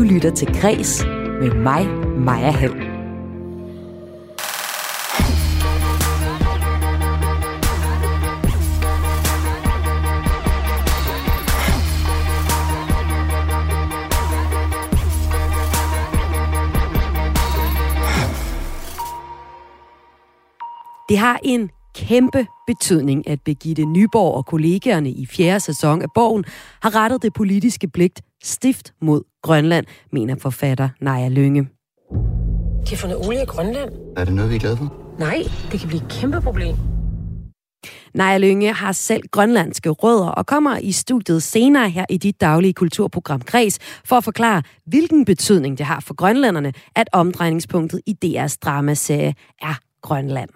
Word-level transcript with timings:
Du 0.00 0.04
lytter 0.04 0.30
til 0.30 0.60
Græs 0.60 1.04
med 1.40 1.54
mig, 1.54 1.86
Maja 2.18 2.50
Hall. 2.50 2.72
Det 21.08 21.18
har 21.18 21.40
en 21.42 21.70
kæmpe 21.94 22.46
betydning, 22.66 23.28
at 23.28 23.40
Begitte 23.44 23.84
Nyborg 23.84 24.34
og 24.34 24.46
kollegaerne 24.46 25.10
i 25.10 25.26
fjerde 25.26 25.60
sæson 25.60 26.02
af 26.02 26.08
Borgen 26.14 26.44
har 26.82 26.94
rettet 26.94 27.22
det 27.22 27.32
politiske 27.32 27.88
blik 27.88 28.12
stift 28.42 28.92
mod 29.00 29.29
Grønland, 29.42 29.86
mener 30.12 30.36
forfatter 30.36 30.88
Naja 31.00 31.28
Lønge. 31.28 31.68
De 32.84 32.90
har 32.90 32.96
fundet 32.96 33.26
olie 33.26 33.42
i 33.42 33.44
Grønland. 33.44 33.90
Er 34.16 34.24
det 34.24 34.34
noget, 34.34 34.50
vi 34.50 34.56
er 34.56 34.60
glade 34.60 34.76
for? 34.76 34.94
Nej, 35.18 35.42
det 35.72 35.80
kan 35.80 35.88
blive 35.88 36.02
et 36.02 36.08
kæmpe 36.08 36.40
problem. 36.40 36.76
Naja 38.14 38.38
Lønge 38.38 38.72
har 38.72 38.92
selv 38.92 39.22
grønlandske 39.30 39.90
rødder 39.90 40.28
og 40.28 40.46
kommer 40.46 40.78
i 40.78 40.92
studiet 40.92 41.42
senere 41.42 41.90
her 41.90 42.04
i 42.10 42.16
dit 42.16 42.40
daglige 42.40 42.72
kulturprogram 42.72 43.40
Græs 43.40 43.78
for 44.04 44.16
at 44.16 44.24
forklare, 44.24 44.62
hvilken 44.86 45.24
betydning 45.24 45.78
det 45.78 45.86
har 45.86 46.00
for 46.00 46.14
grønlanderne, 46.14 46.72
at 46.96 47.08
omdrejningspunktet 47.12 48.00
i 48.06 48.16
DR's 48.24 48.56
dramaserie 48.64 49.34
er 49.62 49.74
Grønland. 50.02 50.50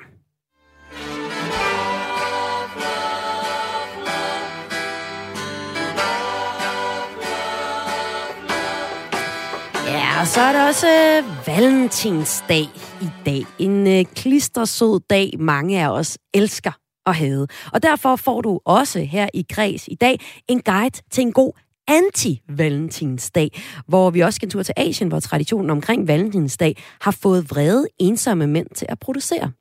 Og 10.25 10.29
så 10.29 10.41
er 10.41 10.53
der 10.53 10.67
også 10.67 10.87
øh, 10.89 11.47
valentinsdag 11.47 12.69
i 13.03 13.09
dag. 13.27 13.43
En 13.59 13.87
øh, 13.87 14.05
klistersød 14.05 15.01
dag, 15.11 15.31
mange 15.39 15.85
af 15.85 15.89
os 15.89 16.19
elsker 16.35 16.73
at 17.07 17.15
have. 17.15 17.47
Og 17.73 17.83
derfor 17.83 18.17
får 18.17 18.41
du 18.41 18.61
også 18.65 19.01
her 19.01 19.29
i 19.35 19.47
Græs 19.53 19.89
i 19.89 19.95
dag 19.95 20.21
en 20.49 20.63
guide 20.63 21.01
til 21.11 21.23
en 21.23 21.33
god 21.33 21.53
anti-valentinsdag, 21.89 23.63
hvor 23.87 24.11
vi 24.11 24.21
også 24.21 24.37
skal 24.37 24.51
tur 24.51 24.63
til 24.63 24.75
Asien, 24.77 25.09
hvor 25.09 25.21
traditionen 25.21 25.71
omkring 25.71 26.09
valentinsdag 26.09 26.77
har 27.01 27.17
fået 27.23 27.51
vrede, 27.51 27.87
ensomme 27.99 28.47
mænd 28.47 28.67
til 28.75 28.87
at 28.89 28.99
producere. 28.99 29.53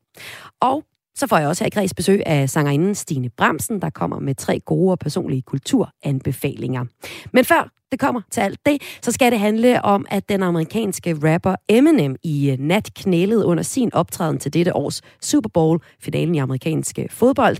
Og 0.61 0.83
så 1.15 1.27
får 1.27 1.37
jeg 1.37 1.47
også 1.47 1.63
her 1.63 1.67
i 1.67 1.69
Græs 1.69 1.93
besøg 1.93 2.21
af 2.25 2.49
sangerinden 2.49 2.95
Stine 2.95 3.29
Bramsen, 3.29 3.81
der 3.81 3.89
kommer 3.89 4.19
med 4.19 4.35
tre 4.35 4.59
gode 4.59 4.91
og 4.91 4.99
personlige 4.99 5.41
kulturanbefalinger. 5.41 6.85
Men 7.33 7.45
før 7.45 7.69
det 7.91 7.99
kommer 7.99 8.21
til 8.31 8.41
alt 8.41 8.59
det, 8.65 8.81
så 9.01 9.11
skal 9.11 9.31
det 9.31 9.39
handle 9.39 9.81
om, 9.81 10.05
at 10.09 10.29
den 10.29 10.43
amerikanske 10.43 11.17
rapper 11.23 11.55
Eminem 11.69 12.15
i 12.23 12.51
øh, 12.51 12.59
nat 12.59 12.89
knælede 12.95 13.45
under 13.45 13.63
sin 13.63 13.93
optræden 13.93 14.39
til 14.39 14.53
dette 14.53 14.75
års 14.75 15.01
Super 15.21 15.49
Bowl, 15.49 15.79
finalen 15.99 16.35
i 16.35 16.37
amerikanske 16.37 17.07
fodbold. 17.11 17.57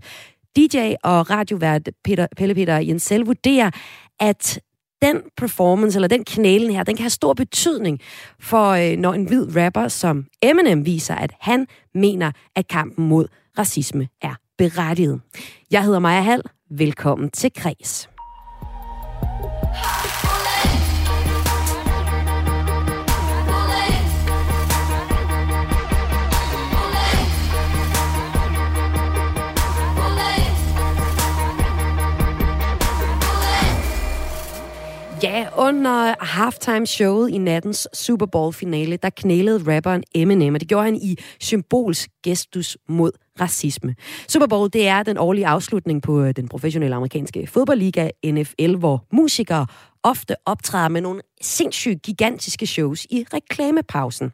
DJ 0.56 0.94
og 1.04 1.30
radiovært 1.30 1.90
Peter, 2.04 2.28
Pelle 2.38 2.56
Peter 2.56 2.78
Jensel 2.78 3.22
vurderer, 3.22 3.72
at 4.20 4.60
den 5.02 5.22
performance, 5.38 5.98
eller 5.98 6.08
den 6.08 6.24
knælen 6.24 6.72
her, 6.72 6.84
den 6.84 6.96
kan 6.96 7.04
have 7.04 7.10
stor 7.10 7.34
betydning 7.34 8.00
for, 8.40 8.70
øh, 8.70 8.98
når 8.98 9.14
en 9.14 9.26
hvid 9.26 9.56
rapper 9.56 9.88
som 9.88 10.26
Eminem 10.42 10.86
viser, 10.86 11.16
at 11.16 11.32
han 11.40 11.68
mener, 11.94 12.32
at 12.56 12.68
kampen 12.68 13.08
mod 13.08 13.28
racisme 13.58 14.08
er 14.22 14.36
berettiget. 14.58 15.22
Jeg 15.72 15.84
hedder 15.84 16.00
Maja 16.00 16.22
Hall. 16.22 16.42
Velkommen 16.78 17.32
til 17.32 17.52
Kreds. 17.56 18.10
Ja, 35.24 35.48
under 35.58 36.16
halftime-showet 36.20 37.30
i 37.30 37.38
nattens 37.38 37.88
Super 37.94 38.26
Bowl-finale, 38.26 38.98
der 38.98 39.10
knælede 39.10 39.76
rapperen 39.76 40.04
Eminem, 40.16 40.54
og 40.54 40.60
det 40.60 40.70
gjorde 40.70 40.86
han 40.86 40.96
i 40.96 41.18
symbolsk 41.40 42.10
gestus 42.24 42.78
mod 42.90 43.12
racisme. 43.42 43.96
Super 44.28 44.48
Bowl, 44.48 44.70
det 44.74 44.88
er 44.88 45.04
den 45.04 45.18
årlige 45.18 45.48
afslutning 45.48 46.02
på 46.02 46.22
øh, 46.22 46.36
den 46.36 46.48
professionelle 46.48 46.96
amerikanske 46.96 47.48
fodboldliga 47.48 48.10
NFL, 48.26 48.76
hvor 48.76 49.06
musikere 49.12 49.68
ofte 50.04 50.36
optræder 50.46 50.88
med 50.90 51.02
nogle 51.02 51.22
sindssygt 51.42 52.02
gigantiske 52.02 52.68
shows 52.68 53.06
i 53.06 53.26
reklamepausen. 53.34 54.32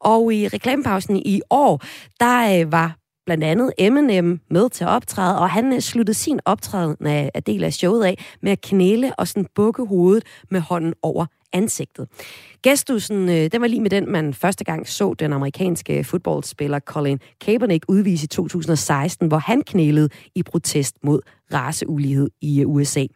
Og 0.00 0.34
i 0.34 0.48
reklamepausen 0.48 1.16
i 1.16 1.40
år, 1.50 1.82
der 2.20 2.60
øh, 2.60 2.72
var 2.72 3.01
blandt 3.26 3.44
andet 3.44 3.72
Eminem 3.78 4.40
med 4.50 4.70
til 4.70 4.84
at 4.84 4.90
optræde, 4.90 5.38
og 5.38 5.50
han 5.50 5.72
øh, 5.72 5.80
sluttede 5.80 6.18
sin 6.18 6.40
optræden 6.44 7.06
af, 7.06 7.30
af 7.34 7.42
del 7.42 7.64
af 7.64 7.72
showet 7.72 8.04
af 8.04 8.24
med 8.42 8.52
at 8.52 8.60
knæle 8.60 9.14
og 9.18 9.28
sådan 9.28 9.46
bukke 9.54 9.84
hovedet 9.84 10.24
med 10.50 10.60
hånden 10.60 10.94
over 11.02 11.26
ansigtet. 11.52 12.08
Gestusen, 12.62 13.28
øh, 13.28 13.52
den 13.52 13.60
var 13.60 13.66
lige 13.66 13.80
med 13.80 13.90
den, 13.90 14.12
man 14.12 14.34
første 14.34 14.64
gang 14.64 14.88
så 14.88 15.14
den 15.14 15.32
amerikanske 15.32 16.04
fodboldspiller 16.04 16.80
Colin 16.80 17.20
Kaepernick 17.40 17.84
udvise 17.88 18.24
i 18.24 18.28
2016, 18.28 19.28
hvor 19.28 19.38
han 19.38 19.62
knælede 19.62 20.08
i 20.34 20.42
protest 20.42 20.96
mod 21.02 21.20
raceulighed 21.52 22.30
i 22.40 22.60
øh, 22.60 22.68
USA. 22.68 23.06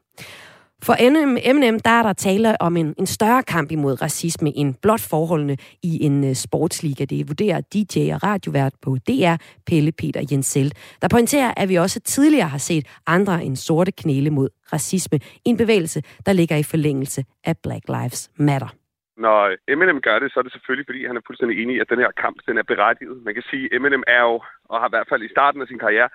For 0.84 0.94
M&M, 1.10 1.78
der 1.84 1.91
er 1.91 2.03
der 2.03 2.12
tale 2.12 2.62
om 2.62 2.76
en, 2.76 2.94
en 2.98 3.06
større 3.06 3.42
kamp 3.42 3.72
imod 3.72 4.03
racisme 4.03 4.50
end 4.56 4.75
blot 4.82 5.00
forholdene 5.10 5.56
i 5.82 6.04
en 6.06 6.25
uh, 6.25 6.32
sportsliga. 6.32 7.04
Det 7.04 7.28
vurderer 7.28 7.60
DJ 7.60 8.12
og 8.14 8.22
radiovært 8.22 8.75
på 8.82 8.91
DR, 9.09 9.36
Pelle 9.66 9.92
Peter 9.92 10.22
Jensel, 10.31 10.72
der 11.03 11.09
pointerer, 11.09 11.54
at 11.56 11.69
vi 11.69 11.75
også 11.75 12.00
tidligere 12.00 12.48
har 12.48 12.59
set 12.59 12.84
andre 13.06 13.44
end 13.44 13.56
sorte 13.56 13.92
knæle 13.92 14.31
mod 14.31 14.48
racisme 14.72 15.19
en 15.44 15.56
bevægelse, 15.56 16.03
der 16.26 16.32
ligger 16.32 16.56
i 16.56 16.62
forlængelse 16.62 17.25
af 17.44 17.54
Black 17.62 17.84
Lives 17.88 18.31
Matter. 18.38 18.70
Når 19.16 19.38
Eminem 19.72 20.00
gør 20.00 20.19
det, 20.19 20.32
så 20.32 20.38
er 20.41 20.42
det 20.42 20.53
selvfølgelig, 20.53 20.86
fordi 20.88 21.06
han 21.06 21.16
er 21.16 21.20
fuldstændig 21.26 21.62
enig 21.62 21.76
i, 21.76 21.81
at 21.81 21.91
den 21.91 21.98
her 21.98 22.10
kamp 22.22 22.36
den 22.48 22.59
er 22.59 22.62
berettiget. 22.62 23.16
Man 23.25 23.34
kan 23.34 23.44
sige, 23.50 23.65
at 23.65 23.76
Eminem 23.76 24.04
er 24.06 24.22
jo, 24.28 24.34
og 24.70 24.81
har 24.81 24.88
i 24.88 24.94
hvert 24.94 25.09
fald 25.10 25.22
i 25.22 25.34
starten 25.34 25.60
af 25.62 25.69
sin 25.69 25.78
karriere, 25.78 26.09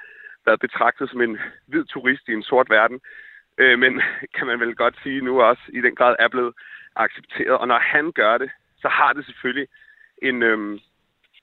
været 0.46 0.60
betragtet 0.60 1.10
som 1.10 1.22
en 1.22 1.38
hvid 1.68 1.86
turist 1.86 2.26
i 2.28 2.34
en 2.34 2.44
sort 2.44 2.70
verden 2.70 3.00
øh, 3.62 3.80
men 3.80 4.02
kan 4.36 4.48
man 4.48 4.60
vel 4.60 4.76
godt 4.76 4.96
sige 5.04 5.22
nu 5.22 5.42
også 5.42 5.64
i 5.74 5.82
den 5.82 5.96
grad 5.96 6.16
er 6.20 6.28
blevet 6.28 6.54
accepteret. 6.96 7.58
Og 7.58 7.68
når 7.68 7.80
han 7.80 8.12
gør 8.12 8.38
det, 8.38 8.52
så 8.82 8.88
har 8.88 9.14
det 9.14 9.26
selvfølgelig 9.26 9.68
en, 10.22 10.44
øhm, 10.44 10.80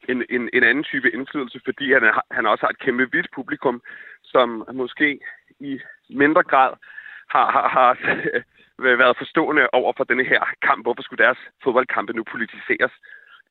en, 0.09 0.25
en, 0.31 0.51
en 0.53 0.63
anden 0.63 0.85
type 0.85 1.11
indflydelse, 1.11 1.61
fordi 1.65 1.93
han, 1.93 2.05
er, 2.05 2.21
han 2.31 2.47
også 2.47 2.67
har 2.67 2.71
et 2.71 2.79
kæmpe 2.79 3.07
hvidt 3.07 3.29
publikum, 3.35 3.83
som 4.23 4.69
måske 4.73 5.21
i 5.61 5.81
mindre 6.11 6.43
grad 6.43 6.73
har, 7.31 7.51
har, 7.51 7.69
har 7.69 7.89
været 9.03 9.17
forstående 9.17 9.69
over 9.73 9.93
for 9.97 10.05
denne 10.05 10.25
her 10.25 10.43
kamp. 10.63 10.85
Hvorfor 10.85 11.03
skulle 11.03 11.25
deres 11.25 11.39
fodboldkampe 11.65 12.13
nu 12.13 12.25
politiseres? 12.25 12.93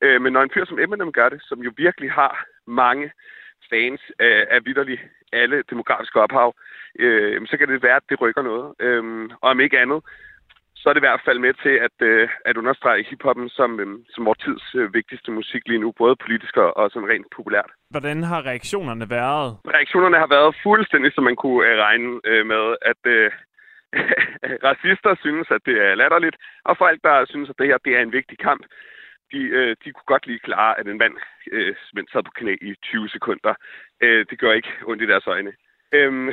Øh, 0.02 0.22
men 0.22 0.32
når 0.32 0.42
en 0.42 0.50
fyr 0.54 0.64
som 0.64 0.78
Eminem 0.78 1.12
gør 1.12 1.28
det, 1.28 1.42
som 1.42 1.62
jo 1.62 1.72
virkelig 1.76 2.12
har 2.12 2.44
mange 2.66 3.12
fans 3.70 4.02
af, 4.18 4.46
af 4.50 4.58
vidderligt 4.66 5.02
alle 5.32 5.62
demografiske 5.70 6.20
ophav, 6.20 6.54
øh, 6.98 7.46
så 7.46 7.56
kan 7.56 7.68
det 7.68 7.82
være, 7.82 7.96
at 7.96 8.08
det 8.08 8.20
rykker 8.20 8.42
noget. 8.42 8.74
Øh, 8.80 9.04
og 9.42 9.50
om 9.50 9.60
ikke 9.60 9.80
andet, 9.80 10.00
så 10.80 10.88
er 10.88 10.92
det 10.92 11.00
i 11.00 11.08
hvert 11.08 11.24
fald 11.26 11.38
med 11.38 11.54
til 11.64 11.74
at, 11.86 11.96
øh, 12.10 12.28
at 12.48 12.56
understrege 12.56 13.06
hiphoppen 13.10 13.48
som, 13.48 13.80
øh, 13.80 13.98
som 14.14 14.24
vores 14.26 14.38
tids 14.38 14.74
øh, 14.74 14.94
vigtigste 14.94 15.30
musik 15.30 15.62
lige 15.66 15.82
nu, 15.84 15.92
både 16.02 16.16
politisk 16.24 16.56
og, 16.56 16.76
og 16.76 16.90
sådan 16.90 17.08
rent 17.08 17.30
populært. 17.36 17.70
Hvordan 17.90 18.22
har 18.22 18.46
reaktionerne 18.46 19.10
været? 19.10 19.48
Reaktionerne 19.76 20.18
har 20.24 20.30
været 20.36 20.56
fuldstændig, 20.62 21.10
som 21.14 21.24
man 21.24 21.36
kunne 21.36 21.66
øh, 21.68 21.78
regne 21.86 22.20
øh, 22.24 22.46
med, 22.46 22.64
at 22.90 23.02
øh, 23.16 23.30
racister 24.68 25.12
synes, 25.24 25.46
at 25.56 25.62
det 25.68 25.76
er 25.86 25.94
latterligt, 25.94 26.36
og 26.64 26.76
folk, 26.76 26.98
der 27.02 27.24
synes, 27.32 27.48
at 27.50 27.58
det 27.58 27.66
her 27.66 27.78
det 27.84 27.92
er 27.96 28.02
en 28.02 28.16
vigtig 28.18 28.38
kamp, 28.38 28.62
de, 29.32 29.40
øh, 29.58 29.76
de 29.84 29.92
kunne 29.92 30.12
godt 30.12 30.26
lige 30.26 30.38
klare, 30.38 30.78
at 30.78 30.86
en 30.86 30.98
mand 30.98 31.16
øh, 31.52 31.74
sad 32.12 32.22
på 32.22 32.30
knæ 32.34 32.54
i 32.60 32.74
20 32.82 33.08
sekunder. 33.08 33.54
Øh, 34.00 34.26
det 34.30 34.38
gør 34.38 34.52
ikke 34.52 34.72
ondt 34.86 35.02
i 35.02 35.06
deres 35.06 35.26
øjne. 35.26 35.52
Øhm, 35.92 36.28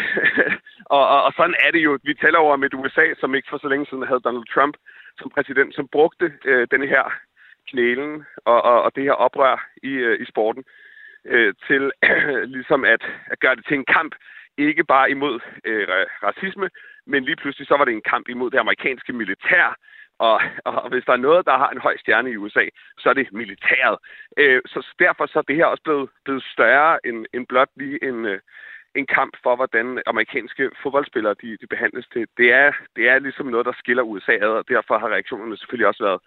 og, 0.96 1.08
og, 1.10 1.24
og 1.24 1.34
sådan 1.38 1.56
er 1.60 1.72
det 1.72 1.84
jo. 1.84 2.00
Vi 2.04 2.14
taler 2.14 2.40
over 2.40 2.56
med 2.56 2.68
et 2.68 2.80
USA, 2.80 3.14
som 3.20 3.36
ikke 3.36 3.48
for 3.50 3.58
så 3.58 3.68
længe 3.68 3.86
siden 3.86 4.08
havde 4.08 4.26
Donald 4.28 4.48
Trump 4.54 4.76
som 5.20 5.30
præsident, 5.30 5.76
som 5.76 5.88
brugte 5.88 6.34
øh, 6.46 6.68
denne 6.72 6.88
her 6.88 7.04
knælen 7.70 8.26
og, 8.46 8.62
og, 8.62 8.84
og 8.84 8.96
det 8.96 9.04
her 9.04 9.12
oprør 9.12 9.70
i, 9.84 9.92
øh, 10.08 10.22
i 10.22 10.26
sporten 10.26 10.64
øh, 11.26 11.54
til 11.68 11.92
øh, 12.04 12.44
ligesom 12.56 12.86
at, 12.86 13.04
at 13.26 13.40
gøre 13.40 13.56
det 13.56 13.66
til 13.66 13.78
en 13.78 13.86
kamp, 13.86 14.16
ikke 14.58 14.84
bare 14.84 15.12
imod 15.12 15.40
øh, 15.66 15.88
racisme, 16.24 16.70
men 17.06 17.24
lige 17.24 17.36
pludselig 17.36 17.68
så 17.68 17.78
var 17.78 17.86
det 17.86 17.94
en 17.94 18.10
kamp 18.14 18.30
imod 18.30 18.52
det 18.52 18.58
amerikanske 18.58 19.14
militær, 19.14 19.76
og, 20.20 20.42
og 20.66 20.90
hvis 20.90 21.06
der 21.06 21.14
er 21.14 21.28
noget, 21.28 21.46
der 21.46 21.58
har 21.58 21.70
en 21.70 21.82
høj 21.82 21.98
stjerne 21.98 22.32
i 22.32 22.38
USA, 22.38 22.66
så 23.00 23.10
er 23.10 23.14
det 23.14 23.34
militæret. 23.34 23.98
Øh, 24.38 24.62
så 24.66 24.88
derfor 25.00 25.26
så 25.26 25.40
er 25.40 25.48
det 25.48 25.56
her 25.56 25.66
også 25.66 25.84
blevet, 25.84 26.10
blevet 26.26 26.44
større 26.54 27.06
end, 27.08 27.26
end 27.34 27.48
blot 27.48 27.70
lige 27.76 28.04
en, 28.10 28.26
øh, 28.26 28.40
en 28.96 29.06
kamp 29.06 29.34
for, 29.44 29.56
hvordan 29.56 30.02
amerikanske 30.06 30.72
fodboldspillere 30.84 31.36
de, 31.42 31.58
de 31.62 31.68
behandles 31.68 32.08
til. 32.14 32.28
Det 32.38 32.52
er, 32.54 32.72
det 32.96 33.10
er 33.10 33.20
ligesom 33.20 33.46
noget, 33.46 33.66
der 33.66 33.74
skiller 33.80 34.04
USA 34.04 34.32
ad, 34.32 34.54
og 34.62 34.66
derfor 34.68 34.98
har 34.98 35.10
reaktionerne 35.10 35.58
selvfølgelig 35.58 35.88
også 35.88 36.04
været 36.04 36.20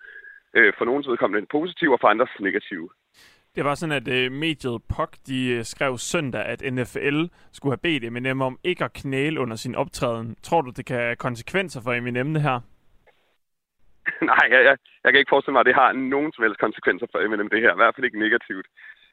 Øh, 0.55 0.73
for 0.79 0.85
nogens 0.85 1.08
vedkommende 1.08 1.46
positiv, 1.50 1.90
og 1.90 1.99
for 2.00 2.08
andres 2.08 2.31
negativ. 2.40 2.93
Det 3.55 3.64
var 3.64 3.75
sådan, 3.75 3.93
at 3.93 4.08
øh, 4.08 4.32
mediet 4.32 4.82
POC 4.88 5.08
de, 5.26 5.49
øh, 5.50 5.64
skrev 5.64 5.99
søndag, 5.99 6.44
at 6.44 6.73
NFL 6.73 7.23
skulle 7.52 7.73
have 7.73 7.82
bedt 7.82 8.05
Eminem 8.05 8.40
om 8.40 8.58
ikke 8.64 8.85
at 8.85 8.93
knæle 8.93 9.40
under 9.40 9.56
sin 9.56 9.75
optræden. 9.75 10.37
Tror 10.43 10.61
du, 10.61 10.70
det 10.70 10.87
kan 10.87 10.96
have 10.96 11.17
konsekvenser 11.17 11.81
for 11.82 11.93
Eminem 11.93 12.35
det 12.35 12.43
her? 12.43 12.61
Nej, 14.33 14.45
jeg, 14.51 14.61
jeg, 14.69 14.77
jeg 15.05 15.13
kan 15.13 15.19
ikke 15.19 15.35
forestille 15.35 15.53
mig, 15.53 15.61
at 15.61 15.67
det 15.67 15.75
har 15.75 15.93
nogen 15.93 16.33
som 16.33 16.45
helst 16.45 16.61
konsekvenser 16.61 17.07
for 17.13 17.19
Eminem 17.19 17.49
det 17.49 17.61
her. 17.61 17.73
I 17.73 17.81
hvert 17.81 17.95
fald 17.95 18.05
ikke 18.05 18.19
negativt. 18.19 18.67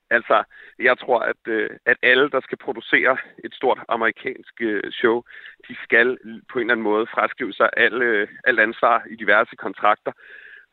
Altså, 0.09 0.43
jeg 0.79 0.97
tror, 0.97 1.19
at, 1.19 1.41
øh, 1.47 1.69
at 1.85 1.97
alle, 2.01 2.29
der 2.29 2.41
skal 2.41 2.57
producere 2.57 3.17
et 3.43 3.53
stort 3.53 3.79
amerikansk 3.89 4.53
øh, 4.61 4.91
show, 4.91 5.23
de 5.67 5.75
skal 5.83 6.17
på 6.51 6.59
en 6.59 6.61
eller 6.61 6.73
anden 6.73 6.89
måde 6.91 7.07
fraskrive 7.07 7.53
sig 7.53 7.69
al, 7.77 8.01
øh, 8.01 8.27
alt 8.43 8.59
ansvar 8.59 9.03
i 9.09 9.15
diverse 9.15 9.55
kontrakter, 9.55 10.11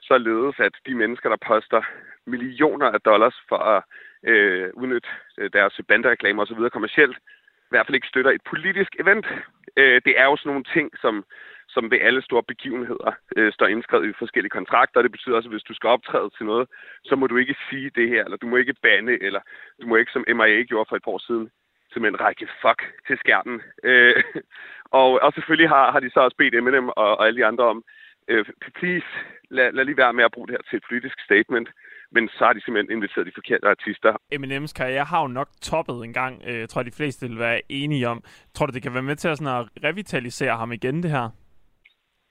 således 0.00 0.60
at 0.60 0.72
de 0.86 0.94
mennesker, 0.94 1.28
der 1.28 1.46
poster 1.46 1.82
millioner 2.26 2.86
af 2.86 3.00
dollars 3.00 3.36
for 3.48 3.56
at 3.56 3.82
øh, 4.30 4.70
udnytte 4.74 5.08
øh, 5.38 5.50
deres 5.52 5.80
bandereklamer 5.88 6.42
osv. 6.42 6.70
kommercielt, 6.72 7.16
i 7.16 7.70
hvert 7.70 7.86
fald 7.86 7.94
ikke 7.94 8.12
støtter 8.12 8.30
et 8.30 8.42
politisk 8.50 8.96
event. 9.00 9.26
Øh, 9.76 10.00
det 10.04 10.14
er 10.20 10.24
jo 10.24 10.36
sådan 10.36 10.50
nogle 10.50 10.64
ting, 10.74 10.90
som 11.00 11.24
som 11.74 11.90
ved 11.90 12.00
alle 12.08 12.22
store 12.22 12.42
begivenheder 12.42 13.10
øh, 13.36 13.52
står 13.52 13.66
indskrevet 13.66 14.08
i 14.08 14.18
forskellige 14.18 14.56
kontrakter. 14.58 15.02
Det 15.02 15.12
betyder 15.12 15.36
også, 15.36 15.48
at 15.48 15.54
hvis 15.54 15.68
du 15.70 15.74
skal 15.74 15.88
optræde 15.88 16.30
til 16.36 16.46
noget, 16.46 16.68
så 17.04 17.16
må 17.16 17.26
du 17.26 17.36
ikke 17.36 17.56
sige 17.70 17.90
det 17.98 18.08
her, 18.08 18.24
eller 18.24 18.36
du 18.36 18.46
må 18.46 18.56
ikke 18.56 18.74
bande, 18.82 19.22
eller 19.26 19.40
du 19.80 19.86
må 19.86 19.96
ikke, 19.96 20.12
som 20.12 20.24
MIA 20.36 20.62
gjorde 20.62 20.88
for 20.88 20.96
et 20.96 21.04
par 21.04 21.12
år 21.16 21.22
siden, 21.28 21.50
simpelthen 21.92 22.20
række 22.26 22.48
fuck 22.62 22.80
til 23.06 23.16
skærmen. 23.18 23.62
Øh, 23.84 24.22
og, 25.00 25.08
og 25.24 25.32
selvfølgelig 25.32 25.68
har, 25.68 25.92
har 25.92 26.00
de 26.00 26.10
så 26.10 26.20
også 26.20 26.36
bedt 26.36 26.54
Eminem 26.54 26.88
og, 26.88 27.10
og 27.18 27.26
alle 27.26 27.40
de 27.40 27.46
andre 27.46 27.64
om, 27.64 27.84
øh, 28.28 28.44
please, 28.78 29.10
lad, 29.50 29.72
lad 29.72 29.84
lige 29.84 30.02
være 30.02 30.12
med 30.12 30.24
at 30.24 30.32
bruge 30.32 30.46
det 30.48 30.56
her 30.56 30.64
til 30.70 30.76
et 30.76 30.84
politisk 30.88 31.16
statement. 31.28 31.68
Men 32.14 32.28
så 32.28 32.44
har 32.44 32.52
de 32.52 32.64
simpelthen 32.64 32.96
inviteret 32.96 33.26
de 33.26 33.32
forkerte 33.34 33.68
artister. 33.68 34.16
Eminems 34.32 34.72
karriere 34.72 35.04
har 35.04 35.20
jo 35.22 35.26
nok 35.26 35.48
toppet 35.62 36.04
en 36.04 36.12
gang, 36.12 36.42
øh, 36.46 36.68
tror 36.68 36.80
jeg 36.80 36.86
de 36.86 36.96
fleste 36.96 37.28
vil 37.28 37.38
være 37.38 37.60
enige 37.68 38.08
om. 38.08 38.22
Tror 38.54 38.66
du, 38.66 38.72
det 38.72 38.82
kan 38.82 38.94
være 38.94 39.02
med 39.02 39.16
til 39.16 39.28
at, 39.28 39.38
sådan 39.38 39.60
at 39.60 39.84
revitalisere 39.84 40.56
ham 40.56 40.72
igen, 40.72 41.02
det 41.02 41.10
her? 41.10 41.28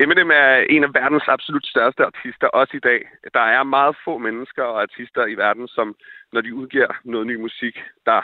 Eminem 0.02 0.32
er 0.32 0.56
en 0.70 0.84
af 0.84 0.94
verdens 0.94 1.28
absolut 1.28 1.66
største 1.66 2.06
artister, 2.06 2.48
også 2.48 2.78
i 2.78 2.80
dag. 2.80 3.02
Der 3.34 3.40
er 3.40 3.64
meget 3.64 3.96
få 4.06 4.18
mennesker 4.18 4.64
og 4.64 4.82
artister 4.82 5.26
i 5.26 5.36
verden, 5.36 5.68
som 5.68 5.96
når 6.34 6.42
de 6.42 6.56
udgiver 6.56 6.92
noget 7.04 7.28
ny 7.28 7.36
musik, 7.36 7.76
der 8.06 8.22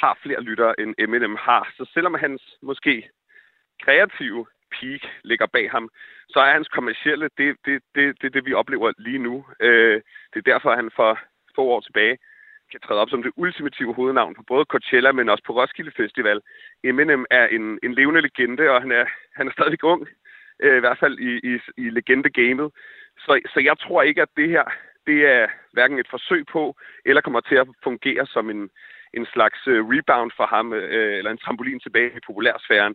har 0.00 0.18
flere 0.22 0.42
lyttere, 0.42 0.80
end 0.80 0.94
Eminem 0.98 1.36
har. 1.40 1.72
Så 1.76 1.90
selvom 1.94 2.14
hans 2.14 2.42
måske 2.62 3.08
kreative 3.82 4.46
peak 4.74 5.02
ligger 5.24 5.46
bag 5.46 5.70
ham, 5.70 5.88
så 6.28 6.38
er 6.40 6.52
hans 6.52 6.68
kommercielle 6.68 7.28
det, 7.38 7.56
det, 7.64 7.82
det, 7.94 8.22
det, 8.22 8.34
det 8.34 8.46
vi 8.46 8.52
oplever 8.52 8.92
lige 8.98 9.18
nu. 9.18 9.46
Øh, 9.60 10.00
det 10.32 10.38
er 10.38 10.52
derfor, 10.52 10.70
at 10.70 10.76
han 10.76 10.90
for 10.96 11.18
få 11.54 11.62
år 11.62 11.80
tilbage 11.80 12.18
kan 12.70 12.80
træde 12.80 13.00
op 13.00 13.10
som 13.10 13.22
det 13.22 13.32
ultimative 13.36 13.94
hovednavn 13.94 14.34
på 14.34 14.42
både 14.42 14.64
Coachella, 14.64 15.12
men 15.12 15.28
også 15.28 15.44
på 15.44 15.52
Roskilde 15.52 15.92
Festival. 15.96 16.40
Eminem 16.84 17.24
er 17.30 17.46
en, 17.46 17.78
en 17.82 17.94
levende 17.94 18.20
legende, 18.20 18.70
og 18.70 18.80
han 18.80 18.92
er, 18.92 19.06
han 19.34 19.48
er 19.48 19.52
stadig 19.52 19.84
ung 19.84 20.08
øh, 20.62 20.76
i 20.76 20.80
hvert 20.80 20.98
fald 20.98 21.18
i, 21.18 21.32
i, 21.50 21.58
i 21.76 21.90
legende-gamet. 21.90 22.70
Så, 23.18 23.40
så 23.52 23.60
jeg 23.60 23.78
tror 23.78 24.02
ikke, 24.02 24.22
at 24.22 24.28
det 24.36 24.48
her 24.48 24.64
det 25.08 25.18
er 25.36 25.46
hverken 25.72 25.98
et 25.98 26.10
forsøg 26.10 26.42
på, 26.46 26.76
eller 27.04 27.20
kommer 27.20 27.40
til 27.40 27.54
at 27.62 27.68
fungere 27.84 28.26
som 28.26 28.50
en, 28.50 28.70
en 29.18 29.26
slags 29.34 29.60
øh, 29.66 29.80
rebound 29.92 30.30
for 30.36 30.46
ham, 30.54 30.72
øh, 30.72 31.18
eller 31.18 31.30
en 31.30 31.42
trampolin 31.44 31.80
tilbage 31.80 32.16
i 32.16 32.26
populærsfæren. 32.26 32.94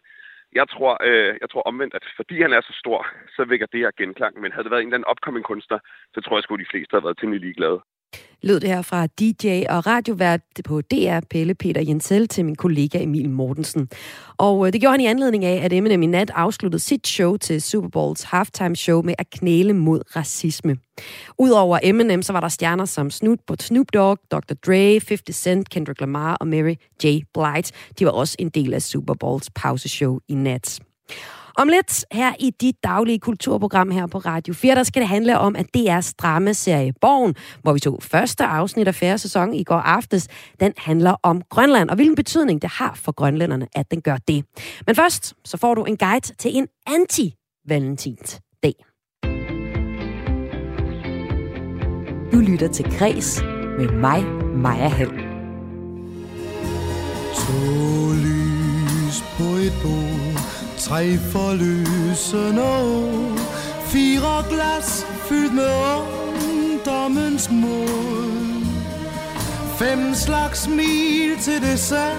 Jeg 0.60 0.68
tror, 0.74 0.94
øh, 1.08 1.34
jeg 1.42 1.50
tror 1.50 1.62
omvendt, 1.72 1.94
at 1.94 2.06
fordi 2.16 2.42
han 2.42 2.54
er 2.54 2.62
så 2.62 2.74
stor, 2.84 3.08
så 3.36 3.46
vækker 3.46 3.68
det 3.72 3.80
her 3.80 3.92
genklang. 3.98 4.42
Men 4.42 4.52
havde 4.52 4.64
det 4.64 4.72
været 4.72 4.82
en 4.82 4.88
eller 4.88 4.98
anden 4.98 5.12
opkommende 5.14 5.44
kunstner, 5.44 5.80
så 6.14 6.22
tror 6.22 6.38
jeg 6.38 6.44
sgu, 6.44 6.56
de 6.56 6.72
fleste 6.72 6.94
havde 6.94 7.04
været 7.04 7.18
temmelig 7.18 7.42
ligeglade 7.42 7.80
lød 8.44 8.60
det 8.60 8.70
her 8.70 8.82
fra 8.82 9.08
DJ 9.08 9.64
og 9.70 9.88
radiovært 9.88 10.42
på 10.66 10.82
DR, 10.82 11.20
Pelle 11.30 11.56
Peter 11.56 11.82
Jensel, 11.82 12.28
til 12.28 12.46
min 12.46 12.56
kollega 12.56 13.04
Emil 13.04 13.30
Mortensen. 13.30 13.90
Og 14.38 14.68
øh, 14.68 14.74
det 14.74 14.82
gjorde 14.82 14.92
han 14.92 15.02
i 15.02 15.06
anledning 15.06 15.46
af, 15.46 15.66
at 15.66 15.74
Eminem 15.74 16.02
i 16.02 16.06
nat 16.06 16.32
afsluttede 16.36 16.84
sit 16.84 17.08
show 17.08 17.38
til 17.38 17.62
Super 17.62 17.90
Bowls 17.90 18.24
halftime 18.24 18.76
show 18.76 19.02
med 19.02 19.14
at 19.18 19.30
knæle 19.30 19.74
mod 19.74 20.02
racisme. 20.16 20.78
Udover 21.40 21.80
Eminem, 21.84 22.22
så 22.22 22.34
var 22.34 22.40
der 22.40 22.48
stjerner 22.48 22.86
som 22.86 23.10
Snoop, 23.10 23.40
Snoop 23.60 23.88
Dogg, 23.94 24.20
Dr. 24.32 24.54
Dre, 24.66 25.02
50 25.08 25.36
Cent, 25.36 25.70
Kendrick 25.70 26.00
Lamar 26.00 26.36
og 26.36 26.48
Mary 26.48 26.76
J. 27.04 27.08
Blige. 27.34 27.72
De 28.00 28.06
var 28.06 28.12
også 28.12 28.36
en 28.40 28.50
del 28.50 28.74
af 28.74 28.82
Super 28.82 29.14
Bowls 29.14 29.50
pauseshow 29.56 30.20
i 30.28 30.34
nat. 30.34 30.80
Om 31.58 31.68
lidt 31.68 32.06
her 32.12 32.34
i 32.40 32.52
dit 32.62 32.76
daglige 32.84 33.20
kulturprogram 33.20 33.92
her 33.92 34.08
på 34.08 34.18
Radio 34.18 34.54
4, 34.54 34.76
der 34.76 34.84
skal 34.84 35.02
det 35.02 35.10
handle 35.10 35.40
om, 35.40 35.56
at 35.56 35.66
DR's 35.78 36.12
dramaserie 36.18 36.94
Borgen, 37.02 37.36
hvor 37.62 37.74
vi 37.74 37.80
tog 37.80 38.04
første 38.04 38.44
afsnit 38.44 38.88
af 38.88 38.96
fjerde 38.96 39.18
sæson 39.18 39.54
i 39.54 39.64
går 39.64 39.76
aftes, 39.76 40.28
den 40.60 40.74
handler 40.78 41.16
om 41.24 41.42
Grønland, 41.50 41.90
og 41.90 41.96
hvilken 41.96 42.16
betydning 42.16 42.62
det 42.62 42.70
har 42.70 42.94
for 42.96 43.12
grønlænderne, 43.12 43.68
at 43.76 43.92
den 43.92 44.02
gør 44.02 44.18
det. 44.28 44.46
Men 44.88 44.96
først, 44.96 45.34
så 45.46 45.58
får 45.58 45.74
du 45.74 45.84
en 45.84 45.98
guide 45.98 46.34
til 46.36 46.58
en 46.58 46.68
anti-valentins 46.90 48.40
dag. 48.64 48.74
Du 52.32 52.38
lytter 52.40 52.68
til 52.74 52.86
Kres 52.86 53.42
med 53.78 53.90
mig, 53.90 54.24
Maja 54.56 54.88
Hall. 54.88 55.12
To 57.36 58.12
lys 58.14 59.24
på 59.38 59.44
et 59.44 59.74
bord 59.84 60.13
Tre 60.84 61.18
forløsende 61.18 62.64
år 62.64 63.38
Fire 63.88 64.46
glas 64.50 65.06
fyldt 65.30 65.54
med 65.54 65.70
ungdommens 66.50 67.50
mod 67.52 68.66
Fem 69.80 70.14
slags 70.14 70.60
smil 70.60 71.38
til 71.42 71.62
dessert 71.62 72.18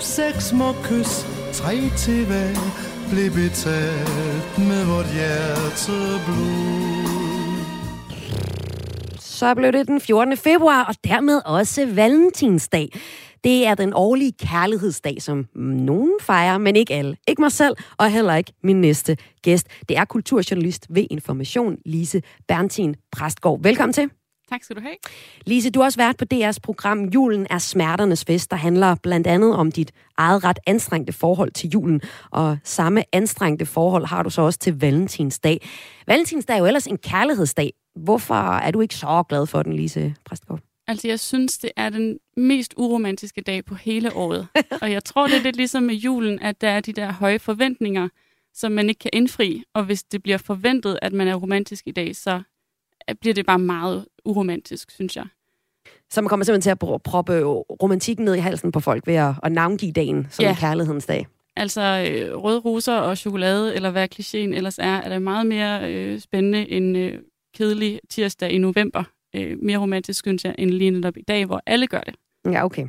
Seks 0.00 0.44
små 0.44 0.72
kys, 0.72 1.26
tre 1.52 1.90
til 1.96 2.26
hver 2.26 2.54
Blev 3.10 3.30
betalt 3.30 4.58
med 4.58 4.84
vort 4.84 5.12
hjerte 5.14 6.24
blod 6.26 7.04
Så 9.20 9.54
blev 9.54 9.72
det 9.72 9.86
den 9.86 10.00
14. 10.00 10.36
februar, 10.36 10.84
og 10.84 10.94
dermed 11.04 11.40
også 11.44 11.86
Valentinsdag. 11.86 12.88
Det 13.44 13.66
er 13.66 13.74
den 13.74 13.92
årlige 13.94 14.32
kærlighedsdag, 14.32 15.22
som 15.22 15.46
nogen 15.54 16.12
fejrer, 16.20 16.58
men 16.58 16.76
ikke 16.76 16.94
alle. 16.94 17.16
Ikke 17.28 17.42
mig 17.42 17.52
selv, 17.52 17.76
og 17.98 18.10
heller 18.10 18.34
ikke 18.34 18.52
min 18.62 18.80
næste 18.80 19.16
gæst. 19.42 19.66
Det 19.88 19.96
er 19.96 20.04
kulturjournalist 20.04 20.86
ved 20.90 21.06
Information, 21.10 21.76
Lise 21.86 22.22
Berntin 22.48 22.94
Præstgaard. 23.12 23.62
Velkommen 23.62 23.92
til. 23.92 24.10
Tak 24.50 24.62
skal 24.62 24.76
du 24.76 24.80
have. 24.80 24.94
Lise, 25.46 25.70
du 25.70 25.80
har 25.80 25.84
også 25.84 25.98
været 25.98 26.16
på 26.16 26.24
DR's 26.34 26.58
program 26.62 27.04
Julen 27.04 27.46
er 27.50 27.58
smerternes 27.58 28.24
fest, 28.24 28.50
der 28.50 28.56
handler 28.56 28.96
blandt 29.02 29.26
andet 29.26 29.54
om 29.54 29.72
dit 29.72 29.92
eget 30.16 30.44
ret 30.44 30.58
anstrengte 30.66 31.12
forhold 31.12 31.50
til 31.50 31.70
julen. 31.70 32.00
Og 32.30 32.58
samme 32.64 33.02
anstrengte 33.12 33.66
forhold 33.66 34.06
har 34.06 34.22
du 34.22 34.30
så 34.30 34.42
også 34.42 34.58
til 34.58 34.80
Valentinsdag. 34.80 35.68
Valentinsdag 36.06 36.54
er 36.54 36.58
jo 36.58 36.66
ellers 36.66 36.86
en 36.86 36.98
kærlighedsdag. 36.98 37.72
Hvorfor 38.04 38.34
er 38.34 38.70
du 38.70 38.80
ikke 38.80 38.94
så 38.94 39.24
glad 39.28 39.46
for 39.46 39.62
den, 39.62 39.72
Lise 39.72 40.14
Præstgaard? 40.24 40.60
Altså, 40.86 41.08
jeg 41.08 41.20
synes, 41.20 41.58
det 41.58 41.70
er 41.76 41.88
den 41.88 42.18
mest 42.36 42.74
uromantiske 42.76 43.40
dag 43.40 43.64
på 43.64 43.74
hele 43.74 44.16
året. 44.16 44.48
og 44.82 44.92
jeg 44.92 45.04
tror, 45.04 45.26
det 45.26 45.36
er 45.36 45.42
lidt 45.42 45.56
ligesom 45.56 45.82
med 45.82 45.94
julen, 45.94 46.42
at 46.42 46.60
der 46.60 46.68
er 46.68 46.80
de 46.80 46.92
der 46.92 47.12
høje 47.12 47.38
forventninger, 47.38 48.08
som 48.54 48.72
man 48.72 48.88
ikke 48.88 48.98
kan 48.98 49.10
indfri. 49.12 49.62
Og 49.74 49.84
hvis 49.84 50.02
det 50.02 50.22
bliver 50.22 50.38
forventet, 50.38 50.98
at 51.02 51.12
man 51.12 51.28
er 51.28 51.34
romantisk 51.34 51.86
i 51.86 51.92
dag, 51.92 52.16
så 52.16 52.42
bliver 53.20 53.34
det 53.34 53.46
bare 53.46 53.58
meget 53.58 54.06
uromantisk, 54.24 54.90
synes 54.90 55.16
jeg. 55.16 55.26
Så 56.10 56.20
man 56.20 56.28
kommer 56.28 56.44
simpelthen 56.44 56.62
til 56.62 56.84
at 56.84 57.02
proppe 57.02 57.42
romantikken 57.82 58.24
ned 58.24 58.34
i 58.34 58.38
halsen 58.38 58.72
på 58.72 58.80
folk 58.80 59.06
ved 59.06 59.14
at, 59.14 59.34
at 59.42 59.52
navngive 59.52 59.92
dagen 59.92 60.26
som 60.30 60.42
ja. 60.42 60.50
en 60.50 60.56
kærlighedens 60.56 61.06
dag. 61.06 61.26
Altså 61.56 61.80
øh, 61.80 62.36
røde 62.36 62.58
roser 62.58 62.94
og 62.94 63.18
chokolade, 63.18 63.74
eller 63.74 63.90
hvad 63.90 64.08
klichéen 64.14 64.56
ellers 64.56 64.78
er, 64.78 64.96
er 64.96 65.08
det 65.08 65.22
meget 65.22 65.46
mere 65.46 65.92
øh, 65.92 66.20
spændende 66.20 66.70
end 66.70 66.96
øh, 66.96 67.18
kedelig 67.54 68.00
tirsdag 68.10 68.50
i 68.50 68.58
november 68.58 69.04
øh, 69.34 69.56
mere 69.62 69.78
romantisk, 69.78 70.24
synes 70.24 70.44
jeg, 70.44 70.54
end 70.58 70.70
lige 70.70 70.90
netop 70.90 71.16
i 71.16 71.22
dag, 71.28 71.46
hvor 71.46 71.62
alle 71.66 71.86
gør 71.86 72.00
det. 72.00 72.14
Ja, 72.52 72.64
okay. 72.64 72.86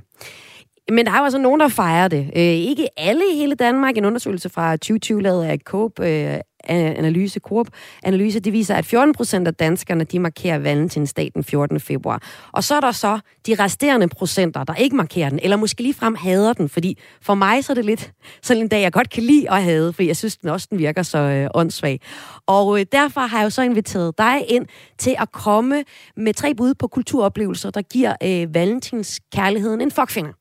Men 0.92 1.06
der 1.06 1.12
er 1.12 1.18
jo 1.18 1.24
altså 1.24 1.40
nogen, 1.40 1.60
der 1.60 1.68
fejrer 1.68 2.08
det. 2.08 2.32
Øh, 2.36 2.42
ikke 2.42 2.88
alle 2.98 3.22
i 3.34 3.38
hele 3.38 3.56
Danmark. 3.56 3.98
En 3.98 4.06
undersøgelse 4.06 4.50
fra 4.50 4.72
2020 4.72 5.22
lavet 5.22 5.46
af 5.46 5.60
Coop 5.60 6.00
øh, 6.00 6.40
analyse, 6.68 7.40
Coop 7.40 7.68
analyse, 8.04 8.40
det 8.40 8.54
viser, 8.54 8.76
at 8.76 8.86
14 8.86 9.14
procent 9.14 9.48
af 9.48 9.54
danskerne, 9.54 10.04
de 10.04 10.20
markerer 10.20 10.58
valentinsdag 10.58 11.32
den 11.34 11.44
14. 11.44 11.80
februar. 11.80 12.24
Og 12.52 12.64
så 12.64 12.76
er 12.76 12.80
der 12.80 12.92
så 12.92 13.20
de 13.48 13.56
resterende 13.56 14.08
procenter, 14.08 14.64
der 14.64 14.76
ikke 14.76 14.96
markerer 14.96 15.30
den, 15.30 15.40
eller 15.44 15.58
måske 15.58 15.82
ligefrem 15.84 16.16
hader 16.16 16.54
den, 16.54 16.70
fordi 16.70 16.98
for 17.22 17.36
mig 17.36 17.64
så 17.64 17.74
er 17.74 17.76
det 17.76 17.86
lidt 17.86 18.12
sådan 18.42 18.64
en 18.64 18.68
dag, 18.68 18.82
jeg 18.82 18.92
godt 18.92 19.10
kan 19.10 19.24
lide 19.24 19.52
at 19.52 19.64
have, 19.64 19.94
for 19.94 20.04
jeg 20.04 20.18
synes 20.18 20.38
den 20.38 20.50
også, 20.50 20.68
den 20.70 20.80
virker 20.80 21.04
så 21.04 21.18
øh, 21.18 21.50
åndssvag. 21.54 22.00
Og 22.48 22.80
øh, 22.80 22.86
derfor 22.92 23.22
har 23.22 23.38
jeg 23.38 23.46
jo 23.46 23.50
så 23.50 23.62
inviteret 23.62 24.18
dig 24.18 24.46
ind 24.48 24.66
til 24.98 25.16
at 25.20 25.32
komme 25.32 25.84
med 26.18 26.34
tre 26.34 26.56
bud 26.56 26.74
på 26.74 26.88
kulturoplevelser, 26.88 27.70
der 27.70 27.82
giver 27.82 28.16
øh, 28.24 28.54
valentinskærligheden 28.54 29.82
en 29.82 29.92
fuckfinger. 29.92 30.34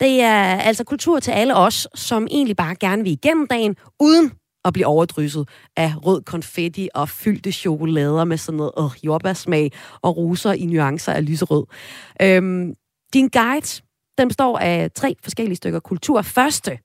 Det 0.00 0.20
er 0.20 0.56
altså 0.56 0.84
kultur 0.84 1.20
til 1.20 1.30
alle 1.30 1.56
os, 1.56 1.88
som 1.94 2.26
egentlig 2.30 2.56
bare 2.56 2.74
gerne 2.74 3.02
vil 3.02 3.12
igennem 3.12 3.46
dagen, 3.46 3.76
uden 4.00 4.32
at 4.64 4.72
blive 4.72 4.86
overdrysset 4.86 5.48
af 5.76 5.92
rød 6.06 6.22
konfetti 6.22 6.88
og 6.94 7.08
fyldte 7.08 7.52
chokolader 7.52 8.24
med 8.24 8.36
sådan 8.36 8.56
noget 8.56 8.72
øh, 8.78 9.04
jordbærsmag 9.06 9.72
og 10.02 10.16
roser 10.16 10.52
i 10.52 10.66
nuancer 10.66 11.12
af 11.12 11.26
lyserød. 11.26 11.64
Øhm, 12.22 12.74
din 13.12 13.28
guide, 13.28 13.82
den 14.18 14.28
består 14.28 14.58
af 14.58 14.90
tre 14.94 15.16
forskellige 15.22 15.56
stykker 15.56 15.80
kultur. 15.80 16.22
Første 16.22 16.78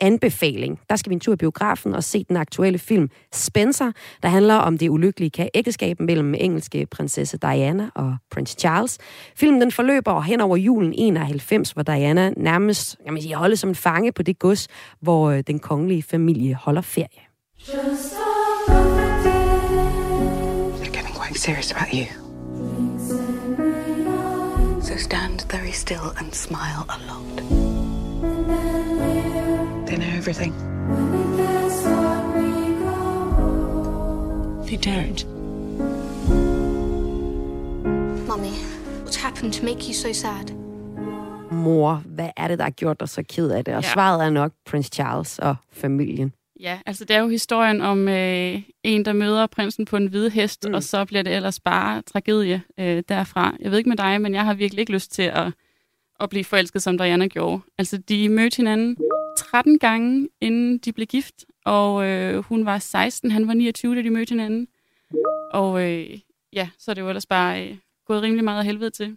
anbefaling. 0.00 0.80
Der 0.90 0.96
skal 0.96 1.10
vi 1.10 1.14
en 1.14 1.20
tur 1.20 1.32
i 1.32 1.36
biografen 1.36 1.94
og 1.94 2.04
se 2.04 2.24
den 2.24 2.36
aktuelle 2.36 2.78
film 2.78 3.10
Spencer, 3.32 3.92
der 4.22 4.28
handler 4.28 4.54
om 4.54 4.78
det 4.78 4.88
ulykkelige 4.88 5.50
ægteskab 5.54 6.00
mellem 6.00 6.34
engelske 6.34 6.86
prinsesse 6.86 7.38
Diana 7.38 7.90
og 7.94 8.16
prins 8.30 8.56
Charles. 8.58 8.98
Filmen 9.36 9.60
den 9.60 9.72
forløber 9.72 10.20
hen 10.20 10.40
over 10.40 10.56
julen 10.56 10.92
91, 10.96 11.70
hvor 11.70 11.82
Diana 11.82 12.30
nærmest 12.36 12.96
jeg 13.06 13.22
sige, 13.22 13.34
holder 13.34 13.56
som 13.56 13.68
en 13.68 13.74
fange 13.74 14.12
på 14.12 14.22
det 14.22 14.38
gods, 14.38 14.68
hvor 15.00 15.30
øh, 15.30 15.42
den 15.46 15.58
kongelige 15.58 16.02
familie 16.02 16.54
holder 16.54 16.82
ferie. 16.82 17.08
They're 20.78 20.92
getting 20.92 21.14
quite 21.14 21.38
serious 21.38 21.72
about 21.72 21.88
you. 21.92 22.06
So 24.82 24.96
stand 24.96 25.46
very 25.50 25.72
still 25.72 26.12
and 26.18 26.32
smile 26.32 26.84
a 26.88 26.96
lot. 27.08 27.26
They 29.96 30.04
know 30.04 30.18
everything. 30.18 30.52
They 34.66 34.76
don't. 34.76 35.24
Mummy, 38.28 38.54
what's 39.04 39.16
happened 39.16 39.52
to 39.52 39.64
make 39.64 39.88
you 39.88 39.94
so 39.94 40.12
sad? 40.12 40.52
Mor, 41.50 42.02
hvad 42.06 42.30
er 42.36 42.48
det, 42.48 42.58
der 42.58 42.64
har 42.64 42.70
gjort 42.70 43.00
dig 43.00 43.08
så 43.08 43.22
ked 43.22 43.50
af 43.50 43.64
det? 43.64 43.74
Og 43.74 43.82
Ja. 43.82 43.88
svaret 43.92 44.24
er 44.24 44.30
nok 44.30 44.52
prins 44.66 44.86
Charles 44.92 45.38
og 45.38 45.56
familien. 45.72 46.32
Ja, 46.60 46.78
altså 46.86 47.04
det 47.04 47.16
er 47.16 47.20
jo 47.20 47.28
historien 47.28 47.80
om 47.80 48.08
øh, 48.08 48.62
en, 48.82 49.04
der 49.04 49.12
møder 49.12 49.46
prinsen 49.46 49.84
på 49.84 49.96
en 49.96 50.06
hvide 50.06 50.30
hest, 50.30 50.64
mm. 50.68 50.74
og 50.74 50.82
så 50.82 51.04
bliver 51.04 51.22
det 51.22 51.34
ellers 51.36 51.60
bare 51.60 52.02
tragedie 52.02 52.62
øh, 52.80 53.02
derfra. 53.08 53.56
Jeg 53.60 53.70
ved 53.70 53.78
ikke 53.78 53.88
med 53.90 53.96
dig, 53.96 54.20
men 54.20 54.34
jeg 54.34 54.44
har 54.44 54.54
virkelig 54.54 54.80
ikke 54.80 54.92
lyst 54.92 55.12
til 55.12 55.22
at, 55.22 55.52
at 56.20 56.30
blive 56.30 56.44
forelsket, 56.44 56.82
som 56.82 56.98
Diana 56.98 57.26
gjorde. 57.26 57.60
Altså, 57.78 57.96
de 57.96 58.28
mødte 58.28 58.56
hinanden 58.56 58.96
13 59.36 59.78
gange, 59.78 60.28
inden 60.40 60.78
de 60.78 60.92
blev 60.92 61.06
gift, 61.06 61.44
og 61.64 62.06
øh, 62.06 62.44
hun 62.44 62.66
var 62.66 62.78
16, 62.78 63.30
han 63.30 63.48
var 63.48 63.54
29, 63.54 63.96
da 63.96 64.02
de 64.02 64.10
mødte 64.10 64.30
hinanden. 64.30 64.68
Og 65.52 65.82
øh, 65.82 66.18
ja, 66.52 66.68
så 66.78 66.90
er 66.90 66.94
det 66.94 67.02
jo 67.02 67.08
ellers 67.08 67.26
bare 67.26 67.68
øh, 67.68 67.76
gået 68.06 68.22
rimelig 68.22 68.44
meget 68.44 68.58
af 68.58 68.64
helvede 68.64 68.90
til. 68.90 69.16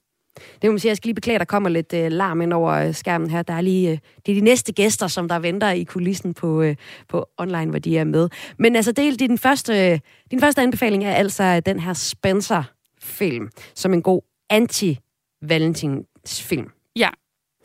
Det 0.62 0.64
må 0.64 0.72
man 0.72 0.80
sige, 0.80 0.90
jeg 0.90 0.98
skal 0.98 1.08
lige 1.08 1.16
beklage, 1.16 1.40
der 1.40 1.46
kommer 1.46 1.70
lidt 1.70 1.94
øh, 1.94 2.12
larm 2.12 2.42
ind 2.42 2.54
over 2.54 2.72
øh, 2.72 2.94
skærmen 2.94 3.30
her. 3.30 3.42
Der 3.42 3.54
er 3.54 3.62
lige, 3.62 3.92
øh, 3.92 3.98
det 4.26 4.32
er 4.32 4.36
de 4.36 4.42
næste 4.42 4.74
gæster, 4.74 5.08
som 5.08 5.28
der 5.28 5.40
venter 5.40 5.70
i 5.70 5.84
kulissen 5.84 6.34
på, 6.34 6.62
øh, 6.62 6.76
på 7.08 7.26
online, 7.38 7.70
hvor 7.70 7.80
de 7.80 7.98
er 7.98 8.04
med. 8.04 8.30
Men 8.58 8.76
altså, 8.76 8.92
det 8.92 9.08
er 9.08 9.18
din 9.18 9.38
første, 9.38 9.92
øh, 9.92 10.00
din 10.32 10.40
første 10.40 10.62
anbefaling 10.62 11.06
er 11.06 11.14
altså 11.14 11.60
den 11.60 11.80
her 11.80 11.94
Spencer-film, 11.94 13.50
som 13.76 13.94
en 13.94 14.02
god 14.02 14.22
anti-Valentins-film. 14.54 16.72
Ja, 16.96 17.10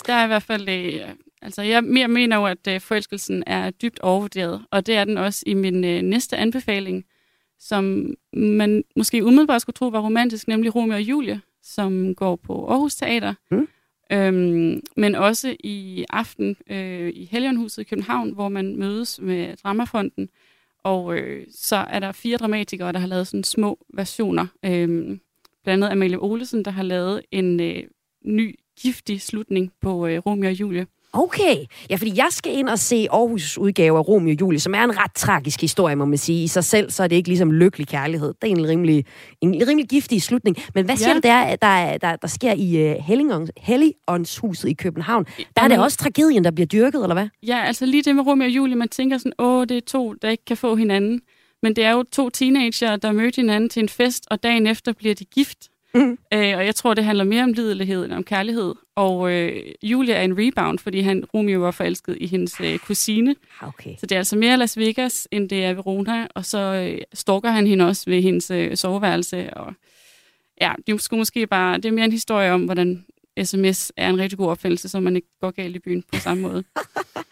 der 0.06 0.14
er 0.14 0.24
i 0.24 0.26
hvert 0.26 0.42
fald... 0.42 0.68
Øh, 0.68 1.00
altså, 1.44 1.62
jeg, 1.62 1.84
jeg 1.96 2.10
mener 2.10 2.36
jo, 2.36 2.46
at 2.46 2.66
øh, 2.68 2.80
forelskelsen 2.80 3.44
er 3.46 3.70
dybt 3.70 4.00
overvurderet, 4.00 4.64
og 4.70 4.86
det 4.86 4.96
er 4.96 5.04
den 5.04 5.18
også 5.18 5.42
i 5.46 5.54
min 5.54 5.84
øh, 5.84 6.02
næste 6.02 6.36
anbefaling, 6.36 7.04
som 7.58 8.14
man 8.32 8.84
måske 8.96 9.24
umiddelbart 9.24 9.62
skulle 9.62 9.74
tro 9.74 9.86
var 9.88 10.00
romantisk, 10.00 10.48
nemlig 10.48 10.74
Romeo 10.74 10.94
og 10.94 11.02
Julie, 11.02 11.40
som 11.62 12.14
går 12.14 12.36
på 12.36 12.66
Aarhus 12.68 12.94
Teater. 12.94 13.34
Mm. 13.50 13.68
Øhm, 14.12 14.80
men 14.96 15.14
også 15.14 15.56
i 15.60 16.04
aften 16.10 16.56
øh, 16.70 17.12
i 17.14 17.24
Helionhuset 17.24 17.82
i 17.82 17.84
København, 17.84 18.30
hvor 18.30 18.48
man 18.48 18.76
mødes 18.76 19.20
med 19.22 19.56
Dramafonden. 19.56 20.28
Og 20.82 21.16
øh, 21.16 21.46
så 21.50 21.76
er 21.76 21.98
der 21.98 22.12
fire 22.12 22.36
dramatikere, 22.36 22.92
der 22.92 22.98
har 22.98 23.06
lavet 23.06 23.26
sådan 23.26 23.44
små 23.44 23.78
versioner. 23.94 24.46
Øhm, 24.64 25.20
blandt 25.64 25.84
andet 25.84 25.92
Amalie 25.92 26.22
Olesen, 26.22 26.64
der 26.64 26.70
har 26.70 26.82
lavet 26.82 27.22
en 27.30 27.60
øh, 27.60 27.82
ny 28.24 28.58
giftig 28.80 29.20
slutning 29.20 29.72
på 29.80 30.06
øh, 30.06 30.18
Romeo 30.18 30.48
og 30.48 30.60
Julie. 30.60 30.86
Okay, 31.16 31.56
ja, 31.90 31.96
fordi 31.96 32.12
jeg 32.16 32.26
skal 32.30 32.58
ind 32.58 32.68
og 32.68 32.78
se 32.78 33.06
Aarhus' 33.12 33.58
udgave 33.58 33.98
af 33.98 34.08
Romeo 34.08 34.30
og 34.34 34.40
Julie, 34.40 34.60
som 34.60 34.74
er 34.74 34.84
en 34.84 34.98
ret 34.98 35.14
tragisk 35.14 35.60
historie, 35.60 35.96
må 35.96 36.04
man 36.04 36.18
sige. 36.18 36.44
I 36.44 36.46
sig 36.46 36.64
selv, 36.64 36.90
så 36.90 37.02
er 37.02 37.06
det 37.08 37.16
ikke 37.16 37.28
ligesom 37.28 37.52
lykkelig 37.52 37.88
kærlighed. 37.88 38.34
Det 38.42 38.50
er 38.52 38.56
en 38.56 38.68
rimelig, 38.68 39.04
en 39.40 39.62
rimelig 39.68 39.88
giftig 39.88 40.22
slutning. 40.22 40.56
Men 40.74 40.84
hvad 40.84 40.96
siger 40.96 41.08
Ja. 41.08 41.14
du, 41.14 41.20
der, 41.22 41.56
der, 41.56 41.98
der, 41.98 42.16
der 42.16 42.28
sker 42.28 42.52
i 42.52 42.90
uh, 42.90 43.04
Helligånds, 43.04 43.50
Helligåndshuset 43.56 44.68
i 44.68 44.72
København? 44.72 45.24
Der 45.56 45.62
er 45.62 45.68
det 45.68 45.78
også 45.78 45.98
tragedien, 45.98 46.44
der 46.44 46.50
bliver 46.50 46.66
dyrket, 46.66 47.02
eller 47.02 47.14
hvad? 47.14 47.28
Ja, 47.46 47.62
altså 47.64 47.86
lige 47.86 48.02
det 48.02 48.16
med 48.16 48.26
Romeo 48.26 48.44
og 48.46 48.50
Julie, 48.50 48.76
man 48.76 48.88
tænker 48.88 49.18
sådan, 49.18 49.32
åh, 49.38 49.66
det 49.68 49.76
er 49.76 49.80
to, 49.86 50.12
der 50.12 50.28
ikke 50.28 50.44
kan 50.44 50.56
få 50.56 50.76
hinanden. 50.76 51.20
Men 51.62 51.76
det 51.76 51.84
er 51.84 51.90
jo 51.92 52.02
to 52.12 52.30
teenager, 52.30 52.96
der 52.96 53.12
mødte 53.12 53.36
hinanden 53.36 53.70
til 53.70 53.82
en 53.82 53.88
fest, 53.88 54.24
og 54.30 54.42
dagen 54.42 54.66
efter 54.66 54.92
bliver 54.92 55.14
de 55.14 55.24
gift. 55.24 55.58
Mhm. 55.94 56.18
Øh, 56.34 56.56
og 56.56 56.66
jeg 56.66 56.74
tror, 56.74 56.94
det 56.94 57.04
handler 57.04 57.24
mere 57.24 57.42
om 57.42 57.52
lidelighed 57.52 58.04
end 58.04 58.12
om 58.12 58.24
kærlighed. 58.24 58.74
Og 58.96 59.32
øh, 59.32 59.62
Julia 59.82 60.14
er 60.14 60.22
en 60.22 60.38
rebound, 60.38 60.78
fordi 60.78 61.00
han, 61.00 61.24
Romeo 61.34 61.60
var 61.60 61.70
forelsket 61.70 62.16
i 62.20 62.26
hendes 62.26 62.60
øh, 62.60 62.78
kusine. 62.78 63.34
Okay. 63.60 63.96
Så 63.98 64.06
det 64.06 64.12
er 64.12 64.18
altså 64.18 64.36
mere 64.36 64.56
Las 64.56 64.78
Vegas, 64.78 65.28
end 65.30 65.48
det 65.48 65.64
er 65.64 65.74
Verona. 65.74 66.26
Og 66.34 66.44
så 66.44 66.58
øh, 66.58 67.00
stalker 67.12 67.50
han 67.50 67.66
hende 67.66 67.86
også 67.86 68.10
ved 68.10 68.22
hendes 68.22 68.50
øh, 68.50 68.76
soveværelse. 68.76 69.54
Og 69.54 69.74
ja, 70.60 70.72
det 70.86 71.02
skulle 71.02 71.18
måske 71.18 71.46
bare... 71.46 71.76
Det 71.76 71.84
er 71.84 71.92
mere 71.92 72.04
en 72.04 72.12
historie 72.12 72.52
om, 72.52 72.64
hvordan 72.64 73.04
sms 73.44 73.92
er 73.96 74.08
en 74.08 74.18
rigtig 74.18 74.38
god 74.38 74.48
opfindelse, 74.48 74.88
så 74.88 75.00
man 75.00 75.16
ikke 75.16 75.28
går 75.40 75.50
galt 75.50 75.76
i 75.76 75.78
byen 75.78 76.02
på 76.12 76.20
samme 76.20 76.42
måde. 76.42 76.64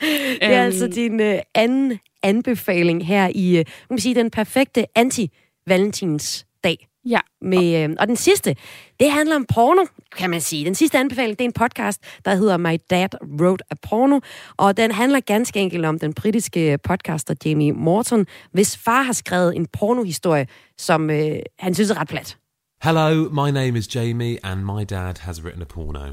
Det 0.01 0.43
er 0.43 0.65
altså 0.65 0.87
din 0.87 1.21
uh, 1.21 1.39
anden 1.55 1.99
anbefaling 2.23 3.07
her 3.07 3.31
i, 3.35 3.61
uh, 3.61 3.65
man 3.91 3.99
sige, 3.99 4.15
den 4.15 4.31
perfekte 4.31 4.87
anti-Valentins 4.99 6.45
dag. 6.65 6.89
Ja. 7.05 7.21
Med, 7.43 7.85
øh, 7.85 7.97
og 7.99 8.09
den 8.09 8.17
sidste, 8.17 8.57
det 9.01 9.11
handler 9.11 9.37
om 9.37 9.47
porno, 9.55 9.85
kan 10.17 10.31
man 10.31 10.41
sige. 10.41 10.65
Den 10.65 10.75
sidste 10.75 10.99
anbefaling, 10.99 11.39
det 11.39 11.45
er 11.45 11.49
en 11.49 11.53
podcast, 11.53 12.01
der 12.25 12.35
hedder 12.35 12.57
My 12.57 12.79
Dad 12.91 13.09
Wrote 13.41 13.65
a 13.71 13.75
Porno, 13.89 14.21
og 14.57 14.77
den 14.77 14.91
handler 14.91 15.21
ganske 15.21 15.61
enkelt 15.61 15.87
om 15.87 15.99
den 15.99 16.15
britiske 16.15 16.79
podcaster 16.85 17.35
Jamie 17.45 17.73
Morton, 17.73 18.27
hvis 18.53 18.77
far 18.77 19.03
har 19.03 19.13
skrevet 19.13 19.57
en 19.57 19.67
pornohistorie, 19.67 20.47
som 20.79 21.11
øh, 21.11 21.39
han 21.59 21.75
synes 21.75 21.91
er 21.91 22.01
ret 22.01 22.09
plat. 22.09 22.39
Hello, 22.83 23.29
my 23.31 23.51
name 23.51 23.79
is 23.79 23.95
Jamie, 23.97 24.39
and 24.45 24.61
my 24.61 24.85
dad 24.85 25.15
has 25.21 25.43
written 25.43 25.63
a 25.63 25.67
porno. 25.67 26.07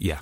Yeah. 0.00 0.18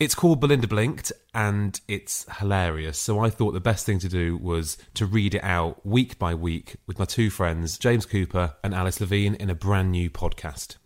It's 0.00 0.16
called 0.16 0.40
Belinda 0.40 0.66
Blinked, 0.66 1.12
and 1.34 1.80
it's 1.86 2.26
hilarious. 2.38 2.98
So 2.98 3.20
I 3.20 3.30
thought 3.30 3.52
the 3.52 3.60
best 3.60 3.86
thing 3.86 4.00
to 4.00 4.08
do 4.08 4.36
was 4.36 4.76
to 4.94 5.06
read 5.06 5.36
it 5.36 5.44
out 5.44 5.86
week 5.86 6.18
by 6.18 6.34
week 6.34 6.76
with 6.88 6.98
my 6.98 7.04
two 7.04 7.30
friends, 7.30 7.78
James 7.78 8.04
Cooper 8.04 8.54
and 8.64 8.74
Alice 8.74 9.00
Levine, 9.00 9.36
in 9.36 9.50
a 9.50 9.54
brand 9.54 9.92
new 9.92 10.10
podcast. 10.10 10.76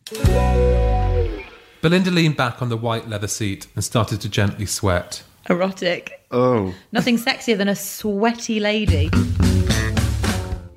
Belinda 1.80 2.10
leaned 2.10 2.36
back 2.36 2.60
on 2.60 2.68
the 2.68 2.76
white 2.76 3.08
leather 3.08 3.28
seat 3.28 3.66
and 3.74 3.82
started 3.82 4.20
to 4.20 4.28
gently 4.28 4.66
sweat. 4.66 5.22
Erotic. 5.48 6.26
Oh. 6.30 6.74
Nothing 6.92 7.16
sexier 7.16 7.56
than 7.56 7.68
a 7.68 7.76
sweaty 7.76 8.60
lady. 8.60 9.10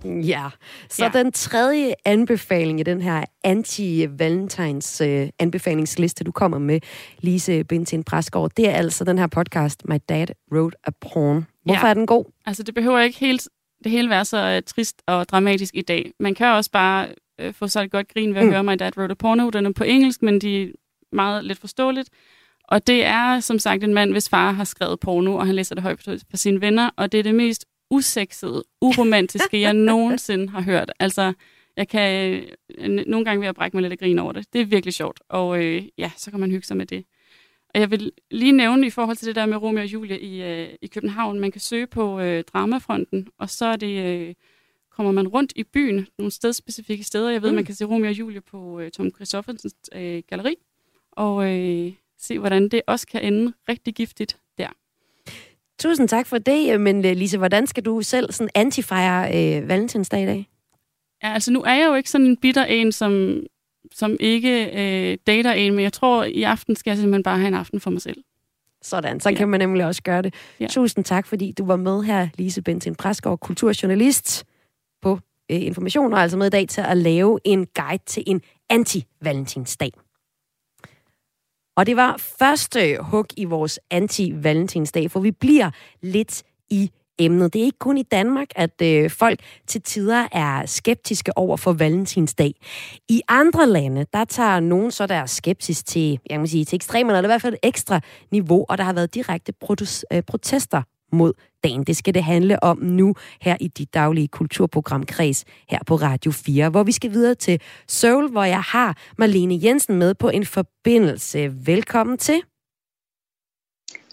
Ja, 0.06 0.50
så 0.90 1.04
Ja. 1.06 1.10
den 1.24 1.32
tredje 1.32 1.94
anbefaling 2.06 2.80
i 2.80 2.84
den 2.84 3.02
her 3.02 3.26
anti-valentines 3.48 5.04
øh, 5.04 5.30
anbefalingsliste, 5.40 6.24
du 6.24 6.32
kommer 6.32 6.58
med, 6.60 6.80
Lise 7.20 7.64
Bintin 7.64 8.04
Præsgaard, 8.04 8.52
det 8.58 8.70
er 8.70 8.74
altså 8.74 9.04
den 9.04 9.18
her 9.18 9.28
podcast, 9.28 9.82
My 9.90 9.96
Dad 10.10 10.28
Wrote 10.52 10.78
a 10.84 10.90
Porn. 11.02 11.46
Hvorfor 11.66 11.86
Ja. 11.88 11.90
er 11.90 11.94
den 11.94 12.06
god? 12.06 12.26
Altså, 12.46 12.64
det 12.64 12.74
behøver 12.74 13.00
ikke 13.00 13.20
helt, 13.20 13.48
det 13.84 13.92
hele 13.92 14.10
være 14.10 14.26
så 14.26 14.58
uh, 14.58 14.64
trist 14.68 15.02
og 15.08 15.30
dramatisk 15.30 15.76
i 15.76 15.82
dag. 15.82 16.12
Man 16.20 16.36
kan 16.36 16.48
også 16.48 16.72
bare 16.72 17.08
uh, 17.44 17.54
få 17.54 17.68
sig 17.68 17.84
et 17.84 17.92
godt 17.92 18.14
grin 18.14 18.34
ved 18.34 18.42
at 18.42 18.46
Mm. 18.48 18.52
høre 18.52 18.64
My 18.64 18.76
Dad 18.80 18.98
Wrote 18.98 19.12
a 19.12 19.16
Porno. 19.16 19.50
Den 19.50 19.66
er 19.66 19.72
på 19.72 19.84
engelsk, 19.84 20.22
men 20.22 20.42
de 20.42 20.64
er 20.64 20.68
meget 21.12 21.46
let 21.46 21.58
forståeligt. 21.58 22.10
Og 22.68 22.88
det 22.88 23.06
er, 23.06 23.40
som 23.40 23.60
sagt, 23.60 23.84
en 23.84 23.94
mand, 23.94 24.12
hvis 24.12 24.30
far 24.30 24.52
har 24.52 24.64
skrevet 24.64 25.00
porno, 25.00 25.36
og 25.36 25.46
han 25.46 25.56
læser 25.56 25.76
det 25.76 25.82
højt 25.84 26.02
for 26.30 26.38
sine 26.38 26.62
venner, 26.62 26.90
og 26.98 27.12
det 27.12 27.20
er 27.20 27.24
det 27.24 27.36
mest 27.36 27.66
usexede, 27.92 28.64
uromantiske, 28.82 29.62
jeg 29.62 29.74
nogensinde 29.92 30.50
har 30.50 30.62
hørt. 30.62 30.92
Altså, 31.00 31.34
jeg 31.78 31.88
kan 31.88 32.44
øh, 32.78 32.90
nogle 32.90 33.26
gange 33.26 33.42
ved 33.42 33.48
at 33.48 33.56
brække 33.56 33.78
mig 33.78 33.82
lidt 33.82 33.92
af 33.92 34.00
grin 34.00 34.20
over 34.20 34.32
det. 34.32 34.54
Det 34.54 34.62
er 34.62 34.66
virkelig 34.66 34.94
sjovt, 34.94 35.20
og 35.30 35.64
øh, 35.64 35.84
ja, 35.98 36.12
så 36.18 36.32
kan 36.32 36.40
man 36.40 36.52
hygge 36.52 36.68
sig 36.68 36.78
med 36.78 36.86
det. 36.86 37.06
Og 37.74 37.80
jeg 37.80 37.92
vil 37.92 38.12
lige 38.32 38.52
nævne 38.52 38.88
i 38.88 38.90
forhold 38.90 39.18
til 39.18 39.28
det 39.28 39.36
der 39.36 39.46
med 39.46 39.58
Romeo 39.58 39.82
og 39.82 39.94
Julie 39.94 40.20
i, 40.20 40.44
øh, 40.44 40.70
i 40.82 40.88
København, 40.88 41.40
man 41.40 41.52
kan 41.52 41.62
søge 41.62 41.88
på 41.88 42.20
øh, 42.20 42.44
Dramafronten, 42.44 43.28
og 43.38 43.50
så 43.50 43.66
er 43.66 43.76
det, 43.76 44.06
øh, 44.06 44.34
kommer 44.92 45.12
man 45.12 45.28
rundt 45.28 45.54
i 45.56 45.64
byen, 45.64 46.08
nogle 46.18 46.32
stedspecifikke 46.32 47.04
steder. 47.04 47.30
Jeg 47.32 47.42
ved, 47.42 47.50
Mm. 47.50 47.56
man 47.56 47.66
kan 47.66 47.76
se 47.76 47.86
Romeo 47.86 48.08
og 48.10 48.20
Julie 48.20 48.42
på 48.42 48.80
øh, 48.80 48.92
Tom 48.92 49.12
Christoffersens 49.16 49.76
øh, 49.96 50.24
galeri, 50.28 50.56
og 51.12 51.60
øh, 51.60 51.94
se, 52.20 52.40
hvordan 52.40 52.70
det 52.70 52.82
også 52.88 53.08
kan 53.08 53.22
ende 53.34 53.54
rigtig 53.70 53.94
giftigt 53.96 54.38
der. 54.58 54.68
Tusind 55.82 56.08
tak 56.08 56.28
for 56.28 56.38
det, 56.38 56.82
men 56.82 57.06
øh, 57.06 57.16
Lise, 57.16 57.38
hvordan 57.38 57.68
skal 57.68 57.86
du 57.86 58.02
selv 58.02 58.32
sådan 58.32 58.50
antifejre 58.56 59.28
øh, 59.28 59.70
valentinsdag 59.70 60.24
i 60.24 60.26
dag? 60.26 60.48
Ja, 61.24 61.34
altså 61.34 61.52
nu 61.52 61.62
er 61.62 61.74
jeg 61.74 61.88
jo 61.88 61.94
ikke 61.94 62.10
sådan 62.10 62.28
en 62.28 62.38
bitter 62.38 62.66
en, 62.66 62.92
som, 62.92 63.44
som 63.94 64.18
ikke 64.20 64.66
øh, 64.66 65.18
dater 65.28 65.52
en, 65.52 65.74
men 65.74 65.84
jeg 65.84 65.94
tror, 65.94 66.24
i 66.24 66.44
aften 66.44 66.76
skal 66.76 66.92
jeg 66.92 66.98
simpelthen 66.98 67.24
bare 67.24 67.38
have 67.38 67.48
en 67.48 67.54
aften 67.54 67.80
for 67.80 67.90
mig 67.90 68.02
selv. 68.02 68.24
Sådan, 68.82 69.20
så 69.20 69.30
ja. 69.30 69.36
kan 69.36 69.50
man 69.50 69.60
nemlig 69.60 69.86
også 69.86 70.02
gøre 70.02 70.22
det. 70.22 70.34
Ja. 70.60 70.68
Tusind 70.68 71.06
tak, 71.06 71.28
fordi 71.28 71.52
du 71.58 71.66
var 71.66 71.76
med 71.76 72.04
her, 72.04 72.28
Lise 72.38 72.62
Bentin 72.62 72.96
Præsgaard, 72.96 73.40
kulturjournalist 73.40 74.46
på 75.02 75.20
øh, 75.52 75.62
Information, 75.66 76.14
og 76.14 76.20
altså 76.20 76.38
med 76.38 76.48
i 76.48 76.50
dag 76.50 76.68
til 76.68 76.82
at 76.82 76.98
lave 76.98 77.40
en 77.44 77.68
guide 77.76 78.04
til 78.06 78.24
en 78.28 78.42
anti-valentinsdag. 78.70 79.92
Og 81.78 81.86
det 81.86 81.96
var 81.96 82.18
første 82.40 82.98
hug 83.02 83.26
i 83.38 83.46
vores 83.46 83.80
anti-valentinsdag, 83.92 85.12
for 85.12 85.20
vi 85.20 85.32
bliver 85.32 85.72
lidt 86.02 86.44
i 86.70 86.92
emnet. 87.20 87.54
Det 87.54 87.62
er 87.62 87.66
ikke 87.66 87.80
kun 87.80 87.98
i 87.98 88.04
Danmark, 88.04 88.48
at 88.56 88.82
øh, 88.82 89.10
folk 89.10 89.40
til 89.68 89.82
tider 89.82 90.28
er 90.32 90.66
skeptiske 90.66 91.38
over 91.38 91.58
for 91.58 91.74
valentinsdag. 91.74 92.54
I 93.10 93.22
andre 93.28 93.68
lande, 93.68 94.06
der 94.14 94.26
tager 94.26 94.60
nogen 94.60 94.92
så 94.92 95.08
der 95.08 95.26
skepsis 95.26 95.84
til, 95.84 96.20
jeg 96.30 96.38
kan 96.38 96.48
sige, 96.48 96.66
til 96.66 96.76
ekstremerne, 96.76 97.18
eller 97.18 97.30
i 97.30 97.32
hvert 97.32 97.42
fald 97.42 97.54
et 97.54 97.60
ekstra 97.64 98.00
niveau, 98.32 98.66
og 98.70 98.78
der 98.78 98.84
har 98.84 98.94
været 98.94 99.16
direkte 99.16 99.54
øh, 100.14 100.24
protester 100.24 100.82
mod 101.12 101.34
dagen. 101.64 101.84
Det 101.84 101.98
skal 101.98 102.14
det 102.14 102.24
handle 102.24 102.64
om 102.64 102.78
nu 102.82 103.16
her 103.42 103.58
i 103.60 103.68
dit 103.68 103.94
daglige 103.94 104.28
kulturprogram 104.28 105.06
Kreds 105.06 105.46
her 105.70 105.80
på 105.86 105.96
Radio 105.96 106.32
4, 106.32 106.70
hvor 106.70 106.84
vi 106.84 106.92
skal 106.92 107.12
videre 107.12 107.36
til 107.36 107.62
Seoul, 107.88 108.32
hvor 108.32 108.44
jeg 108.44 108.62
har 108.62 108.98
Marlene 109.18 109.60
Jensen 109.64 109.96
med 109.96 110.16
på 110.16 110.30
en 110.30 110.46
forbindelse. 110.46 111.54
Velkommen 111.66 112.18
til. 112.18 112.42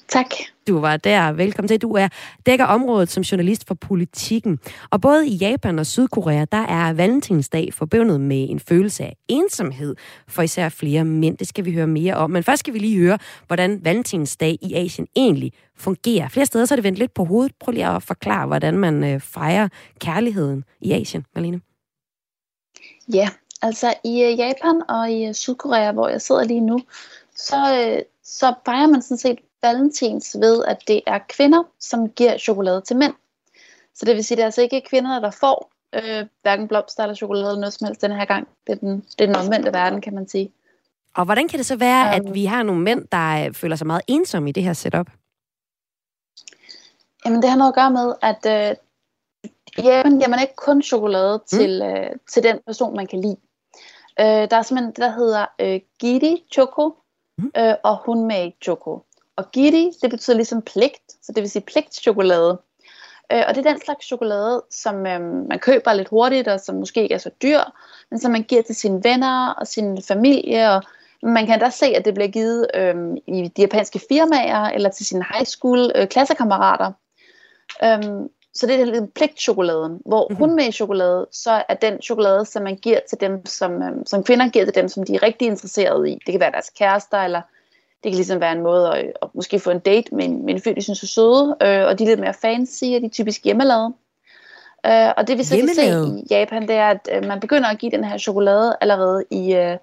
Tak. 0.09 0.27
Du 0.69 0.81
var 0.81 0.97
der. 0.97 1.33
Velkommen 1.33 1.69
til. 1.69 1.83
Du 1.83 1.93
er 1.93 2.09
dækker 2.47 2.65
området 2.65 3.11
som 3.11 3.23
journalist 3.23 3.67
for 3.67 3.75
politikken. 3.75 4.59
Og 4.91 5.01
både 5.01 5.29
i 5.29 5.35
Japan 5.35 5.79
og 5.79 5.87
Sydkorea, 5.87 6.45
der 6.53 6.67
er 6.67 6.93
valentinsdag 6.93 7.75
forbundet 7.75 8.21
med 8.21 8.51
en 8.51 8.61
følelse 8.61 9.05
af 9.05 9.17
ensomhed 9.29 9.97
for 10.29 10.43
især 10.43 10.69
flere 10.69 11.05
mænd. 11.05 11.39
Det 11.39 11.49
skal 11.49 11.65
vi 11.65 11.73
høre 11.73 11.87
mere 11.87 12.15
om. 12.15 12.31
Men 12.31 12.45
først 12.45 12.61
skal 12.61 12.75
vi 12.75 12.79
lige 12.79 12.99
høre, 12.99 13.19
hvordan 13.47 13.85
valentinsdag 13.85 14.59
i 14.63 14.75
Asien 14.75 15.07
egentlig 15.17 15.53
fungerer. 15.77 16.29
Flere 16.29 16.47
steder 16.47 16.65
så 16.65 16.75
er 16.75 16.77
det 16.77 16.85
vendt 16.85 16.99
lidt 16.99 17.15
på 17.15 17.25
hovedet. 17.25 17.53
Prøv 17.61 17.73
lige 17.73 17.87
at 17.87 18.03
forklare, 18.03 18.47
hvordan 18.47 18.79
man 18.79 19.05
øh, 19.05 19.21
fejrer 19.21 19.69
kærligheden 20.01 20.65
i 20.81 20.93
Asien, 20.93 21.25
Malene. 21.35 21.61
Ja, 23.15 23.29
altså 23.63 23.95
i 24.05 24.23
øh, 24.23 24.39
Japan 24.39 24.83
og 24.89 25.11
i 25.11 25.27
øh, 25.27 25.35
Sydkorea, 25.35 25.93
hvor 25.93 26.09
jeg 26.09 26.23
sidder 26.23 26.45
lige 26.45 26.61
nu, 26.61 26.81
så, 27.37 27.61
så 28.25 28.55
fejrer 28.65 28.87
man 28.87 29.03
sådan 29.03 29.19
set 29.19 29.39
valentins 29.63 30.37
ved, 30.41 30.65
at 30.65 30.79
det 30.89 31.01
er 31.07 31.19
kvinder, 31.29 31.63
som 31.81 32.09
giver 32.09 32.39
chokolade 32.39 32.81
til 32.81 32.97
mænd. 32.97 33.15
Så 33.95 34.05
det 34.05 34.17
vil 34.17 34.25
sige, 34.25 34.37
at 34.37 34.39
det 34.39 34.43
er 34.43 34.47
altså 34.47 34.63
ikke 34.63 34.83
kvinder, 34.91 35.21
der 35.21 35.31
får 35.31 35.71
øh, 35.95 36.27
hverken 36.43 36.69
blomster 36.69 37.03
eller 37.03 37.15
chokolade 37.15 37.47
eller 37.47 37.61
noget 37.61 37.73
som 37.73 37.87
helst 37.87 38.03
den 38.03 38.13
her 38.13 38.25
gang. 38.25 38.49
Det 38.67 38.73
er 38.73 38.77
den, 38.77 39.01
det 39.01 39.21
er 39.21 39.27
den 39.27 39.37
omvendte 39.37 39.73
verden, 39.73 40.01
kan 40.01 40.15
man 40.15 40.29
sige. 40.29 40.53
Og 41.17 41.25
hvordan 41.25 41.49
kan 41.49 41.59
det 41.59 41.67
så 41.67 41.77
være, 41.77 42.15
at 42.15 42.35
vi 42.35 42.45
har 42.45 42.63
nogle 42.63 42.83
mænd, 42.83 43.05
der 43.13 43.47
øh, 43.47 43.55
føler 43.55 43.77
sig 43.77 43.87
meget 43.87 44.03
ensomme 44.07 44.49
i 44.49 44.53
det 44.53 44.63
her 44.63 44.73
setup? 44.73 45.07
Jamen, 47.25 47.43
det 47.43 47.51
har 47.51 47.57
noget 47.57 47.73
at 47.73 47.75
gøre 47.75 47.91
med, 47.91 48.15
at 48.23 48.43
øh, 48.47 48.77
jamen, 49.85 50.19
giver 50.19 50.29
man 50.29 50.41
ikke 50.41 50.57
kun 50.57 50.83
chokolade 50.83 51.39
mm. 51.39 51.59
til, 51.59 51.83
øh, 51.83 52.11
til 52.31 52.43
den 52.43 52.61
person, 52.67 52.97
man 52.97 53.07
kan 53.07 53.21
lide. 53.21 53.37
Øh, 54.21 54.51
der 54.51 54.57
er 54.57 54.63
simpelthen 54.63 54.93
det, 54.93 54.97
der 54.97 55.11
hedder 55.11 55.47
øh, 55.61 55.81
Giri 55.99 56.45
Choco 56.53 56.95
mm. 57.39 57.51
øh, 57.57 57.75
og 57.85 57.97
Hunmei 58.05 58.57
Choco. 58.65 59.05
Og 59.39 59.51
giri, 59.53 59.91
det 60.03 60.11
betyder 60.11 60.37
ligesom 60.37 60.63
pligt, 60.63 61.13
så 61.23 61.33
det 61.33 61.41
vil 61.41 61.51
sige 61.51 61.63
pligtchokolade. 61.63 62.59
Øh, 63.33 63.43
og 63.49 63.55
det 63.55 63.67
er 63.67 63.71
den 63.71 63.81
slags 63.81 64.07
chokolade, 64.07 64.63
som 64.71 65.07
øh, 65.07 65.21
man 65.49 65.59
køber 65.59 65.93
lidt 65.93 66.09
hurtigt, 66.09 66.49
og 66.49 66.61
som 66.61 66.75
måske 66.75 67.03
ikke 67.03 67.15
er 67.15 67.19
så 67.19 67.31
dyr, 67.43 67.61
men 68.11 68.21
som 68.21 68.33
man 68.33 68.43
giver 68.43 68.63
til 68.63 68.75
sine 68.75 69.05
venner 69.05 69.55
og 69.61 69.67
sin 69.67 70.03
familie. 70.03 70.71
Og 70.71 70.83
man 71.23 71.47
kan 71.47 71.61
da 71.61 71.71
se, 71.71 71.87
at 71.87 72.05
det 72.05 72.15
bliver 72.15 72.29
givet 72.29 72.67
øh, 72.75 72.95
i 73.27 73.49
de 73.57 73.63
japanske 73.63 74.01
firmaer, 74.09 74.65
eller 74.65 74.91
til 74.91 75.07
sine 75.07 75.25
high 75.35 75.47
school 75.47 75.93
øh, 75.95 76.07
klassekammerater. 76.07 76.93
Øh, 77.85 78.29
så 78.55 78.67
det 78.67 78.81
er 78.81 78.85
lidt 78.85 79.15
pligtchokoladen, 79.15 80.01
hvor 80.07 80.29
mm-hmm. 80.29 80.45
hun 80.45 80.57
med 80.57 80.65
i 80.69 80.73
chokolade, 80.73 81.27
så 81.33 81.63
er 81.69 81.75
den 81.75 82.03
chokolade, 82.03 82.45
som 82.45 82.63
man 82.63 82.77
giver 82.77 83.01
til 83.09 83.21
dem, 83.21 83.47
som, 83.47 83.83
øh, 83.83 83.93
som 84.07 84.25
kvinder 84.25 84.49
giver 84.49 84.65
til 84.65 84.75
dem, 84.75 84.89
som 84.89 85.05
de 85.05 85.15
er 85.15 85.23
rigtig 85.23 85.47
interesserede 85.47 86.11
i. 86.11 86.19
Det 86.27 86.33
kan 86.33 86.41
være 86.41 86.53
deres 86.53 86.71
kærester, 86.71 87.19
eller 87.19 87.43
det 88.05 88.13
kan 88.13 88.15
ligesom 88.17 88.41
være 88.41 88.53
en 88.53 88.63
måde 88.63 88.95
at, 88.95 89.13
at 89.23 89.29
måske 89.35 89.61
få 89.61 89.71
en 89.71 89.79
date 89.79 90.15
med 90.15 90.25
en, 90.25 90.45
med 90.45 90.55
en 90.55 90.61
fyr, 90.61 90.75
de 90.75 90.83
synes 90.83 91.03
er 91.03 91.07
søde, 91.07 91.57
øh, 91.63 91.87
og 91.87 91.99
de 91.99 92.05
er 92.05 92.09
lidt 92.09 92.21
mere 92.21 92.35
fancy, 92.35 92.85
og 92.85 93.01
de 93.01 93.07
er 93.07 93.11
typisk 93.11 93.45
hjemmelavede. 93.45 93.95
Øh, 94.87 95.13
og 95.17 95.29
det 95.29 95.39
vi 95.39 95.45
så 95.45 95.57
kan 95.57 95.69
se 95.75 96.23
i 96.23 96.27
Japan, 96.31 96.63
det 96.63 96.77
er, 96.77 96.89
at 96.89 97.09
øh, 97.13 97.25
man 97.25 97.41
begynder 97.41 97.69
at 97.69 97.79
give 97.79 97.93
den 97.93 98.05
her 98.05 98.19
chokolade 98.19 98.77
allerede 98.81 99.25
i, 99.31 99.55
øh, 99.55 99.77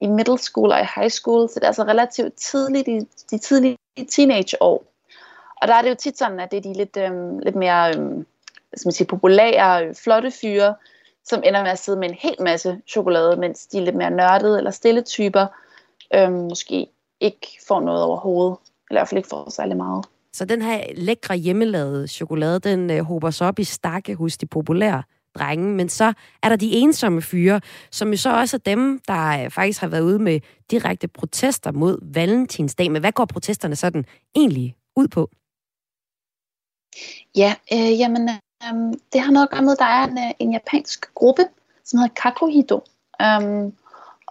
i 0.00 0.06
middle 0.06 0.38
school 0.38 0.72
og 0.72 0.80
i 0.80 0.86
high 0.96 1.10
school, 1.10 1.48
så 1.48 1.54
det 1.54 1.62
er 1.62 1.66
altså 1.66 1.82
relativt 1.82 2.34
tidligt, 2.34 2.88
i 2.88 3.00
de 3.30 3.38
tidlige 3.38 3.78
teenageår. 4.10 4.84
Og 5.62 5.68
der 5.68 5.74
er 5.74 5.82
det 5.82 5.90
jo 5.90 5.94
tit 5.94 6.18
sådan, 6.18 6.40
at 6.40 6.50
det 6.50 6.56
er 6.56 6.60
de 6.60 6.72
lidt, 6.72 6.96
øh, 6.96 7.38
lidt 7.38 7.56
mere 7.56 7.88
øh, 7.88 8.24
skal 8.74 8.86
man 8.86 8.92
sige, 8.92 9.06
populære, 9.06 9.94
flotte 9.94 10.30
fyre, 10.30 10.74
som 11.24 11.42
ender 11.44 11.62
med 11.62 11.70
at 11.70 11.78
sidde 11.78 11.98
med 11.98 12.08
en 12.08 12.16
hel 12.18 12.36
masse 12.40 12.80
chokolade, 12.88 13.36
mens 13.36 13.66
de 13.66 13.78
er 13.78 13.82
lidt 13.82 13.96
mere 13.96 14.10
nørdede 14.10 14.58
eller 14.58 14.70
stille 14.70 15.02
typer, 15.02 15.46
øh, 16.14 16.32
måske 16.32 16.86
ikke 17.22 17.46
får 17.68 17.80
noget 17.80 18.02
overhovedet. 18.02 18.58
Eller 18.90 18.98
i 18.98 19.00
hvert 19.00 19.08
fald 19.08 19.18
ikke 19.18 19.28
får 19.28 19.50
særlig 19.50 19.76
meget. 19.76 20.04
Så 20.32 20.44
den 20.44 20.62
her 20.62 20.84
lækre 20.94 21.36
hjemmelavede 21.36 22.08
chokolade, 22.08 22.60
den 22.60 22.90
øh, 22.90 23.04
hober 23.04 23.30
sig 23.30 23.46
op 23.46 23.58
i 23.58 23.64
stakke 23.64 24.14
hos 24.14 24.36
de 24.36 24.46
populære 24.46 25.02
drenge, 25.34 25.74
men 25.74 25.88
så 25.88 26.12
er 26.42 26.48
der 26.48 26.56
de 26.56 26.72
ensomme 26.72 27.22
fyre, 27.22 27.60
som 27.90 28.10
jo 28.10 28.16
så 28.16 28.36
også 28.36 28.56
er 28.56 28.60
dem, 28.60 29.00
der 29.08 29.44
øh, 29.44 29.50
faktisk 29.50 29.80
har 29.80 29.88
været 29.88 30.02
ude 30.02 30.18
med 30.18 30.40
direkte 30.70 31.08
protester 31.08 31.72
mod 31.72 31.98
Valentinsdag. 32.02 32.90
Men 32.90 33.02
hvad 33.02 33.12
går 33.12 33.24
protesterne 33.24 33.76
sådan 33.76 34.04
egentlig 34.34 34.76
ud 34.96 35.08
på? 35.08 35.30
Ja, 37.36 37.54
øh, 37.72 37.98
jamen, 37.98 38.28
øh, 38.28 38.94
det 39.12 39.20
har 39.20 39.32
noget 39.32 39.46
at 39.46 39.50
gøre 39.50 39.62
med, 39.62 39.72
at 39.72 39.78
der 39.78 39.84
er 39.84 40.04
en, 40.04 40.18
øh, 40.18 40.30
en 40.38 40.52
japansk 40.52 41.14
gruppe, 41.14 41.42
som 41.84 41.98
hedder 41.98 42.14
Kakuhito, 42.14 42.84
øh, 43.22 43.72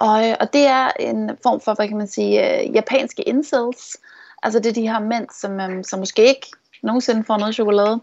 og, 0.01 0.29
øh, 0.29 0.35
og 0.39 0.53
det 0.53 0.65
er 0.67 0.91
en 0.99 1.37
form 1.43 1.61
for, 1.61 1.73
hvad 1.73 1.87
kan 1.87 1.97
man 1.97 2.07
sige, 2.07 2.61
øh, 2.61 2.75
japanske 2.75 3.23
incels. 3.23 3.97
Altså 4.43 4.59
det 4.59 4.69
er 4.69 4.73
de 4.73 4.89
her 4.89 4.99
mænd, 4.99 5.27
som, 5.39 5.59
øh, 5.59 5.83
som 5.83 5.99
måske 5.99 6.27
ikke 6.27 6.47
nogensinde 6.83 7.23
får 7.23 7.37
noget 7.37 7.55
chokolade, 7.55 8.01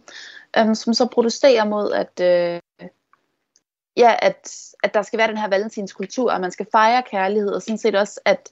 øh, 0.59 0.77
som 0.77 0.95
så 0.95 1.07
protesterer 1.07 1.65
mod, 1.65 1.93
at, 1.93 2.21
øh, 2.21 2.61
ja, 3.97 4.15
at, 4.19 4.55
at 4.83 4.95
der 4.95 5.03
skal 5.03 5.19
være 5.19 5.29
den 5.29 5.37
her 5.37 5.49
valentinskultur, 5.49 6.33
at 6.33 6.41
man 6.41 6.51
skal 6.51 6.67
fejre 6.73 7.03
kærlighed, 7.11 7.51
og 7.53 7.63
sådan 7.63 7.79
set 7.79 7.95
også, 7.95 8.21
at, 8.25 8.51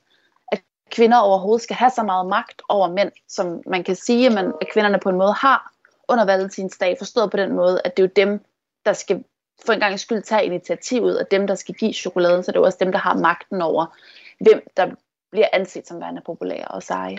at 0.52 0.62
kvinder 0.90 1.18
overhovedet 1.18 1.62
skal 1.62 1.76
have 1.76 1.90
så 1.90 2.02
meget 2.02 2.26
magt 2.26 2.62
over 2.68 2.88
mænd, 2.88 3.12
som 3.28 3.62
man 3.66 3.85
kan 3.85 3.96
sige, 3.96 4.26
at, 4.26 4.32
man, 4.32 4.52
at 4.61 4.68
kvinderne 4.72 4.98
på 4.98 5.09
en 5.09 5.16
måde 5.16 5.32
har 5.32 5.72
under 6.09 6.24
valentinsdag, 6.24 6.96
forstået 6.98 7.30
på 7.30 7.37
den 7.37 7.52
måde, 7.52 7.80
at 7.85 7.96
det 7.96 8.02
er 8.02 8.06
jo 8.06 8.12
dem, 8.16 8.44
der 8.85 8.92
skal 8.92 9.24
for 9.66 9.72
en 9.72 9.80
gang 9.80 10.00
skyld 10.00 10.22
tage 10.22 10.44
initiativet, 10.44 11.18
og 11.18 11.30
dem, 11.30 11.46
der 11.46 11.54
skal 11.54 11.74
give 11.74 11.92
chokoladen, 11.92 12.44
så 12.44 12.52
det 12.52 12.58
er 12.58 12.64
også 12.64 12.78
dem, 12.80 12.92
der 12.92 12.98
har 12.98 13.14
magten 13.14 13.62
over, 13.62 13.96
hvem 14.40 14.62
der 14.76 14.86
bliver 15.30 15.48
anset 15.52 15.88
som 15.88 16.00
værende 16.00 16.22
populære 16.26 16.68
og 16.68 16.82
seje. 16.82 17.18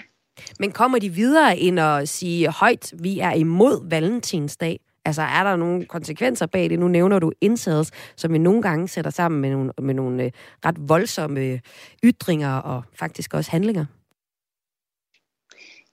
Men 0.59 0.71
kommer 0.71 0.99
de 0.99 1.09
videre 1.09 1.57
ind 1.57 1.79
og 1.79 2.07
sige 2.07 2.49
højt, 2.49 2.93
vi 2.93 3.19
er 3.19 3.31
imod 3.31 3.89
valentinsdag? 3.89 4.79
Altså 5.05 5.21
er 5.21 5.43
der 5.43 5.55
nogle 5.55 5.85
konsekvenser 5.85 6.45
bag 6.45 6.69
det? 6.69 6.79
Nu 6.79 6.87
nævner 6.87 7.19
du 7.19 7.31
indsats, 7.41 7.91
som 8.15 8.33
vi 8.33 8.37
nogle 8.37 8.61
gange 8.61 8.87
sætter 8.87 9.11
sammen 9.11 9.41
med 9.41 9.49
nogle, 9.49 9.71
med 9.81 9.93
nogle 9.93 10.23
øh, 10.23 10.31
ret 10.65 10.89
voldsomme 10.89 11.61
ytringer 12.03 12.57
og 12.57 12.83
faktisk 12.99 13.33
også 13.33 13.51
handlinger. 13.51 13.85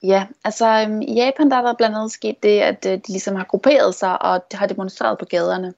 Ja, 0.03 0.27
altså 0.43 0.85
øhm, 0.87 1.01
i 1.01 1.13
Japan 1.13 1.51
der 1.51 1.57
er 1.57 1.61
der 1.61 1.73
blandt 1.77 1.95
andet 1.95 2.11
sket 2.11 2.43
det, 2.43 2.59
at 2.59 2.85
øh, 2.85 2.91
de 2.91 3.07
ligesom 3.07 3.35
har 3.35 3.43
grupperet 3.43 3.95
sig 3.95 4.21
og 4.21 4.45
har 4.51 4.67
demonstreret 4.67 5.17
på 5.19 5.25
gaderne. 5.25 5.73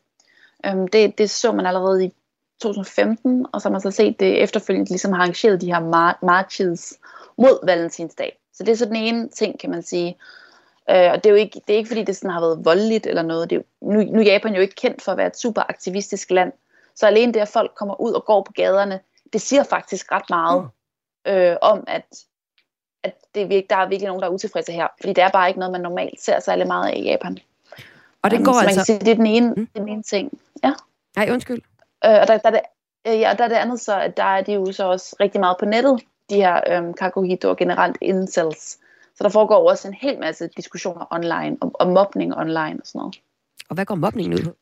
Øhm, 0.68 0.88
det, 0.88 1.18
det 1.18 1.30
så 1.30 1.52
man 1.52 1.66
allerede 1.66 2.06
i 2.06 2.14
2015, 2.62 3.46
og 3.54 3.62
så 3.62 3.68
har 3.68 3.72
man 3.72 3.82
så 3.82 3.92
set 3.92 4.20
det 4.20 4.42
efterfølgende, 4.44 4.90
ligesom 4.90 5.12
har 5.12 5.20
arrangeret 5.20 5.62
de 5.62 5.74
her 5.74 5.80
mar- 5.80 6.26
marches 6.26 7.00
mod 7.38 7.66
valentinsdag. 7.66 8.40
Så 8.54 8.64
det 8.64 8.72
er 8.72 8.76
så 8.76 8.86
den 8.86 8.96
ene 8.96 9.30
ting, 9.30 9.60
kan 9.60 9.70
man 9.70 9.84
sige. 9.84 10.18
Øh, 10.90 11.12
og 11.12 11.24
det 11.24 11.26
er 11.26 11.30
jo 11.30 11.36
ikke, 11.36 11.62
det 11.68 11.74
er 11.74 11.78
ikke 11.78 11.88
fordi, 11.88 12.04
det 12.04 12.16
sådan 12.16 12.32
har 12.32 12.40
været 12.40 12.66
voldeligt 12.66 13.08
eller 13.08 13.22
noget. 13.22 13.50
Det 13.50 13.56
er 13.56 13.60
jo, 13.60 13.92
nu, 13.92 14.04
nu 14.04 14.20
er 14.20 14.24
Japan 14.24 14.56
jo 14.56 14.62
ikke 14.62 14.76
kendt 14.76 15.02
for 15.02 15.12
at 15.12 15.18
være 15.18 15.28
et 15.28 15.38
super 15.38 15.62
aktivistisk 15.70 16.32
land. 16.32 16.52
Så 16.96 17.08
alene 17.08 17.34
det, 17.34 17.40
at 17.40 17.48
folk 17.48 17.72
kommer 17.76 18.02
ud 18.02 18.12
og 18.12 18.26
går 18.26 18.44
på 18.44 18.52
gaderne, 18.52 19.00
det 19.34 19.42
siger 19.42 19.64
faktisk 19.64 20.12
ret 20.12 20.30
meget 20.30 20.62
mm. 21.26 21.32
øh, 21.32 21.58
om, 21.62 21.84
at, 21.88 22.06
at 23.04 23.16
det, 23.36 23.70
der 23.70 23.76
er 23.76 23.90
virkelig 23.90 24.08
nogen, 24.08 24.22
der 24.22 24.28
er 24.28 24.34
utilfredse 24.34 24.72
her. 24.72 24.88
Fordi 25.00 25.14
det 25.14 25.24
er 25.24 25.30
bare 25.30 25.48
ikke 25.48 25.60
noget, 25.60 25.72
man 25.72 25.82
normalt 25.82 26.22
ser 26.22 26.40
særlig 26.40 26.68
meget 26.68 26.90
af 26.90 26.98
i 26.98 27.04
Japan. 27.04 27.38
Og 28.24 28.32
det 28.32 28.46
går 28.46 28.54
så 28.54 28.60
man 28.60 28.66
altså... 28.66 28.80
Kan 28.80 28.86
sige, 28.86 29.00
det 29.00 29.08
er 29.08 29.16
den 29.16 29.26
ene, 29.26 29.54
mm. 29.54 29.68
den 29.76 29.90
ene 29.90 30.04
ting. 30.04 30.40
Ja. 30.64 30.74
Nej, 31.16 31.30
undskyld. 31.32 31.62
Øh, 32.06 32.12
og 32.22 32.28
der, 32.28 32.38
der, 32.38 32.50
der, 32.50 32.60
øh, 33.08 33.20
ja, 33.20 33.36
der 33.38 33.44
er 33.44 33.48
det 33.48 33.56
andet 33.56 33.80
så, 33.80 34.00
at 34.00 34.18
der 34.18 34.24
er 34.24 34.42
de 34.42 34.54
jo 34.54 34.72
så 34.72 34.84
også 34.88 35.16
rigtig 35.20 35.40
meget 35.40 35.58
på 35.60 35.66
nettet, 35.66 36.04
de 36.30 36.36
her 36.36 36.62
øhm, 36.72 36.94
kakohito 36.94 37.50
og 37.50 37.58
generelt 37.58 37.98
incels. 38.02 38.80
Så 39.16 39.24
der 39.24 39.30
foregår 39.30 39.70
også 39.70 39.88
en 39.88 39.94
hel 39.94 40.20
masse 40.20 40.50
diskussioner 40.58 41.06
online, 41.12 41.58
om, 41.62 41.76
om 41.80 41.88
mobning 41.88 42.36
online 42.36 42.78
og 42.82 42.88
sådan 42.88 43.00
noget. 43.00 43.20
Og 43.70 43.76
hvad 43.76 43.86
går 43.86 43.96
mobningen 43.96 44.34
ud 44.34 44.54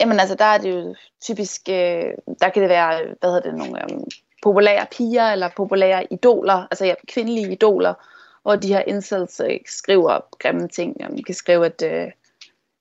Jamen 0.00 0.20
altså, 0.20 0.34
der 0.34 0.44
er 0.44 0.58
det 0.58 0.74
jo 0.74 0.94
typisk, 1.20 1.68
øh, 1.68 2.04
der 2.40 2.48
kan 2.48 2.62
det 2.62 2.68
være, 2.68 3.14
hvad 3.20 3.30
hedder 3.30 3.40
det, 3.40 3.54
nogle, 3.54 3.82
øh, 3.82 4.00
populære 4.42 4.86
piger 4.96 5.32
eller 5.32 5.48
populære 5.56 6.12
idoler, 6.12 6.66
altså 6.70 6.84
ja, 6.84 6.94
kvindelige 7.08 7.52
idoler, 7.52 7.94
hvor 8.42 8.56
de 8.56 8.68
her 8.68 8.82
incels 8.86 9.40
øh, 9.40 9.58
skriver 9.66 10.20
grimme 10.38 10.68
ting. 10.68 10.96
Jamen, 11.00 11.18
de 11.18 11.22
kan 11.22 11.34
skrive, 11.34 11.66
at, 11.66 11.82
øh, 11.82 12.10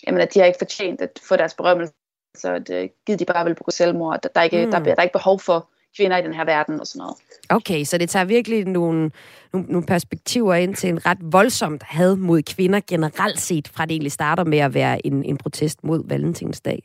jamen, 0.07 0.21
at 0.21 0.33
de 0.33 0.39
har 0.39 0.45
ikke 0.45 0.59
fortjent 0.59 1.01
at 1.01 1.19
få 1.27 1.35
deres 1.35 1.53
berømmelse, 1.53 1.93
så 2.37 2.53
at, 2.53 2.69
øh, 2.69 2.89
givet 3.05 3.19
de 3.19 3.25
bare 3.25 3.45
vil 3.45 3.55
begå 3.55 3.71
selvmord. 3.71 4.21
Der, 4.23 4.29
der, 4.29 4.39
er 4.39 4.43
ikke, 4.45 4.65
mm. 4.65 4.71
der, 4.71 4.79
der 4.79 4.95
er 4.97 5.03
ikke 5.03 5.13
behov 5.13 5.39
for 5.39 5.69
kvinder 5.97 6.17
i 6.17 6.21
den 6.21 6.33
her 6.33 6.45
verden 6.45 6.79
og 6.79 6.87
sådan 6.87 6.99
noget. 6.99 7.15
Okay, 7.49 7.83
så 7.83 7.97
det 7.97 8.09
tager 8.09 8.25
virkelig 8.25 8.65
nogle, 8.65 9.11
nogle, 9.53 9.67
nogle 9.67 9.85
perspektiver 9.87 10.53
ind 10.55 10.75
til 10.75 10.89
en 10.89 11.05
ret 11.05 11.17
voldsomt 11.21 11.83
had 11.83 12.15
mod 12.15 12.41
kvinder 12.41 12.79
generelt 12.87 13.39
set, 13.39 13.67
fra 13.67 13.85
det 13.85 13.91
egentlig 13.91 14.11
starter 14.11 14.43
med 14.43 14.57
at 14.57 14.73
være 14.73 15.07
en, 15.07 15.25
en 15.25 15.37
protest 15.37 15.83
mod 15.83 16.07
valentinsdag. 16.07 16.83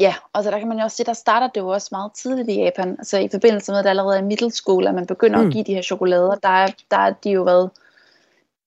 Ja, 0.00 0.14
og 0.32 0.44
så 0.44 0.50
der 0.50 0.58
kan 0.58 0.68
man 0.68 0.78
jo 0.78 0.84
også 0.84 0.96
se, 0.96 1.04
der 1.04 1.12
starter 1.12 1.46
det 1.46 1.60
jo 1.60 1.68
også 1.68 1.88
meget 1.90 2.12
tidligt 2.12 2.48
i 2.48 2.62
Japan. 2.62 2.90
Altså 2.90 3.18
i 3.18 3.28
forbindelse 3.28 3.72
med, 3.72 3.78
at 3.78 3.84
det 3.84 3.90
allerede 3.90 4.18
er 4.18 4.22
middle 4.22 4.50
school, 4.50 4.86
at 4.86 4.94
man 4.94 5.06
begynder 5.06 5.40
mm. 5.40 5.46
at 5.46 5.52
give 5.52 5.64
de 5.64 5.74
her 5.74 5.82
chokolader. 5.82 6.34
Der 6.34 6.48
er, 6.48 6.66
der 6.90 6.96
er 6.96 7.10
de 7.10 7.30
jo 7.30 7.42
været 7.42 7.70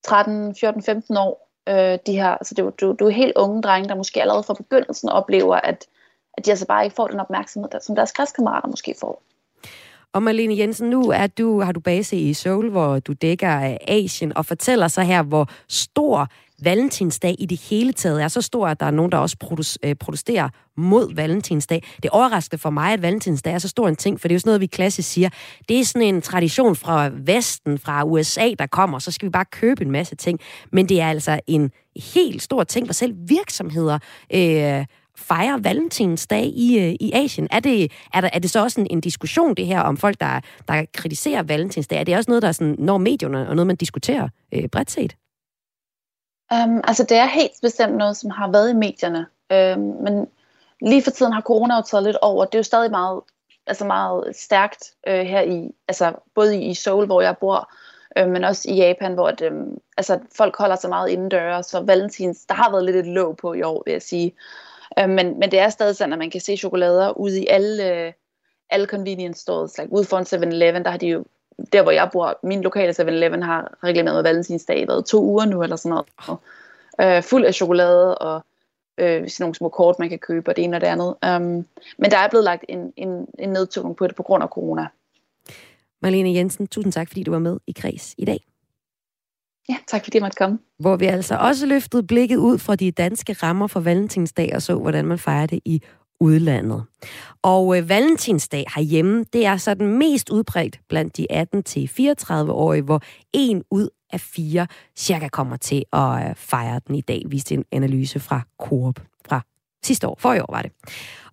13, 0.03 0.55
14, 0.55 0.83
15 0.83 1.17
år. 1.17 1.47
Øh, 1.69 1.99
de 2.05 2.15
her, 2.15 2.29
altså 2.29 2.53
det 2.53 2.59
er 2.59 2.63
jo, 2.63 2.69
du, 2.69 2.95
du 2.99 3.05
er 3.05 3.11
helt 3.11 3.33
unge 3.35 3.61
drenge, 3.61 3.89
der 3.89 3.95
måske 3.95 4.21
allerede 4.21 4.43
fra 4.43 4.53
begyndelsen 4.53 5.09
oplever, 5.09 5.55
at, 5.55 5.87
at 6.33 6.45
de 6.45 6.51
altså 6.51 6.67
bare 6.67 6.83
ikke 6.83 6.95
får 6.95 7.07
den 7.07 7.19
opmærksomhed, 7.19 7.69
der, 7.69 7.79
som 7.79 7.95
deres 7.95 8.11
klasskammerater 8.11 8.67
måske 8.67 8.95
får. 8.99 9.21
Og 10.13 10.23
Marlene 10.23 10.57
Jensen, 10.57 10.89
nu 10.89 11.09
er 11.09 11.27
du, 11.27 11.61
har 11.61 11.71
du 11.71 11.79
base 11.79 12.17
i 12.17 12.33
Seoul, 12.33 12.69
hvor 12.69 12.99
du 12.99 13.13
dækker 13.13 13.77
Asien, 13.87 14.37
og 14.37 14.45
fortæller 14.45 14.87
så 14.87 15.01
her, 15.01 15.23
hvor 15.23 15.49
stor 15.69 16.27
valentinsdag 16.63 17.35
i 17.39 17.45
det 17.45 17.59
hele 17.59 17.93
taget 17.93 18.23
er 18.23 18.27
så 18.27 18.41
stor, 18.41 18.67
at 18.67 18.79
der 18.79 18.85
er 18.85 18.91
nogen, 18.91 19.11
der 19.11 19.17
også 19.17 19.77
øh, 19.83 19.95
protesterer 19.95 20.49
mod 20.77 21.15
valentinsdag. 21.15 21.83
Det 22.03 22.11
overrasker 22.11 22.57
for 22.57 22.69
mig, 22.69 22.93
at 22.93 23.01
valentinsdag 23.01 23.53
er 23.53 23.59
så 23.59 23.67
stor 23.67 23.87
en 23.87 23.95
ting, 23.95 24.21
for 24.21 24.27
det 24.27 24.33
er 24.33 24.35
jo 24.35 24.39
sådan 24.39 24.49
noget, 24.49 24.61
vi 24.61 24.65
klassisk 24.65 25.09
siger. 25.09 25.29
Det 25.69 25.79
er 25.79 25.85
sådan 25.85 26.15
en 26.15 26.21
tradition 26.21 26.75
fra 26.75 27.09
Vesten, 27.13 27.79
fra 27.79 28.03
USA, 28.03 28.53
der 28.59 28.67
kommer, 28.67 28.99
så 28.99 29.11
skal 29.11 29.25
vi 29.25 29.31
bare 29.31 29.45
købe 29.45 29.83
en 29.83 29.91
masse 29.91 30.15
ting. 30.15 30.39
Men 30.71 30.89
det 30.89 31.01
er 31.01 31.09
altså 31.09 31.39
en 31.47 31.71
helt 32.13 32.41
stor 32.41 32.63
ting, 32.63 32.85
hvor 32.85 32.93
selv 32.93 33.13
virksomheder 33.27 33.99
øh, 34.33 34.85
fejrer 35.21 35.57
valentinsdag 35.57 36.45
i, 36.45 36.79
øh, 36.79 36.95
i 36.99 37.11
Asien. 37.13 37.47
Er 37.51 37.59
det, 37.59 37.91
er, 38.13 38.21
der, 38.21 38.29
er 38.33 38.39
det 38.39 38.51
så 38.51 38.63
også 38.63 38.81
en, 38.81 38.87
en 38.89 39.01
diskussion, 39.01 39.55
det 39.55 39.65
her, 39.65 39.81
om 39.81 39.97
folk, 39.97 40.19
der, 40.19 40.39
der 40.67 40.85
kritiserer 40.93 41.43
valentinsdag? 41.43 41.99
Er 41.99 42.03
det 42.03 42.17
også 42.17 42.31
noget, 42.31 42.41
der 42.41 42.51
sådan, 42.51 42.75
når 42.79 42.97
medierne, 42.97 43.49
og 43.49 43.55
noget, 43.55 43.67
man 43.67 43.75
diskuterer 43.75 44.29
øh, 44.51 44.67
bredt 44.69 44.91
set? 44.91 45.15
Um, 46.53 46.81
altså, 46.83 47.03
det 47.03 47.17
er 47.17 47.25
helt 47.25 47.51
bestemt 47.61 47.97
noget, 47.97 48.17
som 48.17 48.29
har 48.29 48.51
været 48.51 48.69
i 48.69 48.73
medierne. 48.73 49.25
Um, 49.53 49.79
men 49.79 50.27
lige 50.81 51.03
for 51.03 51.11
tiden 51.11 51.33
har 51.33 51.41
corona 51.41 51.75
jo 51.75 51.81
taget 51.81 52.03
lidt 52.03 52.17
over. 52.21 52.45
Det 52.45 52.55
er 52.55 52.59
jo 52.59 52.63
stadig 52.63 52.91
meget, 52.91 53.21
altså 53.67 53.85
meget 53.85 54.35
stærkt 54.35 54.83
øh, 55.07 55.25
her 55.25 55.41
i, 55.41 55.71
altså 55.87 56.13
både 56.35 56.63
i 56.63 56.73
Seoul, 56.73 57.05
hvor 57.05 57.21
jeg 57.21 57.37
bor, 57.37 57.73
øh, 58.17 58.29
men 58.29 58.43
også 58.43 58.69
i 58.69 58.75
Japan, 58.75 59.13
hvor 59.13 59.31
det, 59.31 59.51
altså, 59.97 60.19
folk 60.37 60.57
holder 60.57 60.75
sig 60.75 60.89
meget 60.89 61.09
indendøre, 61.09 61.63
så 61.63 61.81
valentins, 61.81 62.45
der 62.45 62.55
har 62.55 62.71
været 62.71 62.85
lidt 62.85 62.95
et 62.95 63.07
låg 63.07 63.37
på 63.37 63.53
i 63.53 63.61
år, 63.61 63.83
vil 63.85 63.91
jeg 63.91 64.01
sige. 64.01 64.33
Øh, 64.99 65.09
men, 65.09 65.39
men 65.39 65.51
det 65.51 65.59
er 65.59 65.69
stadig 65.69 65.95
sådan, 65.95 66.13
at 66.13 66.19
man 66.19 66.29
kan 66.29 66.41
se 66.41 66.57
chokolader 66.57 67.17
ude 67.17 67.41
i 67.41 67.47
alle, 67.47 68.05
øh, 68.05 68.13
alle 68.69 68.85
convenience 68.85 69.41
stores, 69.41 69.77
like 69.77 69.93
ude 69.93 70.05
foran 70.05 70.25
7-Eleven, 70.25 70.83
der 70.83 70.89
har 70.89 70.97
de 70.97 71.07
jo 71.07 71.23
der 71.73 71.81
hvor 71.81 71.91
jeg 71.91 72.09
bor, 72.13 72.39
min 72.43 72.61
lokale 72.61 72.91
7-Eleven 72.91 73.43
har 73.43 73.77
reklameret 73.83 74.15
med 74.15 74.23
valentinsdag 74.23 74.81
i 74.81 74.87
været 74.87 75.05
to 75.05 75.23
uger 75.23 75.45
nu, 75.45 75.63
eller 75.63 75.75
sådan 75.75 75.89
noget. 75.89 76.05
Og, 76.27 76.41
øh, 77.01 77.23
fuld 77.23 77.45
af 77.45 77.53
chokolade, 77.53 78.17
og 78.17 78.45
øh, 78.97 79.29
sådan 79.29 79.43
nogle 79.43 79.55
små 79.55 79.69
kort, 79.69 79.99
man 79.99 80.09
kan 80.09 80.19
købe, 80.19 80.51
og 80.51 80.55
det 80.55 80.63
ene 80.63 80.77
og 80.77 80.81
det 80.81 80.87
andet. 80.87 81.15
Um, 81.25 81.65
men 81.97 82.11
der 82.11 82.17
er 82.17 82.29
blevet 82.29 82.43
lagt 82.43 82.65
en, 82.69 82.93
en, 82.97 83.27
en 83.39 83.49
nedtugning 83.49 83.95
på 83.95 84.07
det 84.07 84.15
på 84.15 84.23
grund 84.23 84.43
af 84.43 84.49
corona. 84.49 84.87
Marlene 86.01 86.33
Jensen, 86.33 86.67
tusind 86.67 86.93
tak, 86.93 87.07
fordi 87.07 87.23
du 87.23 87.31
var 87.31 87.39
med 87.39 87.57
i 87.67 87.71
Kreds 87.71 88.15
i 88.17 88.25
dag. 88.25 88.39
Ja, 89.69 89.75
tak 89.87 90.03
fordi 90.03 90.17
jeg 90.17 90.23
måtte 90.23 90.35
komme. 90.35 90.59
Hvor 90.79 90.95
vi 90.95 91.05
altså 91.05 91.35
også 91.35 91.65
løftede 91.65 92.03
blikket 92.03 92.37
ud 92.37 92.57
fra 92.57 92.75
de 92.75 92.91
danske 92.91 93.33
rammer 93.33 93.67
for 93.67 93.79
valentinsdag 93.79 94.55
og 94.55 94.61
så, 94.61 94.75
hvordan 94.75 95.05
man 95.05 95.19
fejrer 95.19 95.45
det 95.45 95.59
i 95.65 95.81
udlandet. 96.19 96.83
Og 97.41 97.77
øh, 97.77 97.89
valentinsdag 97.89 98.65
herhjemme, 98.75 99.25
det 99.33 99.45
er 99.45 99.57
så 99.57 99.73
den 99.73 99.97
mest 99.97 100.29
udbredt 100.29 100.79
blandt 100.89 101.17
de 101.17 101.27
18-34-årige, 101.31 102.81
hvor 102.81 103.01
en 103.33 103.63
ud 103.71 103.89
af 104.13 104.21
fire 104.21 104.67
cirka 104.97 105.27
kommer 105.27 105.57
til 105.57 105.83
at 105.93 106.29
øh, 106.29 106.35
fejre 106.35 106.81
den 106.87 106.95
i 106.95 107.01
dag, 107.01 107.23
viste 107.27 107.53
en 107.53 107.65
analyse 107.71 108.19
fra 108.19 108.41
Coop 108.57 109.10
sidste 109.83 110.07
år. 110.07 110.17
For 110.19 110.33
i 110.33 110.39
år 110.39 110.53
var 110.53 110.61
det. 110.61 110.71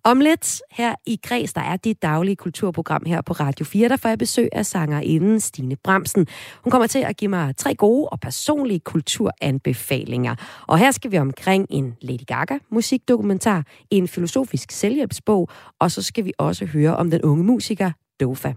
Om 0.03 0.19
lidt 0.19 0.61
her 0.71 0.95
i 1.05 1.19
Græs, 1.23 1.53
der 1.53 1.61
er 1.61 1.77
dit 1.77 2.01
daglige 2.01 2.35
kulturprogram 2.35 3.03
her 3.05 3.21
på 3.21 3.33
Radio 3.33 3.65
4, 3.65 3.89
der 3.89 3.97
får 3.97 4.09
jeg 4.09 4.17
besøg 4.17 4.49
af 4.51 4.65
sangerinden 4.65 5.39
Stine 5.39 5.75
Bramsen. 5.75 6.27
Hun 6.63 6.71
kommer 6.71 6.87
til 6.87 6.99
at 6.99 7.17
give 7.17 7.29
mig 7.29 7.55
tre 7.57 7.75
gode 7.75 8.09
og 8.09 8.19
personlige 8.19 8.79
kulturanbefalinger. 8.79 10.35
Og 10.67 10.77
her 10.77 10.91
skal 10.91 11.11
vi 11.11 11.17
omkring 11.17 11.65
en 11.69 11.95
Lady 12.01 12.25
Gaga 12.27 12.57
musikdokumentar, 12.71 13.63
en 13.91 14.07
filosofisk 14.07 14.71
selvhjælpsbog, 14.71 15.49
og 15.79 15.91
så 15.91 16.01
skal 16.01 16.25
vi 16.25 16.33
også 16.37 16.65
høre 16.65 16.95
om 16.95 17.11
den 17.11 17.21
unge 17.21 17.43
musiker 17.43 17.91
Dofa. 18.19 18.53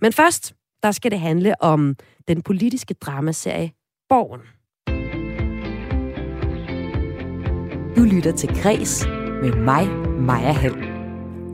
Men 0.00 0.12
først, 0.12 0.54
der 0.82 0.90
skal 0.90 1.10
det 1.10 1.20
handle 1.20 1.62
om 1.62 1.96
den 2.28 2.42
politiske 2.42 2.94
dramaserie 2.94 3.72
Borgen. 4.08 4.40
Du 7.96 8.02
lytter 8.02 8.32
til 8.32 8.62
Græs 8.62 9.06
med 9.42 9.52
mig, 9.52 9.88
Maja 10.20 10.52
Hall. 10.52 10.76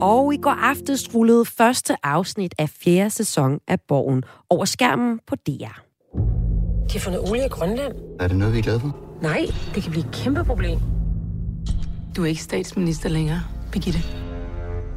Og 0.01 0.33
i 0.33 0.37
går 0.37 0.51
aftes 0.51 1.15
rullede 1.15 1.45
første 1.45 1.95
afsnit 2.03 2.55
af 2.57 2.69
fjerde 2.69 3.09
sæson 3.09 3.59
af 3.67 3.81
Borgen 3.87 4.23
over 4.49 4.65
skærmen 4.65 5.19
på 5.27 5.35
DR. 5.35 5.81
De 6.89 6.93
har 6.93 6.99
fundet 6.99 7.29
olie 7.29 7.45
i 7.45 7.49
Grønland. 7.49 7.93
Er 8.19 8.27
det 8.27 8.37
noget, 8.37 8.53
vi 8.53 8.59
er 8.59 8.63
glade 8.63 8.79
for? 8.79 8.97
Nej, 9.21 9.45
det 9.75 9.83
kan 9.83 9.91
blive 9.91 10.05
et 10.05 10.11
kæmpe 10.11 10.43
problem. 10.43 10.79
Du 12.15 12.23
er 12.23 12.27
ikke 12.27 12.43
statsminister 12.43 13.09
længere, 13.09 13.41
Birgitte. 13.71 13.99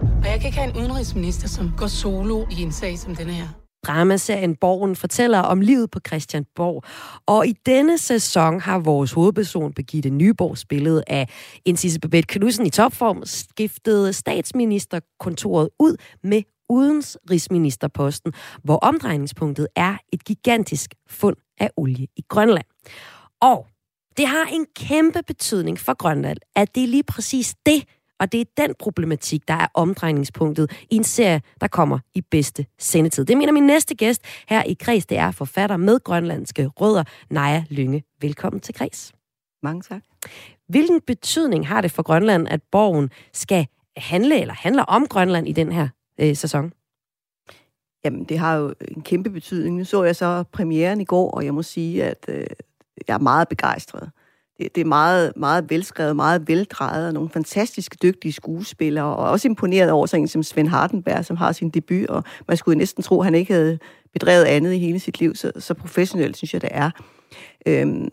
Og 0.01 0.27
jeg 0.27 0.41
kan 0.41 0.47
ikke 0.47 0.59
have 0.59 0.71
en 0.71 0.83
udenrigsminister, 0.83 1.49
som 1.49 1.73
går 1.77 1.87
solo 1.87 2.45
i 2.51 2.63
en 2.63 2.73
sag 2.73 2.99
som 2.99 3.15
denne 3.15 3.33
her. 3.33 3.66
Dramaserien 3.87 4.57
Borgen 4.57 4.97
fortæller 4.97 5.39
om 5.39 5.61
livet 5.61 5.91
på 5.91 6.01
Christianborg. 6.07 6.85
Og 7.27 7.47
i 7.47 7.53
denne 7.67 7.99
sæson 7.99 8.61
har 8.61 8.79
vores 8.79 9.13
hovedperson, 9.13 9.73
Begitte 9.73 10.11
Nyborg, 10.11 10.59
spillet 10.59 11.03
af 11.07 11.29
en 11.65 11.77
Sisse 11.77 12.01
Babette 12.01 12.27
Knudsen 12.27 12.67
i 12.67 12.71
topform, 12.71 13.23
skiftet 13.25 14.15
statsministerkontoret 14.15 15.69
ud 15.79 15.97
med 16.23 16.43
udenrigsministerposten, 16.69 18.33
hvor 18.65 18.77
omdrejningspunktet 18.77 19.67
er 19.77 19.97
et 20.13 20.25
gigantisk 20.25 20.95
fund 21.09 21.37
af 21.61 21.71
olie 21.77 22.07
i 22.17 22.23
Grønland. 22.29 22.67
Og 23.41 23.67
det 24.17 24.27
har 24.27 24.45
en 24.53 24.67
kæmpe 24.77 25.23
betydning 25.27 25.81
for 25.81 25.95
Grønland, 25.95 26.39
at 26.57 26.75
det 26.75 26.83
er 26.83 26.89
lige 26.89 27.03
præcis 27.03 27.55
det, 27.67 27.85
og 28.21 28.33
det 28.33 28.41
er 28.41 28.45
den 28.57 28.75
problematik, 28.79 29.49
der 29.49 29.55
er 29.55 29.67
omdrejningspunktet 29.75 30.87
i 30.91 30.97
en 30.97 31.05
serie, 31.05 31.43
der 31.61 31.69
kommer 31.69 31.99
i 32.15 32.21
bedste 32.21 32.67
sendetid. 32.79 33.25
Det 33.25 33.37
mener 33.37 33.53
min 33.53 33.67
næste 33.67 33.95
gæst 33.95 34.23
her 34.49 34.63
i 34.63 34.77
Kreds. 34.81 35.07
Det 35.07 35.19
er 35.19 35.31
forfatter 35.31 35.77
med 35.77 36.01
grønlandske 36.01 36.67
rødder, 36.67 37.05
Naja 37.31 37.65
Lynge. 37.69 38.05
Velkommen 38.21 38.61
til 38.61 38.75
Kreds. 38.75 39.13
Mange 39.63 39.83
tak. 39.83 40.03
Hvilken 40.69 41.01
betydning 41.01 41.69
har 41.69 41.81
det 41.81 41.91
for 41.91 42.03
Grønland, 42.03 42.49
at 42.49 42.61
borgen 42.73 43.11
skal 43.33 43.67
handle 43.97 44.41
eller 44.41 44.55
handler 44.55 44.83
om 44.83 45.07
Grønland 45.07 45.49
i 45.49 45.53
den 45.53 45.73
her 45.73 45.89
øh, 46.21 46.37
sæson? 46.37 46.73
Jamen, 48.05 48.25
det 48.25 48.39
har 48.39 48.57
jo 48.57 48.75
en 48.89 49.03
kæmpe 49.03 49.31
betydning. 49.31 49.77
Nu 49.77 49.85
så 49.85 50.05
jeg 50.05 50.17
så 50.17 50.45
premieren 50.53 51.01
i 51.01 51.05
går, 51.05 51.31
og 51.31 51.45
jeg 51.45 51.55
må 51.55 51.63
sige, 51.63 52.05
at 52.05 52.25
øh, 52.29 52.47
jeg 53.09 53.15
er 53.15 53.19
meget 53.19 53.49
begejstret 53.49 54.11
det, 54.59 54.75
det 54.75 54.81
er 54.81 54.85
meget, 54.85 55.33
meget 55.37 55.71
velskrevet, 55.71 56.17
meget 56.17 56.49
veldrejet, 56.49 57.07
og 57.07 57.15
nogle 57.15 57.31
fantastiske 57.31 57.97
dygtige 58.03 58.33
skuespillere, 58.33 59.17
og 59.17 59.31
også 59.31 59.49
imponeret 59.49 59.91
over 59.91 60.07
sådan 60.07 60.23
en 60.23 60.29
som 60.29 60.43
Svend 60.43 60.69
Hardenberg, 60.69 61.25
som 61.25 61.37
har 61.37 61.53
sin 61.53 61.71
debut, 61.71 62.07
og 62.07 62.25
man 62.49 62.57
skulle 62.57 62.79
næsten 62.79 63.03
tro, 63.03 63.21
at 63.21 63.25
han 63.25 63.35
ikke 63.35 63.53
havde 63.53 63.79
bedrevet 64.13 64.45
andet 64.45 64.73
i 64.73 64.79
hele 64.79 64.99
sit 64.99 65.21
liv, 65.21 65.35
så, 65.35 65.53
så 65.59 65.75
professionelt 65.75 66.37
synes 66.37 66.55
jeg, 66.55 66.63
det 66.63 66.71
er. 66.73 66.91
Øhm, 67.67 68.09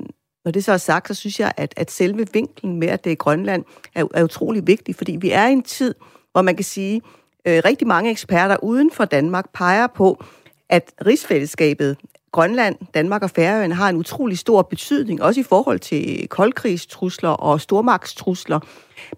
når 0.46 0.52
det 0.52 0.64
så 0.64 0.72
er 0.72 0.78
sagt, 0.78 1.08
så 1.08 1.14
synes 1.14 1.40
jeg, 1.40 1.52
at, 1.58 1.74
at 1.78 1.92
selve 1.92 2.28
vinklen 2.34 2.80
med, 2.80 2.88
at 2.88 3.04
det 3.04 3.12
er 3.12 3.16
Grønland, 3.16 3.64
er, 3.96 4.06
er 4.14 4.24
utrolig 4.24 4.68
vigtig, 4.68 4.96
fordi 4.96 5.12
vi 5.12 5.32
er 5.32 5.48
i 5.48 5.52
en 5.52 5.64
tid, 5.64 5.96
hvor 6.32 6.42
man 6.42 6.56
kan 6.56 6.66
sige, 6.66 7.02
øh, 7.48 7.62
rigtig 7.66 7.88
mange 7.88 8.12
eksperter 8.12 8.64
uden 8.64 8.92
for 8.92 9.06
Danmark 9.06 9.54
peger 9.54 9.88
på, 9.88 10.24
at 10.70 10.94
rigsfællesskabet 11.06 11.98
Grønland, 12.34 12.76
Danmark 12.94 13.24
og 13.24 13.30
Færøerne 13.30 13.76
har 13.76 13.90
en 13.90 13.96
utrolig 13.96 14.38
stor 14.38 14.62
betydning, 14.62 15.22
også 15.22 15.40
i 15.40 15.44
forhold 15.44 15.80
til 15.80 16.28
koldkrigstrusler 16.28 17.30
og 17.30 17.62
stormagtstrusler. 17.62 18.60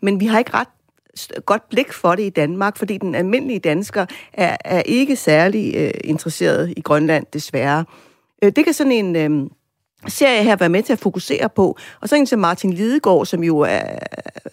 Men 0.02 0.20
vi 0.20 0.26
har 0.26 0.40
ikke 0.40 0.52
ret 0.54 0.68
godt 1.46 1.70
blik 1.70 1.94
for 1.94 2.16
det 2.16 2.24
i 2.24 2.30
Danmark, 2.30 2.78
fordi 2.78 2.98
den 2.98 3.16
almindelige 3.16 3.60
dansker 3.60 4.06
er, 4.34 4.58
er 4.66 4.82
ikke 4.82 5.16
særlig 5.16 5.76
øh, 5.76 5.92
interesseret 6.04 6.74
i 6.78 6.82
Grønland, 6.82 7.26
desværre. 7.34 7.86
Øh, 8.44 8.52
det 8.56 8.66
kan 8.66 8.74
sådan 8.74 8.92
en... 8.92 9.16
Øh, 9.16 9.50
serie 10.08 10.44
her 10.44 10.56
være 10.56 10.70
med 10.70 10.84
til 10.84 10.94
at 10.94 11.00
fokusere 11.00 11.50
på. 11.50 11.78
Og 12.02 12.10
så 12.10 12.16
en 12.16 12.28
som 12.28 12.40
Martin 12.40 12.74
Lidegaard, 12.74 13.26
som 13.26 13.44
jo 13.44 13.60
er, 13.60 13.82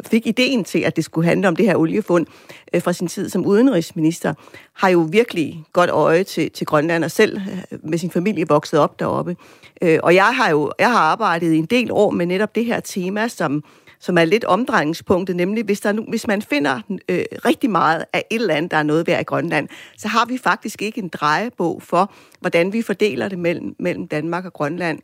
fik 0.06 0.26
ideen 0.26 0.64
til, 0.64 0.78
at 0.78 0.96
det 0.96 1.04
skulle 1.04 1.28
handle 1.28 1.48
om 1.48 1.56
det 1.56 1.66
her 1.66 1.76
oliefund 1.76 2.26
øh, 2.74 2.82
fra 2.82 2.92
sin 2.92 3.08
tid 3.08 3.28
som 3.28 3.46
udenrigsminister, 3.46 4.34
har 4.72 4.88
jo 4.88 5.08
virkelig 5.10 5.64
godt 5.72 5.90
øje 5.90 6.24
til, 6.24 6.50
til 6.50 6.66
Grønland 6.66 7.04
og 7.04 7.10
selv 7.10 7.40
øh, 7.72 7.78
med 7.84 7.98
sin 7.98 8.10
familie 8.10 8.48
vokset 8.48 8.78
op 8.78 9.00
deroppe. 9.00 9.36
Øh, 9.82 9.98
og 10.02 10.14
jeg 10.14 10.36
har 10.36 10.50
jo 10.50 10.72
jeg 10.78 10.90
har 10.90 10.98
arbejdet 10.98 11.52
i 11.52 11.58
en 11.58 11.66
del 11.66 11.92
år 11.92 12.10
med 12.10 12.26
netop 12.26 12.54
det 12.54 12.64
her 12.64 12.80
tema, 12.80 13.28
som 13.28 13.64
som 14.02 14.18
er 14.18 14.24
lidt 14.24 14.44
omdrejningspunktet, 14.44 15.36
nemlig 15.36 15.64
hvis, 15.64 15.80
der 15.80 15.92
nu, 15.92 16.04
hvis 16.08 16.26
man 16.26 16.42
finder 16.42 16.80
øh, 17.08 17.24
rigtig 17.44 17.70
meget 17.70 18.04
af 18.12 18.24
et 18.30 18.40
eller 18.40 18.54
andet, 18.54 18.70
der 18.70 18.76
er 18.76 18.82
noget 18.82 19.06
værd 19.06 19.20
i 19.20 19.24
Grønland, 19.24 19.68
så 19.96 20.08
har 20.08 20.26
vi 20.26 20.38
faktisk 20.38 20.82
ikke 20.82 21.00
en 21.00 21.08
drejebog 21.08 21.82
for, 21.82 22.12
hvordan 22.40 22.72
vi 22.72 22.82
fordeler 22.82 23.28
det 23.28 23.38
mellem, 23.38 23.74
mellem 23.78 24.08
Danmark 24.08 24.44
og 24.44 24.52
Grønland. 24.52 24.98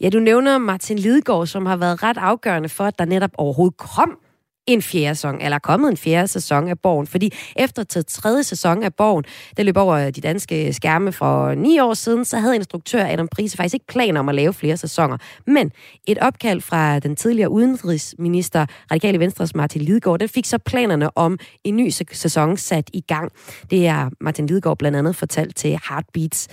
Ja, 0.00 0.08
du 0.08 0.18
nævner 0.18 0.58
Martin 0.58 0.98
Lidegaard, 0.98 1.46
som 1.46 1.66
har 1.66 1.76
været 1.76 2.02
ret 2.02 2.18
afgørende 2.18 2.68
for, 2.68 2.84
at 2.84 2.98
der 2.98 3.04
netop 3.04 3.30
overhovedet 3.38 3.76
kom 3.76 4.18
en 4.66 4.82
fjerde 4.82 5.14
sæson, 5.14 5.40
eller 5.40 5.58
kommet 5.58 5.90
en 5.90 5.96
fjerde 5.96 6.28
sæson 6.28 6.68
af 6.68 6.78
Borgen. 6.78 7.06
Fordi 7.06 7.32
efter 7.56 7.82
til 7.82 8.04
tredje 8.04 8.42
sæson 8.42 8.82
af 8.82 8.94
Borgen, 8.94 9.24
der 9.56 9.62
løb 9.62 9.76
over 9.76 10.10
de 10.10 10.20
danske 10.20 10.72
skærme 10.72 11.12
for 11.12 11.54
ni 11.54 11.78
år 11.78 11.94
siden, 11.94 12.24
så 12.24 12.38
havde 12.38 12.54
instruktør 12.56 13.06
Adam 13.06 13.28
Prise 13.28 13.56
faktisk 13.56 13.74
ikke 13.74 13.86
planer 13.86 14.20
om 14.20 14.28
at 14.28 14.34
lave 14.34 14.52
flere 14.52 14.76
sæsoner. 14.76 15.16
Men 15.46 15.72
et 16.06 16.18
opkald 16.18 16.60
fra 16.60 16.98
den 16.98 17.16
tidligere 17.16 17.50
udenrigsminister, 17.50 18.66
Radikale 18.90 19.18
Venstres 19.18 19.54
Martin 19.54 19.82
Lidegaard, 19.82 20.18
den 20.18 20.28
fik 20.28 20.46
så 20.46 20.58
planerne 20.58 21.18
om 21.18 21.38
en 21.64 21.76
ny 21.76 21.88
sæson 22.12 22.56
sat 22.56 22.90
i 22.92 23.00
gang. 23.00 23.32
Det 23.70 23.86
er 23.86 24.10
Martin 24.20 24.46
Lidegaard 24.46 24.78
blandt 24.78 24.98
andet 24.98 25.16
fortalt 25.16 25.56
til 25.56 25.80
Heartbeats. 25.88 26.48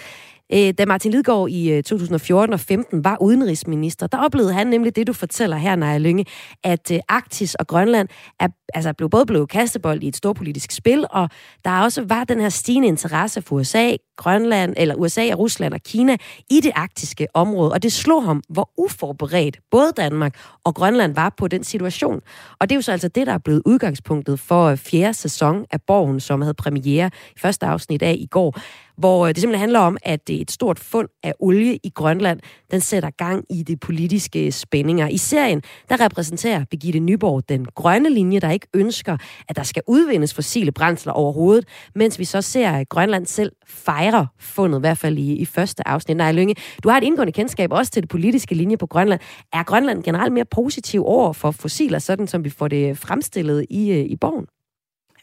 Øh, 0.53 0.73
da 0.77 0.85
Martin 0.85 1.11
Lidgaard 1.11 1.49
i 1.49 1.71
øh, 1.71 1.83
2014 1.83 2.53
og 2.53 2.59
15 2.59 3.03
var 3.03 3.17
udenrigsminister, 3.21 4.07
der 4.07 4.17
oplevede 4.17 4.53
han 4.53 4.67
nemlig 4.67 4.95
det, 4.95 5.07
du 5.07 5.13
fortæller 5.13 5.57
her, 5.57 5.75
Naja 5.75 5.97
Lynge, 5.97 6.25
at 6.63 6.91
øh, 6.91 6.99
Arktis 7.09 7.55
og 7.55 7.67
Grønland 7.67 8.07
er, 8.39 8.47
altså 8.73 8.93
blev 8.93 9.09
både 9.09 9.25
blevet 9.25 9.49
kastebold 9.49 10.03
i 10.03 10.07
et 10.07 10.15
stort 10.15 10.35
politisk 10.35 10.71
spil, 10.71 11.05
og 11.09 11.29
der 11.65 11.81
også 11.81 12.03
var 12.07 12.23
den 12.23 12.39
her 12.39 12.49
stigende 12.49 12.87
interesse 12.87 13.41
for 13.41 13.55
USA, 13.55 13.95
Grønland, 14.17 14.73
eller 14.77 14.95
USA 14.95 15.33
og 15.33 15.39
Rusland 15.39 15.73
og 15.73 15.81
Kina 15.83 16.17
i 16.49 16.59
det 16.59 16.71
arktiske 16.75 17.27
område, 17.33 17.71
og 17.71 17.83
det 17.83 17.93
slog 17.93 18.23
ham, 18.23 18.41
hvor 18.49 18.69
uforberedt 18.77 19.59
både 19.71 19.91
Danmark 19.97 20.35
og 20.63 20.75
Grønland 20.75 21.15
var 21.15 21.33
på 21.37 21.47
den 21.47 21.63
situation. 21.63 22.21
Og 22.59 22.69
det 22.69 22.75
er 22.75 22.77
jo 22.77 22.81
så 22.81 22.91
altså 22.91 23.07
det, 23.07 23.27
der 23.27 23.33
er 23.33 23.37
blevet 23.37 23.61
udgangspunktet 23.65 24.39
for 24.39 24.75
fjerde 24.75 25.13
sæson 25.13 25.65
af 25.71 25.81
Borgen, 25.81 26.19
som 26.19 26.41
havde 26.41 26.53
premiere 26.53 27.09
i 27.35 27.39
første 27.39 27.65
afsnit 27.65 28.01
af 28.01 28.15
i 28.19 28.25
går 28.25 28.57
hvor 28.97 29.27
øh, 29.27 29.29
det 29.29 29.37
simpelthen 29.37 29.59
handler 29.59 29.79
om, 29.79 29.97
at 30.03 30.27
det 30.27 30.37
er 30.37 30.41
et 30.41 30.51
stort 30.51 30.79
fund 30.79 31.07
af 31.23 31.33
olie 31.39 31.79
i 31.83 31.89
Grønland, 31.95 32.39
den 32.71 32.81
sætter 32.81 33.09
gang 33.09 33.45
i 33.49 33.63
de 33.63 33.77
politiske 33.77 34.51
spændinger. 34.51 35.07
I 35.07 35.17
serien, 35.17 35.61
der 35.89 36.05
repræsenterer 36.05 36.65
Birgitte 36.69 36.99
Nyborg 36.99 37.49
den 37.49 37.65
grønne 37.65 38.09
linje, 38.09 38.39
der 38.39 38.51
ikke 38.51 38.67
ønsker, 38.73 39.17
at 39.49 39.55
der 39.55 39.63
skal 39.63 39.83
udvindes 39.87 40.33
fossile 40.33 40.71
brændsler 40.71 41.13
overhovedet, 41.13 41.67
mens 41.95 42.19
vi 42.19 42.25
så 42.25 42.41
ser, 42.41 42.71
at 42.71 42.89
Grønland 42.89 43.25
selv 43.25 43.51
fejrer 43.67 44.25
fundet, 44.39 44.79
i 44.79 44.81
hvert 44.81 44.97
fald 44.97 45.17
i, 45.17 45.35
i 45.35 45.45
første 45.45 45.87
afsnit. 45.87 46.17
Nej, 46.17 46.31
Lønge, 46.31 46.55
du 46.83 46.89
har 46.89 46.97
et 46.97 47.03
indgående 47.03 47.33
kendskab 47.33 47.71
også 47.71 47.91
til 47.91 48.01
det 48.01 48.09
politiske 48.09 48.55
linje 48.55 48.77
på 48.77 48.87
Grønland. 48.87 49.19
Er 49.53 49.63
Grønland 49.63 50.03
generelt 50.03 50.33
mere 50.33 50.45
positiv 50.45 51.05
over 51.05 51.33
for 51.33 51.51
fossiler, 51.51 51.99
sådan 51.99 52.27
som 52.27 52.43
vi 52.43 52.49
får 52.49 52.67
det 52.67 52.97
fremstillet 52.97 53.65
i, 53.69 53.91
øh, 53.91 54.05
i 54.05 54.15
borgen? 54.15 54.45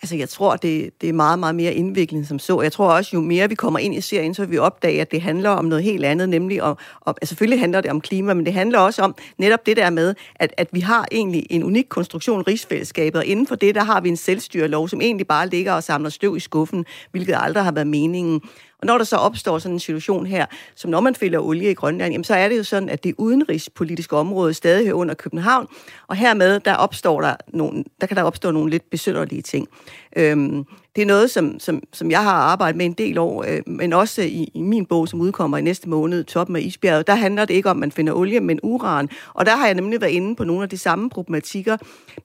Altså, 0.02 0.16
jeg 0.16 0.28
tror, 0.28 0.56
det, 0.56 0.90
det 1.00 1.08
er 1.08 1.12
meget, 1.12 1.38
meget 1.38 1.54
mere 1.54 1.74
indviklet 1.74 2.28
som 2.28 2.38
så. 2.38 2.62
Jeg 2.62 2.72
tror 2.72 2.92
også, 2.92 3.10
jo 3.14 3.20
mere 3.20 3.48
vi 3.48 3.54
kommer 3.54 3.78
ind 3.78 3.94
i 3.94 4.00
serien, 4.00 4.34
så 4.34 4.42
vil 4.42 4.50
vi 4.50 4.58
opdage, 4.58 5.00
at 5.00 5.10
det 5.10 5.22
handler 5.22 5.50
om 5.50 5.64
noget 5.64 5.84
helt 5.84 6.04
andet, 6.04 6.28
nemlig 6.28 6.62
om, 6.62 6.78
om 7.06 7.14
altså 7.22 7.28
selvfølgelig 7.28 7.60
handler 7.60 7.80
det 7.80 7.90
om 7.90 8.00
klima, 8.00 8.34
men 8.34 8.46
det 8.46 8.54
handler 8.54 8.78
også 8.78 9.02
om 9.02 9.14
netop 9.38 9.66
det 9.66 9.76
der 9.76 9.90
med, 9.90 10.14
at, 10.36 10.54
at 10.56 10.68
vi 10.72 10.80
har 10.80 11.06
egentlig 11.12 11.46
en 11.50 11.64
unik 11.64 11.86
konstruktion 11.88 12.42
rigsfællesskabet, 12.42 13.18
og 13.18 13.26
inden 13.26 13.46
for 13.46 13.54
det, 13.54 13.74
der 13.74 13.84
har 13.84 14.00
vi 14.00 14.08
en 14.08 14.16
selvstyrelov, 14.16 14.88
som 14.88 15.00
egentlig 15.00 15.26
bare 15.26 15.48
ligger 15.48 15.72
og 15.72 15.82
samler 15.82 16.10
støv 16.10 16.36
i 16.36 16.40
skuffen, 16.40 16.86
hvilket 17.10 17.36
aldrig 17.38 17.64
har 17.64 17.72
været 17.72 17.86
meningen. 17.86 18.42
Og 18.80 18.86
når 18.86 18.98
der 18.98 19.04
så 19.04 19.16
opstår 19.16 19.58
sådan 19.58 19.74
en 19.74 19.80
situation 19.80 20.26
her, 20.26 20.46
som 20.74 20.90
når 20.90 21.00
man 21.00 21.14
fælder 21.14 21.38
olie 21.38 21.70
i 21.70 21.74
Grønland, 21.74 22.12
jamen 22.12 22.24
så 22.24 22.34
er 22.34 22.48
det 22.48 22.58
jo 22.58 22.64
sådan, 22.64 22.88
at 22.88 23.04
det 23.04 23.14
udenrigspolitiske 23.18 24.16
område 24.16 24.54
stadig 24.54 24.84
hører 24.84 24.94
under 24.94 25.14
København, 25.14 25.66
og 26.06 26.16
hermed 26.16 26.60
der 26.60 26.74
opstår 26.74 27.20
der 27.20 27.36
nogle, 27.48 27.84
der 28.00 28.06
kan 28.06 28.16
der 28.16 28.22
opstå 28.22 28.50
nogle 28.50 28.70
lidt 28.70 28.90
besynderlige 28.90 29.42
ting. 29.42 29.68
Øhm, 30.16 30.64
det 30.98 31.02
er 31.02 31.06
noget, 31.06 31.30
som, 31.30 31.60
som, 31.60 31.82
som 31.92 32.10
jeg 32.10 32.22
har 32.22 32.32
arbejdet 32.32 32.76
med 32.76 32.86
en 32.86 32.92
del 32.92 33.18
år, 33.18 33.44
øh, 33.48 33.62
men 33.66 33.92
også 33.92 34.22
i, 34.22 34.50
i 34.54 34.62
min 34.62 34.86
bog, 34.86 35.08
som 35.08 35.20
udkommer 35.20 35.58
i 35.58 35.62
næste 35.62 35.88
måned, 35.88 36.24
Toppen 36.24 36.56
af 36.56 36.60
Isbjerget, 36.60 37.06
der 37.06 37.14
handler 37.14 37.44
det 37.44 37.54
ikke 37.54 37.70
om, 37.70 37.76
at 37.76 37.80
man 37.80 37.92
finder 37.92 38.12
olie, 38.12 38.40
men 38.40 38.60
uran. 38.62 39.08
Og 39.34 39.46
der 39.46 39.56
har 39.56 39.66
jeg 39.66 39.74
nemlig 39.74 40.00
været 40.00 40.10
inde 40.10 40.36
på 40.36 40.44
nogle 40.44 40.62
af 40.62 40.68
de 40.68 40.78
samme 40.78 41.10
problematikker, 41.10 41.76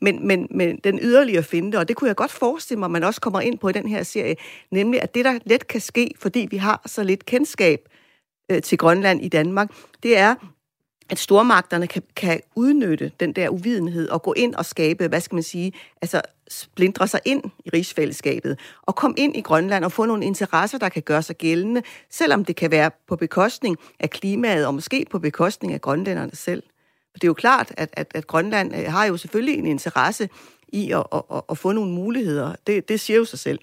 men, 0.02 0.28
men, 0.28 0.48
men 0.52 0.80
den 0.84 1.00
yderligere 1.02 1.44
finde 1.44 1.78
og 1.78 1.88
det 1.88 1.96
kunne 1.96 2.08
jeg 2.08 2.16
godt 2.16 2.32
forestille 2.32 2.80
mig, 2.80 2.86
at 2.86 2.92
man 2.92 3.04
også 3.04 3.22
kommer 3.22 3.42
ind 3.42 3.60
på 3.60 3.70
i 3.70 3.72
den 3.72 3.88
her 3.88 4.04
serie, 4.04 4.36
nemlig 4.72 5.02
at 5.02 5.16
det, 5.16 5.26
der 5.26 5.40
let 5.46 5.68
kan 5.68 5.82
ske, 5.82 6.12
fordi 6.20 6.48
vi 6.52 6.58
har 6.58 6.82
så 6.86 7.04
lidt 7.04 7.26
kendskab 7.26 7.80
øh, 8.52 8.62
til 8.62 8.78
Grønland 8.78 9.22
i 9.22 9.28
Danmark, 9.28 9.70
det 10.04 10.18
er, 10.18 10.36
at 11.10 11.20
stormagterne 11.20 11.88
kan, 11.88 12.04
kan 12.16 12.40
udnytte 12.56 13.12
den 13.20 13.34
der 13.34 13.50
uvidenhed 13.50 14.10
og 14.10 14.22
gå 14.22 14.34
ind 14.34 14.56
og 14.56 14.66
skabe, 14.66 15.08
hvad 15.08 15.22
skal 15.22 15.36
man 15.36 15.44
sige, 15.44 15.74
altså 16.02 16.22
splindre 16.48 17.08
sig 17.08 17.20
ind 17.26 17.44
i 17.66 17.70
rigsfællesskabet 17.70 18.60
og 18.82 18.96
komme 18.96 19.16
ind 19.18 19.36
i 19.36 19.42
Grønland 19.42 19.86
og 19.86 19.92
få 19.92 20.06
nogle 20.06 20.26
interesser, 20.26 20.78
der 20.78 20.90
kan 20.90 21.02
gøre 21.02 21.22
sig 21.22 21.38
gældende, 21.38 21.82
selvom 22.10 22.46
det 22.46 22.56
kan 22.56 22.72
være 22.72 22.92
på 23.08 23.16
bekostning 23.16 23.78
af 24.00 24.10
klimaet 24.10 24.66
og 24.68 24.74
måske 24.74 25.06
på 25.12 25.20
bekostning 25.20 25.74
af 25.74 25.82
grønlænderne 25.82 26.36
selv. 26.36 26.64
For 27.12 27.20
det 27.20 27.24
er 27.24 27.30
jo 27.30 27.34
klart, 27.34 27.74
at, 27.78 27.90
at, 27.94 28.12
at 28.16 28.28
Grønland 28.28 28.76
øh, 28.76 28.92
har 28.92 29.06
jo 29.06 29.18
selvfølgelig 29.18 29.58
en 29.58 29.66
interesse 29.66 30.30
i 30.68 30.92
at, 30.92 31.04
at, 31.14 31.22
at, 31.34 31.42
at 31.50 31.58
få 31.58 31.72
nogle 31.72 31.92
muligheder. 31.92 32.56
Det, 32.68 32.90
det 32.90 33.00
siger 33.00 33.18
jo 33.18 33.26
sig 33.26 33.40
selv. 33.40 33.60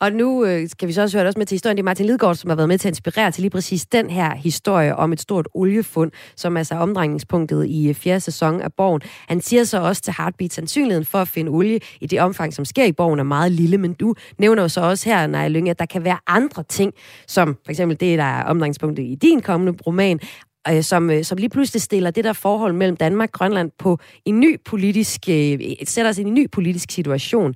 Og 0.00 0.12
nu 0.12 0.44
øh, 0.44 0.68
skal 0.68 0.88
vi 0.88 0.92
så 0.92 1.02
også 1.02 1.18
høre 1.18 1.28
også 1.28 1.38
med 1.38 1.46
til 1.46 1.54
historien. 1.54 1.76
Det 1.76 1.82
er 1.82 1.84
Martin 1.84 2.06
Lidgaard, 2.06 2.34
som 2.34 2.50
har 2.50 2.56
været 2.56 2.68
med 2.68 2.78
til 2.78 2.88
at 2.88 2.92
inspirere 2.92 3.30
til 3.30 3.40
lige 3.40 3.50
præcis 3.50 3.86
den 3.86 4.10
her 4.10 4.34
historie 4.34 4.96
om 4.96 5.12
et 5.12 5.20
stort 5.20 5.48
oliefund, 5.54 6.10
som 6.36 6.56
er 6.56 6.62
så 6.62 6.74
omdrejningspunktet 6.74 7.66
i 7.66 7.88
øh, 7.88 7.94
fjerde 7.94 8.20
sæson 8.20 8.60
af 8.60 8.72
Borgen. 8.72 9.02
Han 9.28 9.40
siger 9.40 9.64
så 9.64 9.80
også 9.80 10.02
til 10.02 10.14
Heartbeat, 10.18 10.52
sandsynligheden 10.52 11.06
for 11.06 11.18
at 11.18 11.28
finde 11.28 11.50
olie 11.50 11.80
i 12.00 12.06
det 12.06 12.20
omfang, 12.20 12.54
som 12.54 12.64
sker 12.64 12.84
i 12.84 12.92
Borgen, 12.92 13.18
er 13.18 13.24
meget 13.24 13.52
lille. 13.52 13.78
Men 13.78 13.94
du 13.94 14.14
nævner 14.38 14.62
jo 14.62 14.68
så 14.68 14.80
også 14.80 15.08
her, 15.08 15.26
Naja 15.26 15.48
Lyng, 15.48 15.70
at 15.70 15.78
der 15.78 15.86
kan 15.86 16.04
være 16.04 16.18
andre 16.26 16.62
ting, 16.62 16.92
som 17.28 17.56
for 17.64 17.70
eksempel 17.70 18.00
det, 18.00 18.18
der 18.18 18.24
er 18.24 18.44
omdrejningspunktet 18.44 19.02
i 19.02 19.14
din 19.14 19.40
kommende 19.40 19.78
roman, 19.86 20.20
øh, 20.68 20.82
som, 20.82 21.10
øh, 21.10 21.24
som 21.24 21.38
lige 21.38 21.48
pludselig 21.48 21.82
stiller 21.82 22.10
det 22.10 22.24
der 22.24 22.32
forhold 22.32 22.72
mellem 22.72 22.96
Danmark 22.96 23.28
og 23.28 23.32
Grønland 23.32 23.70
på 23.78 23.98
en 24.24 24.40
ny 24.40 24.60
politisk, 24.64 25.20
øh, 25.28 25.58
sætter 25.84 26.08
os 26.08 26.18
i 26.18 26.22
en 26.22 26.34
ny 26.34 26.50
politisk 26.50 26.90
situation. 26.90 27.54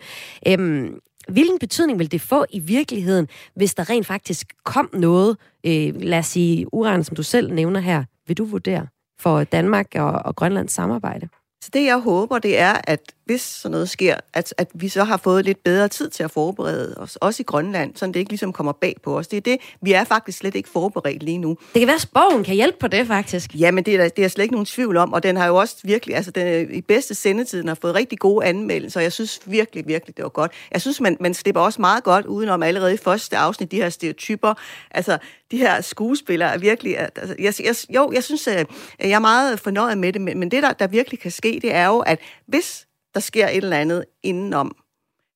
Øhm, 0.48 0.98
hvilken 1.28 1.58
betydning 1.58 1.98
vil 1.98 2.12
det 2.12 2.20
få 2.20 2.44
i 2.50 2.58
virkeligheden, 2.58 3.28
hvis 3.54 3.74
der 3.74 3.90
rent 3.90 4.06
faktisk 4.06 4.54
kom 4.64 4.90
noget, 4.92 5.36
øh, 5.66 5.94
lad 6.00 6.18
os 6.18 6.26
sige 6.26 6.74
uran, 6.74 7.04
som 7.04 7.16
du 7.16 7.22
selv 7.22 7.52
nævner 7.52 7.80
her, 7.80 8.04
vil 8.26 8.38
du 8.38 8.44
vurdere 8.44 8.86
for 9.20 9.44
Danmark 9.44 9.86
og, 9.94 10.12
og 10.12 10.36
Grønlands 10.36 10.72
samarbejde? 10.72 11.28
Så 11.64 11.70
det, 11.72 11.84
jeg 11.84 11.98
håber, 11.98 12.38
det 12.38 12.58
er, 12.58 12.74
at 12.84 13.00
hvis 13.28 13.40
sådan 13.40 13.72
noget 13.72 13.90
sker, 13.90 14.16
at, 14.32 14.54
at 14.58 14.68
vi 14.74 14.88
så 14.88 15.04
har 15.04 15.16
fået 15.16 15.44
lidt 15.44 15.64
bedre 15.64 15.88
tid 15.88 16.10
til 16.10 16.22
at 16.22 16.30
forberede 16.30 16.94
os, 16.96 17.16
også 17.16 17.42
i 17.42 17.44
Grønland, 17.44 17.96
så 17.96 18.06
det 18.06 18.16
ikke 18.16 18.30
ligesom 18.30 18.52
kommer 18.52 18.72
bag 18.72 18.96
på 19.02 19.18
os. 19.18 19.28
Det 19.28 19.36
er 19.36 19.40
det, 19.40 19.58
vi 19.80 19.92
er 19.92 20.04
faktisk 20.04 20.38
slet 20.38 20.54
ikke 20.54 20.68
forberedt 20.68 21.22
lige 21.22 21.38
nu. 21.38 21.48
Det 21.74 21.80
kan 21.80 21.86
være, 21.86 21.94
at 21.94 22.00
spogen 22.00 22.44
kan 22.44 22.54
hjælpe 22.54 22.78
på 22.78 22.88
det, 22.88 23.06
faktisk. 23.06 23.54
Ja, 23.54 23.70
men 23.70 23.84
det 23.84 23.94
er, 23.94 24.08
det 24.08 24.24
er 24.24 24.28
slet 24.28 24.42
ikke 24.42 24.54
nogen 24.54 24.66
tvivl 24.66 24.96
om, 24.96 25.12
og 25.12 25.22
den 25.22 25.36
har 25.36 25.46
jo 25.46 25.56
også 25.56 25.76
virkelig, 25.84 26.16
altså 26.16 26.30
den 26.30 26.74
i 26.74 26.80
bedste 26.80 27.14
sendetid, 27.14 27.58
den 27.58 27.68
har 27.68 27.74
fået 27.74 27.94
rigtig 27.94 28.18
gode 28.18 28.46
anmeldelser, 28.46 29.00
og 29.00 29.04
jeg 29.04 29.12
synes 29.12 29.40
virkelig, 29.46 29.86
virkelig, 29.86 30.16
det 30.16 30.22
var 30.22 30.28
godt. 30.28 30.52
Jeg 30.72 30.80
synes, 30.80 31.00
man, 31.00 31.16
man 31.20 31.34
slipper 31.34 31.60
også 31.60 31.80
meget 31.80 32.04
godt 32.04 32.26
udenom 32.26 32.62
allerede 32.62 32.94
i 32.94 32.96
første 32.96 33.36
afsnit, 33.36 33.70
de 33.70 33.76
her 33.76 33.88
stereotyper. 33.88 34.54
Altså, 34.90 35.18
de 35.50 35.56
her 35.56 35.80
skuespillere 35.80 36.54
er 36.54 36.58
virkelig... 36.58 36.98
Altså, 36.98 37.34
jeg, 37.38 37.54
jeg, 37.64 37.74
jo, 37.94 38.12
jeg 38.14 38.24
synes, 38.24 38.46
jeg 38.46 38.66
er 39.00 39.18
meget 39.18 39.60
fornøjet 39.60 39.98
med 39.98 40.12
det, 40.12 40.20
men, 40.20 40.38
men 40.38 40.50
det, 40.50 40.62
der, 40.62 40.72
der 40.72 40.86
virkelig 40.86 41.20
kan 41.20 41.30
ske, 41.30 41.58
det 41.62 41.74
er 41.74 41.86
jo, 41.86 41.98
at 41.98 42.18
hvis 42.46 42.87
der 43.18 43.22
sker 43.22 43.48
et 43.48 43.56
eller 43.56 43.76
andet 43.76 44.04
indenom, 44.22 44.76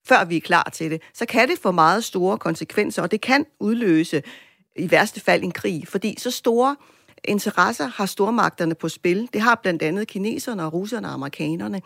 før 0.08 0.24
vi 0.24 0.36
er 0.36 0.40
klar 0.40 0.70
til 0.72 0.90
det, 0.90 1.02
så 1.14 1.26
kan 1.26 1.48
det 1.48 1.58
få 1.58 1.70
meget 1.70 2.04
store 2.04 2.38
konsekvenser, 2.38 3.02
og 3.02 3.10
det 3.10 3.20
kan 3.20 3.46
udløse 3.60 4.22
i 4.76 4.90
værste 4.90 5.20
fald 5.20 5.42
en 5.42 5.50
krig, 5.50 5.88
fordi 5.88 6.14
så 6.18 6.30
store 6.30 6.76
interesser 7.24 7.86
har 7.86 8.06
stormagterne 8.06 8.74
på 8.74 8.88
spil. 8.88 9.28
Det 9.32 9.40
har 9.40 9.54
blandt 9.62 9.82
andet 9.82 10.08
kineserne 10.08 10.64
og 10.64 10.72
russerne 10.72 11.08
og 11.08 11.14
amerikanerne. 11.14 11.82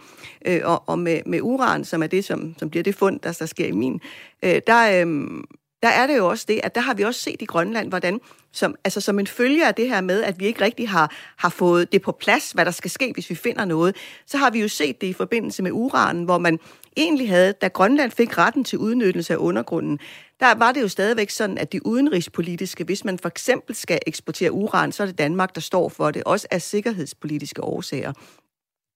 Øh, 0.47 0.61
og 0.65 0.83
og 0.87 0.99
med, 0.99 1.21
med 1.27 1.41
uran, 1.43 1.85
som 1.85 2.03
er 2.03 2.07
det, 2.07 2.25
som, 2.25 2.55
som 2.59 2.71
bliver 2.71 2.83
det 2.83 2.95
fund, 2.95 3.21
der, 3.21 3.33
der 3.33 3.47
sker 3.47 3.67
i 3.67 3.73
min, 3.73 4.01
øh, 4.43 4.61
der, 4.67 5.07
øh, 5.07 5.45
der 5.87 5.93
er 5.93 6.07
det 6.07 6.17
jo 6.17 6.29
også 6.29 6.45
det, 6.49 6.61
at 6.63 6.75
der 6.75 6.81
har 6.81 6.95
vi 6.95 7.03
også 7.03 7.21
set 7.21 7.43
i 7.43 7.45
Grønland, 7.45 7.89
hvordan 7.89 8.21
som, 8.53 8.75
altså 8.85 9.01
som 9.01 9.19
en 9.19 9.27
følge 9.27 9.67
af 9.67 9.75
det 9.75 9.89
her 9.89 10.01
med, 10.01 10.23
at 10.23 10.41
vi 10.41 10.47
ikke 10.47 10.65
rigtig 10.65 10.89
har, 10.89 11.15
har 11.37 11.49
fået 11.49 11.93
det 11.93 12.03
på 12.03 12.13
plads, 12.13 12.53
hvad 12.53 12.65
der 12.65 12.71
skal 12.71 12.91
ske, 12.91 13.11
hvis 13.15 13.31
vi 13.31 13.35
finder 13.35 13.65
noget, 13.65 13.97
så 14.27 14.39
har 14.39 14.51
vi 14.51 14.61
jo 14.61 14.69
set 14.69 15.01
det 15.01 15.07
i 15.07 15.13
forbindelse 15.13 15.63
med 15.63 15.71
uranen, 15.73 16.25
hvor 16.25 16.39
man 16.39 16.59
egentlig 16.97 17.29
havde, 17.29 17.53
da 17.53 17.69
Grønland 17.69 18.11
fik 18.11 18.39
retten 18.39 18.65
til 18.65 18.79
udnyttelse 18.79 19.33
af 19.33 19.37
undergrunden, 19.37 19.99
der 20.41 20.55
var 20.55 20.73
det 20.73 20.83
jo 20.83 20.89
stadigvæk 20.89 21.31
sådan, 21.31 21.59
at 21.59 21.73
de 21.73 21.87
udenrigspolitiske, 21.87 22.85
hvis 22.85 23.05
man 23.05 23.19
for 23.19 23.29
eksempel 23.29 23.75
skal 23.75 23.99
eksportere 24.07 24.53
uran, 24.53 24.93
så 24.93 25.03
er 25.03 25.07
det 25.07 25.19
Danmark, 25.19 25.55
der 25.55 25.61
står 25.61 25.89
for 25.89 26.11
det, 26.11 26.25
også 26.25 26.47
af 26.51 26.63
sikkerhedspolitiske 26.63 27.65
årsager. 27.65 28.13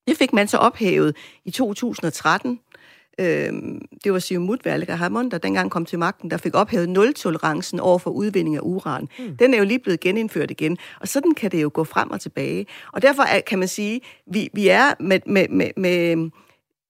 Det 0.09 0.16
fik 0.16 0.33
man 0.33 0.48
så 0.48 0.57
ophævet 0.57 1.16
i 1.44 1.50
2013. 1.50 2.61
Øhm, 3.21 3.81
det 4.05 4.13
var 4.13 4.19
Siumut 4.19 4.65
Valga 4.65 4.95
Hamon, 4.95 5.31
der 5.31 5.39
dengang 5.39 5.71
kom 5.71 5.85
til 5.85 5.99
magten, 5.99 6.31
der 6.31 6.37
fik 6.37 6.55
ophævet 6.55 6.89
nul-tolerancen 6.89 7.81
over 7.81 7.99
for 7.99 8.11
udvinding 8.11 8.57
af 8.57 8.61
uran. 8.63 9.09
Mm. 9.19 9.37
Den 9.37 9.55
er 9.55 9.59
jo 9.59 9.65
lige 9.65 9.79
blevet 9.79 10.01
genindført 10.01 10.51
igen, 10.51 10.79
og 11.01 11.09
sådan 11.09 11.35
kan 11.35 11.51
det 11.51 11.63
jo 11.63 11.71
gå 11.75 11.85
frem 11.85 12.11
og 12.11 12.21
tilbage. 12.21 12.67
Og 12.93 13.03
derfor 13.03 13.23
er, 13.23 13.41
kan 13.41 13.59
man 13.59 13.69
sige, 13.69 14.01
vi, 14.33 14.49
vi 14.55 14.69
er 14.69 14.95
med, 15.01 15.21
med, 15.27 15.49
med, 15.49 15.71
med 15.77 16.31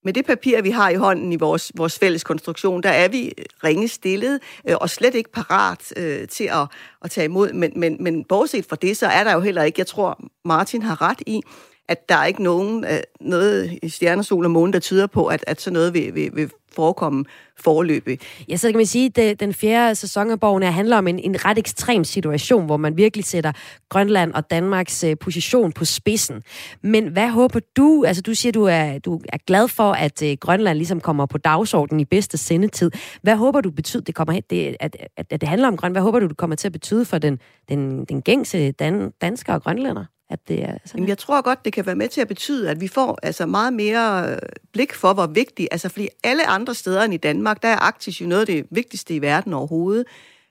med 0.04 0.12
det 0.12 0.26
papir, 0.26 0.62
vi 0.62 0.70
har 0.70 0.90
i 0.90 0.94
hånden 0.94 1.32
i 1.32 1.36
vores, 1.36 1.72
vores 1.74 1.98
fælles 1.98 2.24
konstruktion, 2.24 2.82
der 2.82 2.90
er 2.90 3.08
vi 3.08 3.32
ringe 3.64 3.88
stillet 3.88 4.40
øh, 4.68 4.76
og 4.80 4.90
slet 4.90 5.14
ikke 5.14 5.32
parat 5.32 5.92
øh, 5.96 6.28
til 6.28 6.44
at, 6.44 6.66
at 7.04 7.10
tage 7.10 7.24
imod. 7.24 7.52
Men, 7.52 7.72
men, 7.76 7.96
men 8.00 8.24
bortset 8.24 8.64
fra 8.64 8.76
det, 8.76 8.96
så 8.96 9.06
er 9.06 9.24
der 9.24 9.32
jo 9.32 9.40
heller 9.40 9.62
ikke, 9.62 9.80
jeg 9.80 9.86
tror, 9.86 10.20
Martin 10.44 10.82
har 10.82 11.02
ret 11.02 11.22
i, 11.26 11.42
at 11.90 12.08
der 12.08 12.14
er 12.14 12.26
ikke 12.26 12.42
nogen, 12.42 12.84
øh, 12.84 13.00
noget 13.20 13.78
i 13.82 13.88
stjerner, 13.88 14.22
sol 14.22 14.44
og 14.44 14.50
måne, 14.50 14.72
der 14.72 14.78
tyder 14.78 15.06
på, 15.06 15.26
at, 15.26 15.44
at 15.46 15.60
sådan 15.60 15.74
noget 15.74 15.94
vil, 15.94 16.14
vil, 16.14 16.30
vil 16.34 16.50
forekomme 16.72 17.24
forløbig. 17.58 18.18
Ja, 18.48 18.56
så 18.56 18.68
kan 18.68 18.76
man 18.76 18.86
sige, 18.86 19.22
at 19.22 19.40
den 19.40 19.54
fjerde 19.54 19.94
sæson 19.94 20.30
af 20.30 20.40
bogen 20.40 20.62
handler 20.62 20.98
om 20.98 21.06
en, 21.06 21.18
en 21.18 21.44
ret 21.44 21.58
ekstrem 21.58 22.04
situation, 22.04 22.66
hvor 22.66 22.76
man 22.76 22.96
virkelig 22.96 23.24
sætter 23.24 23.52
Grønland 23.88 24.32
og 24.32 24.50
Danmarks 24.50 25.04
øh, 25.04 25.16
position 25.20 25.72
på 25.72 25.84
spidsen. 25.84 26.42
Men 26.82 27.06
hvad 27.06 27.28
håber 27.28 27.60
du, 27.76 28.04
altså 28.06 28.22
du 28.22 28.34
siger, 28.34 28.52
du 28.52 28.64
er, 28.64 28.98
du 28.98 29.20
er 29.28 29.38
glad 29.46 29.68
for, 29.68 29.92
at 29.92 30.22
øh, 30.22 30.36
Grønland 30.40 30.78
ligesom 30.78 31.00
kommer 31.00 31.26
på 31.26 31.38
dagsordenen 31.38 32.00
i 32.00 32.04
bedste 32.04 32.38
sendetid. 32.38 32.90
Hvad 33.22 33.36
håber 33.36 33.60
du 33.60 33.70
betyder, 33.70 34.02
det 34.02 34.14
kommer, 34.14 34.40
det, 34.50 34.76
at, 34.80 34.96
at, 35.16 35.26
at 35.30 35.40
det 35.40 35.48
handler 35.48 35.68
om 35.68 35.76
Grønland, 35.76 35.94
hvad 35.94 36.02
håber 36.02 36.20
du, 36.20 36.26
det 36.26 36.36
kommer 36.36 36.56
til 36.56 36.68
at 36.68 36.72
betyde 36.72 37.04
for 37.04 37.18
den, 37.18 37.38
den, 37.68 38.04
den 38.04 38.22
gængse 38.22 38.72
dan, 38.72 39.12
danskere 39.20 39.56
og 39.56 39.62
grønlænder? 39.62 40.04
At 40.30 40.48
det 40.48 40.62
er 40.62 40.66
sådan? 40.66 40.78
Jamen, 40.94 41.08
jeg 41.08 41.18
tror 41.18 41.42
godt, 41.42 41.64
det 41.64 41.72
kan 41.72 41.86
være 41.86 41.94
med 41.94 42.08
til 42.08 42.20
at 42.20 42.28
betyde, 42.28 42.70
at 42.70 42.80
vi 42.80 42.88
får 42.88 43.18
altså 43.22 43.46
meget 43.46 43.72
mere 43.72 44.30
øh, 44.30 44.38
blik 44.72 44.94
for, 44.94 45.12
hvor 45.12 45.26
vigtigt, 45.26 45.68
altså 45.70 45.88
fordi 45.88 46.08
alle 46.24 46.46
andre 46.46 46.74
steder 46.74 47.02
end 47.02 47.14
i 47.14 47.16
Danmark, 47.16 47.62
der 47.62 47.68
er 47.68 47.76
Arktis 47.76 48.20
jo 48.20 48.26
noget 48.26 48.40
af 48.40 48.46
det 48.46 48.66
vigtigste 48.70 49.14
i 49.14 49.22
verden 49.22 49.52
overhovedet. 49.52 50.04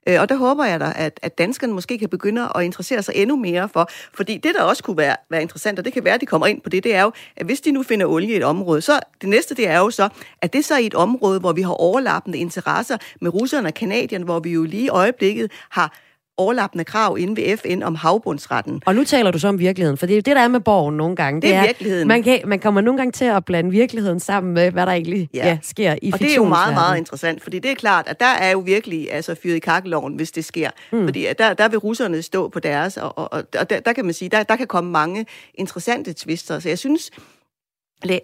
Øh, 0.07 0.21
og 0.21 0.29
der 0.29 0.35
håber 0.35 0.65
jeg 0.65 0.79
da, 0.79 0.93
at, 0.95 1.19
at 1.21 1.37
danskerne 1.37 1.73
måske 1.73 1.97
kan 1.97 2.09
begynde 2.09 2.49
at 2.55 2.63
interessere 2.63 3.03
sig 3.03 3.15
endnu 3.15 3.35
mere 3.35 3.69
for. 3.69 3.89
Fordi 4.13 4.37
det, 4.37 4.55
der 4.55 4.63
også 4.63 4.83
kunne 4.83 4.97
være, 4.97 5.15
være 5.29 5.41
interessant, 5.41 5.79
og 5.79 5.85
det 5.85 5.93
kan 5.93 6.05
være, 6.05 6.13
at 6.13 6.21
de 6.21 6.25
kommer 6.25 6.47
ind 6.47 6.61
på 6.61 6.69
det, 6.69 6.83
det 6.83 6.95
er 6.95 7.01
jo, 7.01 7.11
at 7.35 7.45
hvis 7.45 7.61
de 7.61 7.71
nu 7.71 7.83
finder 7.83 8.05
olie 8.05 8.33
i 8.33 8.35
et 8.35 8.43
område, 8.43 8.81
så 8.81 8.99
det 9.21 9.29
næste, 9.29 9.55
det 9.55 9.67
er 9.67 9.77
jo 9.77 9.89
så, 9.89 10.09
at 10.41 10.53
det 10.53 10.65
så 10.65 10.77
i 10.77 10.85
et 10.85 10.93
område, 10.93 11.39
hvor 11.39 11.53
vi 11.53 11.61
har 11.61 11.73
overlappende 11.73 12.37
interesser 12.37 12.97
med 13.21 13.33
russerne 13.33 13.67
og 13.67 13.73
kanadierne, 13.73 14.25
hvor 14.25 14.39
vi 14.39 14.51
jo 14.51 14.63
lige 14.63 14.83
i 14.83 14.89
øjeblikket 14.89 15.51
har 15.69 15.99
overlappende 16.39 16.83
krav 16.83 17.17
inde 17.19 17.41
ved 17.41 17.57
FN 17.57 17.83
om 17.83 17.95
havbundsretten. 17.95 18.81
Og 18.85 18.95
nu 18.95 19.03
taler 19.03 19.31
du 19.31 19.39
så 19.39 19.47
om 19.47 19.59
virkeligheden, 19.59 19.97
for 19.97 20.05
det 20.05 20.13
er 20.13 20.17
jo 20.17 20.21
det, 20.21 20.35
der 20.35 20.41
er 20.41 20.47
med 20.47 20.59
borgen 20.59 20.97
nogle 20.97 21.15
gange. 21.15 21.41
Det 21.41 21.49
er, 21.49 21.53
det 21.53 21.59
er 21.59 21.65
virkeligheden. 21.67 22.07
Man, 22.07 22.23
kan, 22.23 22.41
man 22.45 22.59
kommer 22.59 22.81
nogle 22.81 22.97
gange 22.97 23.11
til 23.11 23.25
at 23.25 23.45
blande 23.45 23.71
virkeligheden 23.71 24.19
sammen 24.19 24.53
med, 24.53 24.71
hvad 24.71 24.85
der 24.85 24.91
egentlig 24.91 25.29
ja. 25.33 25.47
Ja, 25.47 25.57
sker 25.61 25.95
i 26.01 26.11
Og 26.13 26.19
det 26.19 26.31
er 26.31 26.35
jo 26.35 26.43
meget, 26.43 26.73
meget 26.73 26.97
interessant, 26.97 27.43
fordi 27.43 27.59
det 27.59 27.71
er 27.71 27.75
klart, 27.75 28.07
at 28.07 28.19
der 28.19 28.25
er 28.25 28.51
jo 28.51 28.59
virkelig 28.59 29.13
altså, 29.13 29.35
fyret 29.43 29.55
i 29.55 29.59
kakkeloven, 29.59 30.15
hvis 30.15 30.31
det 30.31 30.45
sker. 30.45 30.69
Mm. 30.91 31.03
Fordi 31.05 31.25
der, 31.37 31.53
der 31.53 31.67
vil 31.67 31.79
russerne 31.79 32.21
stå 32.21 32.47
på 32.47 32.59
deres, 32.59 32.97
og, 32.97 33.17
og, 33.17 33.29
og 33.31 33.69
der, 33.69 33.79
der 33.79 33.93
kan 33.93 34.05
man 34.05 34.13
sige, 34.13 34.29
der, 34.29 34.43
der 34.43 34.55
kan 34.55 34.67
komme 34.67 34.91
mange 34.91 35.25
interessante 35.53 36.13
twister. 36.13 36.59
Så 36.59 36.69
jeg 36.69 36.77
synes, 36.77 37.11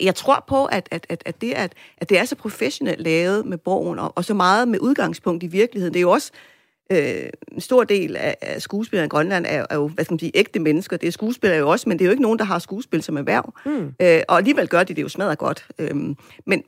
jeg 0.02 0.16
tror 0.16 0.44
på, 0.48 0.66
at, 0.66 0.88
at, 0.92 1.06
at, 1.10 1.24
at, 1.26 1.42
det, 1.42 1.54
at, 1.54 1.74
at 1.98 2.10
det 2.10 2.20
er 2.20 2.26
så 2.26 2.36
professionelt 2.36 3.02
lavet 3.02 3.46
med 3.46 3.58
borgen, 3.58 4.00
og, 4.00 4.14
og 4.16 4.26
så 4.26 4.34
meget 4.34 4.68
med 4.68 4.80
udgangspunkt 4.80 5.44
i 5.44 5.48
virkeligheden. 5.48 5.94
Det 5.94 6.00
er 6.00 6.02
jo 6.02 6.12
også 6.12 6.32
øh, 6.92 7.30
en 7.52 7.62
stor 7.62 7.84
del 7.84 8.16
af, 8.16 8.38
af 8.42 8.62
skuespillere 8.62 9.06
i 9.06 9.10
Grønland 9.10 9.46
er, 9.50 9.66
er 9.70 9.76
jo, 9.76 9.88
hvad 9.88 10.06
skal 10.06 10.14
man 10.14 10.20
sige, 10.20 10.32
ægte 10.36 10.60
mennesker. 10.60 10.98
Det 10.98 11.08
er 11.08 11.12
skuespillere 11.12 11.60
jo 11.60 11.70
også, 11.70 11.90
men 11.90 12.00
det 12.00 12.06
er 12.06 12.08
jo 12.08 12.12
ikke 12.12 12.24
nogen, 12.24 12.40
der 12.40 12.46
har 12.46 12.60
skuespil 12.60 13.04
som 13.04 13.18
erhverv. 13.18 13.54
Mm. 13.66 13.94
Øh, 14.02 14.22
og 14.28 14.38
alligevel 14.38 14.68
gør 14.68 14.84
de 14.84 14.94
det 14.94 15.02
jo 15.02 15.10
smadret 15.10 15.38
godt. 15.38 15.68
Øh, 15.80 15.96
men, 16.46 16.64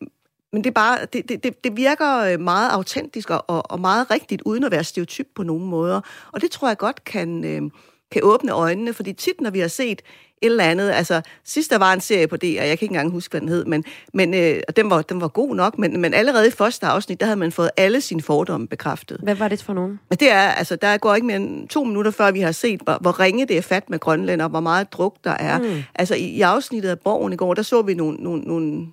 men 0.54 0.64
det, 0.64 0.68
er 0.68 0.72
bare, 0.72 0.98
det, 1.14 1.30
det, 1.30 1.64
det 1.64 1.78
virker 1.78 2.38
meget 2.38 2.70
autentisk 2.70 3.30
og, 3.30 3.44
og 3.48 3.80
meget 3.80 4.12
rigtigt, 4.12 4.42
uden 4.46 4.64
at 4.64 4.72
være 4.72 4.84
stereotyp 4.84 5.28
på 5.36 5.44
nogen 5.44 5.66
måder. 5.66 6.02
Og 6.32 6.42
det 6.42 6.52
tror 6.52 6.68
jeg 6.68 6.78
godt 6.78 7.04
kan, 7.04 7.44
øh, 7.44 7.72
kan 8.12 8.22
åbne 8.24 8.52
øjnene, 8.52 8.94
fordi 8.94 9.14
tit, 9.14 9.42
når 9.42 9.50
vi 9.50 9.60
har 9.60 9.68
set 9.68 10.02
et 10.42 10.46
eller 10.46 10.64
andet. 10.64 10.92
Altså, 10.92 11.22
sidst 11.44 11.72
der 11.72 11.78
var 11.78 11.94
en 11.94 12.02
serie 12.02 12.28
på 12.28 12.38
DR, 12.38 12.46
jeg 12.46 12.64
kan 12.64 12.72
ikke 12.72 12.86
engang 12.86 13.12
huske, 13.12 13.32
hvad 13.32 13.42
den 13.42 13.50
hed, 13.50 13.66
men, 13.66 13.84
men 14.14 14.34
øh, 14.34 14.60
den, 14.76 14.90
var, 14.90 15.02
den 15.02 15.22
var 15.22 15.28
god 15.28 15.56
nok, 15.56 15.80
men, 15.80 16.02
men 16.02 16.14
allerede 16.14 16.48
i 16.48 16.52
første 16.52 16.86
afsnit, 16.86 17.20
der 17.20 17.26
havde 17.26 17.40
man 17.40 17.52
fået 17.52 17.70
alle 17.78 18.02
sine 18.02 18.22
fordomme 18.22 18.68
bekræftet. 18.68 19.20
Hvad 19.24 19.36
var 19.36 19.48
det 19.48 19.64
for 19.64 19.74
nogen? 19.74 20.00
Men 20.10 20.18
det 20.20 20.32
er, 20.32 20.42
altså, 20.42 20.76
der 20.76 20.98
går 20.98 21.16
ikke 21.16 21.28
mere 21.28 21.38
end 21.38 21.68
to 21.68 21.84
minutter, 21.84 22.12
før 22.12 22.32
vi 22.32 22.40
har 22.40 22.52
set, 22.52 22.82
hvor, 22.82 22.98
hvor 23.02 23.20
ringe 23.20 23.46
det 23.46 23.58
er 23.58 23.62
fat 23.62 23.90
med 23.90 24.00
Grønland, 24.00 24.42
og 24.42 24.50
hvor 24.50 24.60
meget 24.60 24.94
druk 24.94 25.16
der 25.24 25.32
er. 25.32 25.60
Mm. 25.60 25.84
Altså, 25.96 26.16
i, 26.16 26.24
i 26.24 26.42
afsnittet 26.42 26.90
af 26.90 27.00
Borgen 27.00 27.34
i 27.34 27.36
går, 27.36 27.54
der 27.54 27.62
så 27.62 27.82
vi 27.82 27.94
nogle, 27.94 28.18
nogle, 28.18 28.42
nogle 28.42 28.88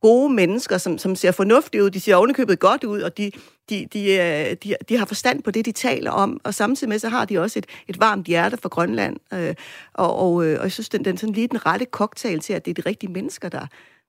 gode 0.00 0.32
mennesker, 0.32 0.78
som, 0.78 0.98
som 0.98 1.16
ser 1.16 1.30
fornuftige 1.30 1.84
ud. 1.84 1.90
De 1.90 2.00
ser 2.00 2.16
ovenikøbet 2.16 2.58
godt 2.58 2.84
ud, 2.84 3.00
og 3.00 3.18
de, 3.18 3.30
de, 3.70 3.86
de, 3.92 4.12
øh, 4.12 4.56
de, 4.64 4.76
de 4.88 4.96
har 4.98 5.04
forstand 5.04 5.42
på 5.42 5.50
det, 5.50 5.64
de 5.64 5.72
taler 5.72 6.10
om. 6.10 6.40
Og 6.44 6.54
samtidig 6.54 6.88
med, 6.88 6.98
så 6.98 7.08
har 7.08 7.24
de 7.24 7.38
også 7.38 7.58
et, 7.58 7.66
et 7.88 8.00
varmt 8.00 8.26
hjerte 8.26 8.56
for 8.56 8.68
Grønland. 8.68 9.16
Øh, 9.34 9.54
og, 9.94 10.16
og, 10.16 10.46
øh, 10.46 10.58
og 10.58 10.64
jeg 10.64 10.72
synes, 10.72 10.88
den, 10.88 11.04
den 11.04 11.16
sådan 11.16 11.34
lige 11.34 11.48
den 11.48 11.66
rette 11.66 11.86
cocktail 11.90 12.40
til, 12.40 12.52
at 12.52 12.64
det 12.64 12.78
er 12.78 12.82
de 12.82 12.88
rigtige 12.88 13.12
mennesker, 13.12 13.48
der, 13.48 13.66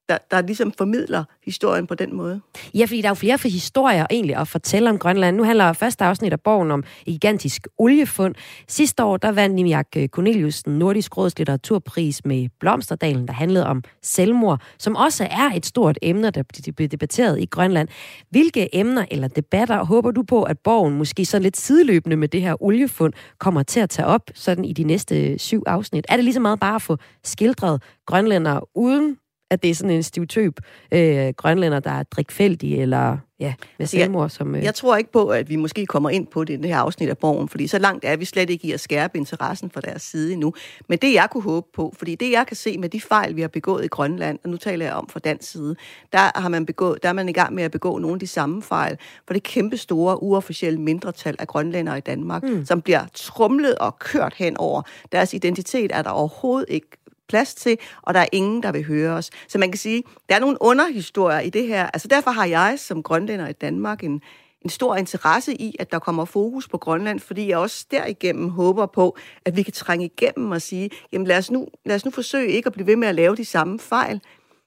der, 0.09 0.17
der 0.31 0.41
ligesom 0.41 0.71
formidler 0.77 1.23
historien 1.45 1.87
på 1.87 1.95
den 1.95 2.15
måde. 2.15 2.41
Ja, 2.73 2.85
fordi 2.85 3.01
der 3.01 3.07
er 3.07 3.11
jo 3.11 3.15
flere 3.15 3.37
for 3.37 3.47
historier 3.47 4.05
egentlig 4.09 4.35
at 4.35 4.47
fortælle 4.47 4.89
om 4.89 4.99
Grønland. 4.99 5.35
Nu 5.35 5.43
handler 5.43 5.73
første 5.73 6.03
afsnit 6.03 6.33
af 6.33 6.41
bogen 6.41 6.71
om 6.71 6.79
et 6.79 7.05
gigantisk 7.05 7.67
oliefund. 7.77 8.35
Sidste 8.67 9.03
år, 9.03 9.17
der 9.17 9.31
vandt 9.31 9.55
Nimiak 9.55 9.87
øh, 9.97 10.07
Cornelius 10.07 10.63
den 10.63 10.79
Nordisk 10.79 11.17
Råds 11.17 11.37
litteraturpris 11.37 12.25
med 12.25 12.49
Blomsterdalen, 12.59 13.27
der 13.27 13.33
handlede 13.33 13.65
om 13.67 13.83
selvmord, 14.01 14.61
som 14.79 14.95
også 14.95 15.27
er 15.31 15.49
et 15.55 15.65
stort 15.65 15.97
emne, 16.01 16.31
der 16.31 16.43
bliver 16.75 16.89
debatteret 16.89 17.39
i 17.39 17.45
Grønland. 17.45 17.87
Hvilke 18.29 18.75
emner 18.75 19.05
eller 19.11 19.27
debatter 19.27 19.83
håber 19.83 20.11
du 20.11 20.23
på, 20.23 20.43
at 20.43 20.59
bogen 20.59 20.97
måske 20.97 21.25
så 21.25 21.39
lidt 21.39 21.57
sideløbende 21.57 22.15
med 22.15 22.27
det 22.27 22.41
her 22.41 22.63
oliefund 22.63 23.13
kommer 23.39 23.63
til 23.63 23.79
at 23.79 23.89
tage 23.89 24.05
op 24.05 24.21
sådan 24.33 24.65
i 24.65 24.73
de 24.73 24.83
næste 24.83 25.39
syv 25.39 25.63
afsnit? 25.67 26.05
Er 26.09 26.15
det 26.15 26.23
lige 26.23 26.33
så 26.33 26.39
meget 26.39 26.59
bare 26.59 26.75
at 26.75 26.81
få 26.81 26.97
skildret 27.23 27.83
grønlænder 28.05 28.69
uden 28.75 29.17
at 29.51 29.63
det 29.63 29.69
er 29.69 29.75
sådan 29.75 29.95
en 29.95 30.03
stereotyp 30.03 30.59
øh, 30.91 31.33
grønlænder, 31.37 31.79
der 31.79 31.91
er 31.91 32.03
drikfældige, 32.03 32.77
eller 32.77 33.17
ja, 33.39 33.53
med 33.79 33.87
selvmord. 33.87 34.29
Som, 34.29 34.55
øh... 34.55 34.63
Jeg 34.63 34.75
tror 34.75 34.97
ikke 34.97 35.11
på, 35.11 35.27
at 35.27 35.49
vi 35.49 35.55
måske 35.55 35.85
kommer 35.85 36.09
ind 36.09 36.27
på 36.27 36.43
det 36.43 36.53
i 36.53 36.57
det 36.57 36.69
her 36.69 36.77
afsnit 36.77 37.09
af 37.09 37.17
Borgen, 37.17 37.49
fordi 37.49 37.67
så 37.67 37.79
langt 37.79 38.05
er 38.05 38.15
vi 38.15 38.25
slet 38.25 38.49
ikke 38.49 38.67
i 38.67 38.71
at 38.71 38.79
skærpe 38.79 39.17
interessen 39.17 39.69
for 39.69 39.81
deres 39.81 40.01
side 40.01 40.33
endnu. 40.33 40.53
Men 40.89 40.97
det, 40.97 41.13
jeg 41.13 41.27
kunne 41.31 41.43
håbe 41.43 41.67
på, 41.73 41.93
fordi 41.97 42.15
det, 42.15 42.31
jeg 42.31 42.47
kan 42.47 42.55
se 42.55 42.77
med 42.77 42.89
de 42.89 43.01
fejl, 43.01 43.35
vi 43.35 43.41
har 43.41 43.47
begået 43.47 43.85
i 43.85 43.87
Grønland, 43.87 44.39
og 44.43 44.49
nu 44.49 44.57
taler 44.57 44.85
jeg 44.85 44.93
om 44.93 45.09
fra 45.09 45.19
dansk 45.19 45.51
side, 45.51 45.75
der, 46.13 46.39
har 46.39 46.49
man 46.49 46.65
begået, 46.65 47.03
der 47.03 47.09
er 47.09 47.13
man 47.13 47.29
i 47.29 47.33
gang 47.33 47.55
med 47.55 47.63
at 47.63 47.71
begå 47.71 47.97
nogle 47.97 48.13
af 48.13 48.19
de 48.19 48.27
samme 48.27 48.61
fejl, 48.61 48.97
for 49.27 49.33
det 49.33 49.43
kæmpe 49.43 49.77
store, 49.77 50.23
uofficielle 50.23 50.81
mindretal 50.81 51.35
af 51.39 51.47
grønlændere 51.47 51.97
i 51.97 52.01
Danmark, 52.01 52.43
mm. 52.43 52.65
som 52.65 52.81
bliver 52.81 53.05
trumlet 53.13 53.75
og 53.75 53.99
kørt 53.99 54.33
hen 54.33 54.57
over. 54.57 54.81
Deres 55.11 55.33
identitet 55.33 55.91
er 55.93 56.01
der 56.01 56.09
overhovedet 56.09 56.65
ikke 56.69 56.87
plads 57.29 57.55
til, 57.55 57.77
og 58.01 58.13
der 58.13 58.19
er 58.19 58.27
ingen, 58.31 58.63
der 58.63 58.71
vil 58.71 58.85
høre 58.85 59.13
os. 59.13 59.29
Så 59.47 59.57
man 59.57 59.71
kan 59.71 59.77
sige, 59.77 60.03
der 60.29 60.35
er 60.35 60.39
nogle 60.39 60.57
underhistorier 60.61 61.39
i 61.39 61.49
det 61.49 61.67
her. 61.67 61.87
Altså 61.87 62.07
derfor 62.07 62.31
har 62.31 62.45
jeg 62.45 62.75
som 62.77 63.03
grønlænder 63.03 63.47
i 63.47 63.53
Danmark 63.53 64.03
en, 64.03 64.21
en 64.61 64.69
stor 64.69 64.95
interesse 64.95 65.61
i, 65.61 65.75
at 65.79 65.91
der 65.91 65.99
kommer 65.99 66.25
fokus 66.25 66.67
på 66.67 66.77
Grønland, 66.77 67.19
fordi 67.19 67.49
jeg 67.49 67.57
også 67.57 67.85
derigennem 67.91 68.49
håber 68.49 68.85
på, 68.85 69.17
at 69.45 69.55
vi 69.55 69.63
kan 69.63 69.73
trænge 69.73 70.05
igennem 70.05 70.51
og 70.51 70.61
sige, 70.61 70.89
jamen 71.11 71.27
lad 71.27 71.37
os 71.37 71.51
nu, 71.51 71.67
lad 71.85 71.95
os 71.95 72.05
nu 72.05 72.11
forsøge 72.11 72.47
ikke 72.47 72.67
at 72.67 72.73
blive 72.73 72.87
ved 72.87 72.95
med 72.95 73.07
at 73.07 73.15
lave 73.15 73.35
de 73.35 73.45
samme 73.45 73.79
fejl. 73.79 74.21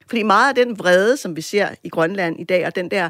Fordi 0.09 0.23
meget 0.23 0.49
af 0.49 0.65
den 0.65 0.79
vrede, 0.79 1.17
som 1.17 1.37
vi 1.37 1.41
ser 1.41 1.69
i 1.85 1.89
Grønland 1.89 2.41
i 2.41 2.45
dag, 2.45 2.67
og 2.67 2.77
den 2.77 2.91
der 2.91 3.09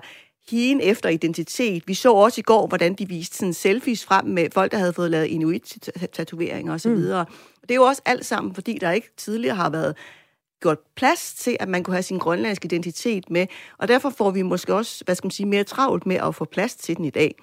higen 0.50 0.80
efter 0.80 1.08
identitet. 1.08 1.82
Vi 1.86 1.94
så 1.94 2.12
også 2.12 2.40
i 2.40 2.42
går, 2.42 2.66
hvordan 2.66 2.94
de 2.94 3.08
viste 3.08 3.36
sådan 3.36 3.54
selfies 3.54 4.04
frem 4.04 4.24
med 4.24 4.48
folk, 4.52 4.72
der 4.72 4.78
havde 4.78 4.92
fået 4.92 5.10
lavet 5.10 5.26
inuit-tatoveringer 5.26 6.74
osv. 6.74 6.90
Mm. 6.90 7.24
Det 7.68 7.74
er 7.74 7.76
jo 7.76 7.82
også 7.82 8.02
alt 8.04 8.26
sammen, 8.26 8.54
fordi 8.54 8.78
der 8.80 8.90
ikke 8.90 9.10
tidligere 9.16 9.56
har 9.56 9.70
været 9.70 9.96
gjort 10.62 10.78
plads 10.96 11.34
til, 11.34 11.56
at 11.60 11.68
man 11.68 11.82
kunne 11.82 11.94
have 11.94 12.02
sin 12.02 12.18
grønlandske 12.18 12.66
identitet 12.66 13.30
med, 13.30 13.46
og 13.78 13.88
derfor 13.88 14.10
får 14.10 14.30
vi 14.30 14.42
måske 14.42 14.74
også, 14.74 15.04
hvad 15.04 15.14
skal 15.14 15.26
man 15.26 15.30
sige, 15.30 15.46
mere 15.46 15.64
travlt 15.64 16.06
med 16.06 16.16
at 16.16 16.34
få 16.34 16.44
plads 16.44 16.74
til 16.74 16.96
den 16.96 17.04
i 17.04 17.10
dag. 17.10 17.34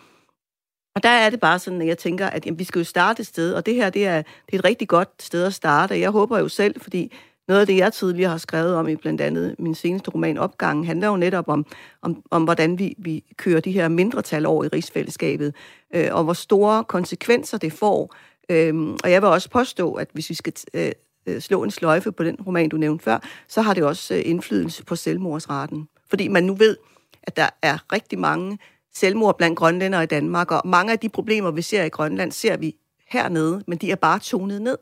Og 0.96 1.04
der 1.04 1.10
er 1.10 1.30
det 1.30 1.40
bare 1.40 1.60
sådan, 1.60 1.82
at 1.82 1.88
jeg 1.88 1.98
tænker, 1.98 2.28
at 2.28 2.46
jamen, 2.46 2.60
vi 2.60 2.64
skal 2.64 2.80
jo 2.80 2.86
starte 2.86 3.22
et 3.22 3.28
sted, 3.28 3.54
og 3.54 3.66
det 3.66 3.76
her 3.76 3.90
det 3.90 4.08
er, 4.08 4.22
det 4.22 4.54
er 4.54 4.60
et 4.60 4.66
rigtig 4.66 4.88
godt 4.88 5.10
sted 5.20 5.44
at 5.44 5.54
starte. 5.54 6.00
Jeg 6.00 6.10
håber 6.10 6.40
jo 6.40 6.48
selv, 6.48 6.82
fordi 6.82 7.14
noget 7.48 7.62
af 7.62 7.68
det, 7.68 7.78
jeg 7.78 7.94
tidligere 7.94 8.32
har 8.32 8.38
skrevet 8.38 8.76
om 8.76 8.88
i 8.88 8.96
blandt 8.96 9.22
andet 9.22 9.56
min 9.60 9.76
seneste 9.76 10.12
roman 10.12 10.38
Opgangen, 10.38 10.86
handler 10.86 11.08
jo 11.08 11.18
netop 11.18 11.48
om, 11.48 11.66
om, 12.02 12.24
om 12.32 12.44
hvordan 12.44 12.80
vi, 12.80 12.96
vi 12.98 13.24
kører 13.38 13.60
de 13.60 13.72
her 13.72 13.88
mindretal 13.88 14.46
over 14.46 14.64
i 14.64 14.68
rigsfællesskabet, 14.68 15.56
øh, 15.96 16.08
og 16.12 16.24
hvor 16.24 16.34
store 16.34 16.84
konsekvenser 16.84 17.58
det 17.58 17.74
får. 17.74 18.16
Øhm, 18.50 18.98
og 19.04 19.12
jeg 19.12 19.22
vil 19.22 19.30
også 19.30 19.50
påstå, 19.50 19.94
at 19.94 20.10
hvis 20.14 20.30
vi 20.30 20.36
skal 20.36 20.54
øh, 20.74 20.92
øh, 21.26 21.42
slå 21.42 21.64
en 21.64 21.72
sløjfe 21.72 22.12
på 22.12 22.24
den 22.24 22.36
roman, 22.48 22.70
du 22.70 22.78
nævnte 22.78 23.04
før, 23.04 23.20
så 23.48 23.62
har 23.62 23.74
det 23.74 23.84
også 23.84 24.16
øh, 24.16 24.22
indflydelse 24.26 24.86
på 24.86 24.96
selvmordsraten. 24.96 25.88
Fordi 26.10 26.28
man 26.28 26.44
nu 26.44 26.54
ved, 26.54 26.78
at 27.24 27.38
der 27.38 27.50
er 27.62 27.94
rigtig 27.94 28.20
mange 28.20 28.60
selvmord 28.96 29.38
blandt 29.38 29.58
grønlændere 29.58 30.04
i 30.04 30.08
Danmark, 30.08 30.52
og 30.52 30.62
mange 30.66 30.92
af 30.92 31.00
de 31.00 31.10
problemer, 31.10 31.52
vi 31.52 31.62
ser 31.62 31.84
i 31.84 31.90
Grønland, 31.90 32.32
ser 32.32 32.58
vi 32.58 32.76
hernede, 33.08 33.64
men 33.68 33.78
de 33.78 33.92
er 33.92 33.96
bare 33.96 34.20
tonet 34.20 34.62
ned. 34.62 34.78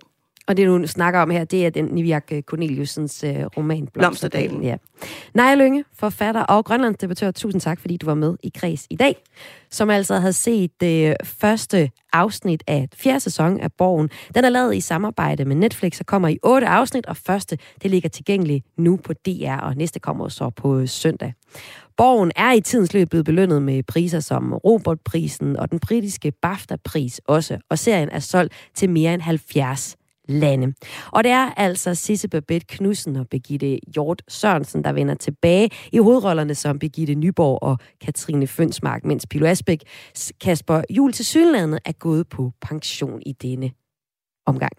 Og 0.48 0.58
det, 0.58 0.68
du 0.68 0.88
snakker 0.88 1.20
om 1.20 1.30
her, 1.30 1.44
det 1.44 1.66
er 1.66 1.70
den 1.70 1.86
Niviak 1.86 2.32
Corneliusens 2.41 3.24
øh, 3.24 3.46
roman 3.58 3.88
Blomsterdalen. 3.94 4.64
Ja. 4.64 4.78
Naja 5.34 5.56
Lønge, 5.56 5.84
forfatter 6.00 6.41
og 6.41 6.66
grønlandsdebattør, 6.66 7.32
tusind 7.32 7.62
tak, 7.62 7.80
fordi 7.80 7.98
du 7.98 8.06
var 8.06 8.14
med 8.14 8.36
i 8.44 8.52
Kreds 8.56 8.88
i 8.89 8.96
dag, 8.96 9.16
som 9.72 9.89
altså 9.89 10.16
havde 10.16 10.34
set 10.34 10.82
det 10.82 11.16
første 11.24 11.91
afsnit 12.14 12.64
af 12.68 12.88
fjerde 12.96 13.20
sæson 13.20 13.60
af 13.60 13.72
Borgen. 13.72 14.10
Den 14.36 14.46
er 14.46 14.50
lavet 14.50 14.76
i 14.76 14.82
samarbejde 14.82 15.46
med 15.46 15.56
Netflix 15.56 16.00
og 16.00 16.06
kommer 16.06 16.28
i 16.28 16.38
otte 16.44 16.68
afsnit, 16.68 17.06
og 17.06 17.18
første, 17.18 17.58
det 17.84 17.91
ligger 17.91 18.10
tilgængeligt 18.10 18.66
nu 18.78 18.98
på 18.98 19.14
DR, 19.14 19.58
og 19.62 19.76
næste 19.76 20.00
kommer 20.00 20.28
så 20.28 20.50
på 20.50 20.88
søndag. 20.88 21.34
Borgen 21.98 22.32
er 22.36 22.54
i 22.54 22.62
tidens 22.62 22.94
løb 22.94 23.10
blevet 23.10 23.26
belønnet 23.26 23.62
med 23.62 23.84
priser 23.84 24.20
som 24.20 24.54
Robotprisen 24.54 25.58
og 25.58 25.72
den 25.72 25.80
britiske 25.80 26.32
BAFTA-pris 26.32 27.22
også, 27.28 27.58
og 27.70 27.80
serien 27.80 28.10
er 28.10 28.20
solgt 28.20 28.54
til 28.76 28.89
mere 28.89 29.14
end 29.14 29.22
70 29.22 29.98
lande. 30.28 30.74
Og 31.12 31.24
det 31.24 31.32
er 31.32 31.52
altså 31.58 31.96
Sisse 31.96 32.28
Babette 32.28 32.66
Knudsen 32.68 33.16
og 33.16 33.28
Begitte 33.30 33.80
Hjort 33.96 34.22
Sørensen, 34.28 34.84
der 34.84 34.94
vender 34.94 35.16
tilbage 35.16 35.70
i 35.92 35.98
hovedrollerne 35.98 36.56
som 36.56 36.80
Begitte 36.80 37.16
Nyborg 37.16 37.64
og 37.64 37.78
Katrine 38.02 38.48
Fønsmark, 38.48 39.06
mens 39.06 39.28
Pilo 39.28 39.46
Asbæk 39.46 39.80
Kasper 40.42 40.82
Jul 40.90 41.14
til 41.14 41.26
Sydlandet 41.26 41.80
er 41.86 41.92
gået 41.92 42.30
på 42.30 42.52
pension 42.62 43.22
i 43.26 43.32
denne 43.32 43.72
omgang. 44.46 44.72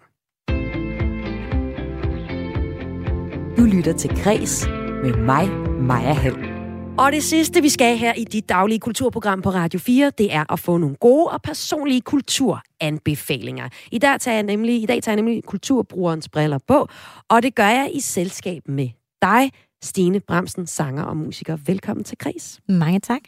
Du 3.57 3.63
lytter 3.63 3.93
til 3.97 4.09
Græs 4.23 4.67
med 5.03 5.17
mig, 5.17 5.49
Maja 5.81 6.13
Hall. 6.13 6.54
Og 6.97 7.11
det 7.11 7.23
sidste, 7.23 7.61
vi 7.61 7.69
skal 7.69 7.97
her 7.97 8.13
i 8.13 8.23
dit 8.23 8.49
daglige 8.49 8.79
kulturprogram 8.79 9.41
på 9.41 9.49
Radio 9.49 9.79
4, 9.79 10.11
det 10.17 10.33
er 10.33 10.53
at 10.53 10.59
få 10.59 10.77
nogle 10.77 10.95
gode 10.95 11.27
og 11.27 11.41
personlige 11.41 12.01
kulturanbefalinger. 12.01 13.69
I 13.91 13.97
dag 13.97 14.19
tager 14.19 14.35
jeg 14.35 14.43
nemlig, 14.43 14.83
i 14.83 14.85
dag 14.85 15.03
tager 15.03 15.13
jeg 15.13 15.23
nemlig 15.23 15.43
kulturbrugerens 15.43 16.29
briller 16.29 16.59
på, 16.67 16.87
og 17.29 17.43
det 17.43 17.55
gør 17.55 17.67
jeg 17.67 17.89
i 17.93 17.99
selskab 17.99 18.67
med 18.67 18.89
dig, 19.21 19.51
Stine 19.83 20.19
Bremsen, 20.19 20.67
sanger 20.67 21.03
og 21.03 21.17
musiker. 21.17 21.57
Velkommen 21.65 22.03
til 22.03 22.17
Kris. 22.17 22.59
Mange 22.69 22.99
tak. 22.99 23.21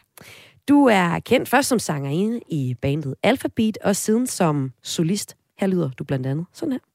Du 0.68 0.86
er 0.86 1.20
kendt 1.20 1.50
først 1.50 1.70
som 1.70 1.80
sangerinde 1.80 2.40
i 2.50 2.76
bandet 2.82 3.16
Alphabet, 3.24 3.78
og 3.84 3.96
siden 3.96 4.28
som 4.28 4.72
solist. 4.84 5.36
Her 5.60 5.68
lyder 5.68 5.90
du 5.90 6.04
blandt 6.04 6.28
andet 6.28 6.46
sådan 6.54 6.72
her. 6.72 6.87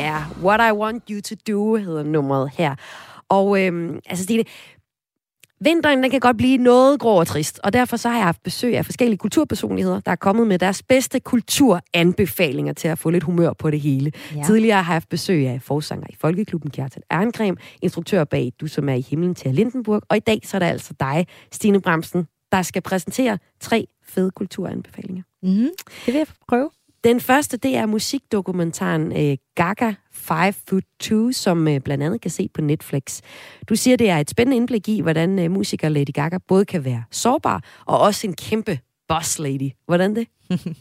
Yeah, 0.00 0.22
What 0.42 0.60
I 0.70 0.72
Want 0.72 1.02
You 1.10 1.20
To 1.20 1.34
Do 1.48 1.76
hedder 1.76 2.02
nummeret 2.02 2.50
her. 2.58 2.74
Og 3.28 3.62
øhm, 3.62 3.98
altså 4.06 4.24
Stine, 4.24 4.44
vinteren 5.60 6.02
den 6.02 6.10
kan 6.10 6.20
godt 6.20 6.36
blive 6.36 6.56
noget 6.56 7.00
grå 7.00 7.20
og 7.20 7.26
trist, 7.26 7.60
og 7.64 7.72
derfor 7.72 7.96
så 7.96 8.08
har 8.08 8.16
jeg 8.16 8.24
haft 8.24 8.42
besøg 8.42 8.76
af 8.76 8.84
forskellige 8.84 9.18
kulturpersonligheder, 9.18 10.00
der 10.00 10.12
er 10.12 10.16
kommet 10.16 10.46
med 10.46 10.58
deres 10.58 10.82
bedste 10.82 11.20
kulturanbefalinger 11.20 12.72
til 12.72 12.88
at 12.88 12.98
få 12.98 13.10
lidt 13.10 13.24
humør 13.24 13.52
på 13.52 13.70
det 13.70 13.80
hele. 13.80 14.12
Ja. 14.36 14.42
Tidligere 14.42 14.76
har 14.76 14.92
jeg 14.92 14.94
haft 14.94 15.08
besøg 15.08 15.48
af 15.48 15.62
forsanger 15.62 16.06
i 16.10 16.14
Folkeklubben 16.20 16.70
Kjartan 16.70 17.02
Erngrem, 17.10 17.56
instruktør 17.82 18.24
bag 18.24 18.52
Du 18.60 18.66
som 18.66 18.88
er 18.88 18.94
i 18.94 19.00
himlen 19.00 19.34
til 19.34 19.54
Lindenburg, 19.54 20.02
og 20.08 20.16
i 20.16 20.20
dag 20.20 20.40
så 20.44 20.56
er 20.56 20.58
det 20.58 20.66
altså 20.66 20.94
dig, 21.00 21.26
Stine 21.52 21.80
Bremsen, 21.80 22.26
der 22.52 22.62
skal 22.62 22.82
præsentere 22.82 23.38
tre 23.60 23.86
fede 24.04 24.30
kulturanbefalinger. 24.30 25.22
Mm, 25.42 25.68
det 26.06 26.06
vil 26.06 26.14
jeg 26.14 26.26
prøve. 26.48 26.70
Den 27.04 27.20
første, 27.20 27.56
det 27.56 27.76
er 27.76 27.86
musikdokumentaren 27.86 29.30
øh, 29.30 29.36
Gaga 29.54 29.94
5 30.12 30.52
Foot 30.68 30.84
2, 31.00 31.32
som 31.32 31.68
øh, 31.68 31.80
blandt 31.80 32.04
andet 32.04 32.20
kan 32.20 32.30
se 32.30 32.48
på 32.54 32.60
Netflix. 32.60 33.20
Du 33.68 33.76
siger, 33.76 33.96
det 33.96 34.10
er 34.10 34.18
et 34.18 34.30
spændende 34.30 34.56
indblik 34.56 34.88
i, 34.88 35.00
hvordan 35.00 35.38
øh, 35.38 35.50
musiker 35.50 35.88
Lady 35.88 36.12
Gaga 36.14 36.38
både 36.48 36.64
kan 36.64 36.84
være 36.84 37.04
sårbar 37.10 37.64
og 37.86 38.00
også 38.00 38.26
en 38.26 38.34
kæmpe 38.34 38.78
boss 39.08 39.38
lady. 39.38 39.70
Hvordan 39.86 40.16
det? 40.16 40.26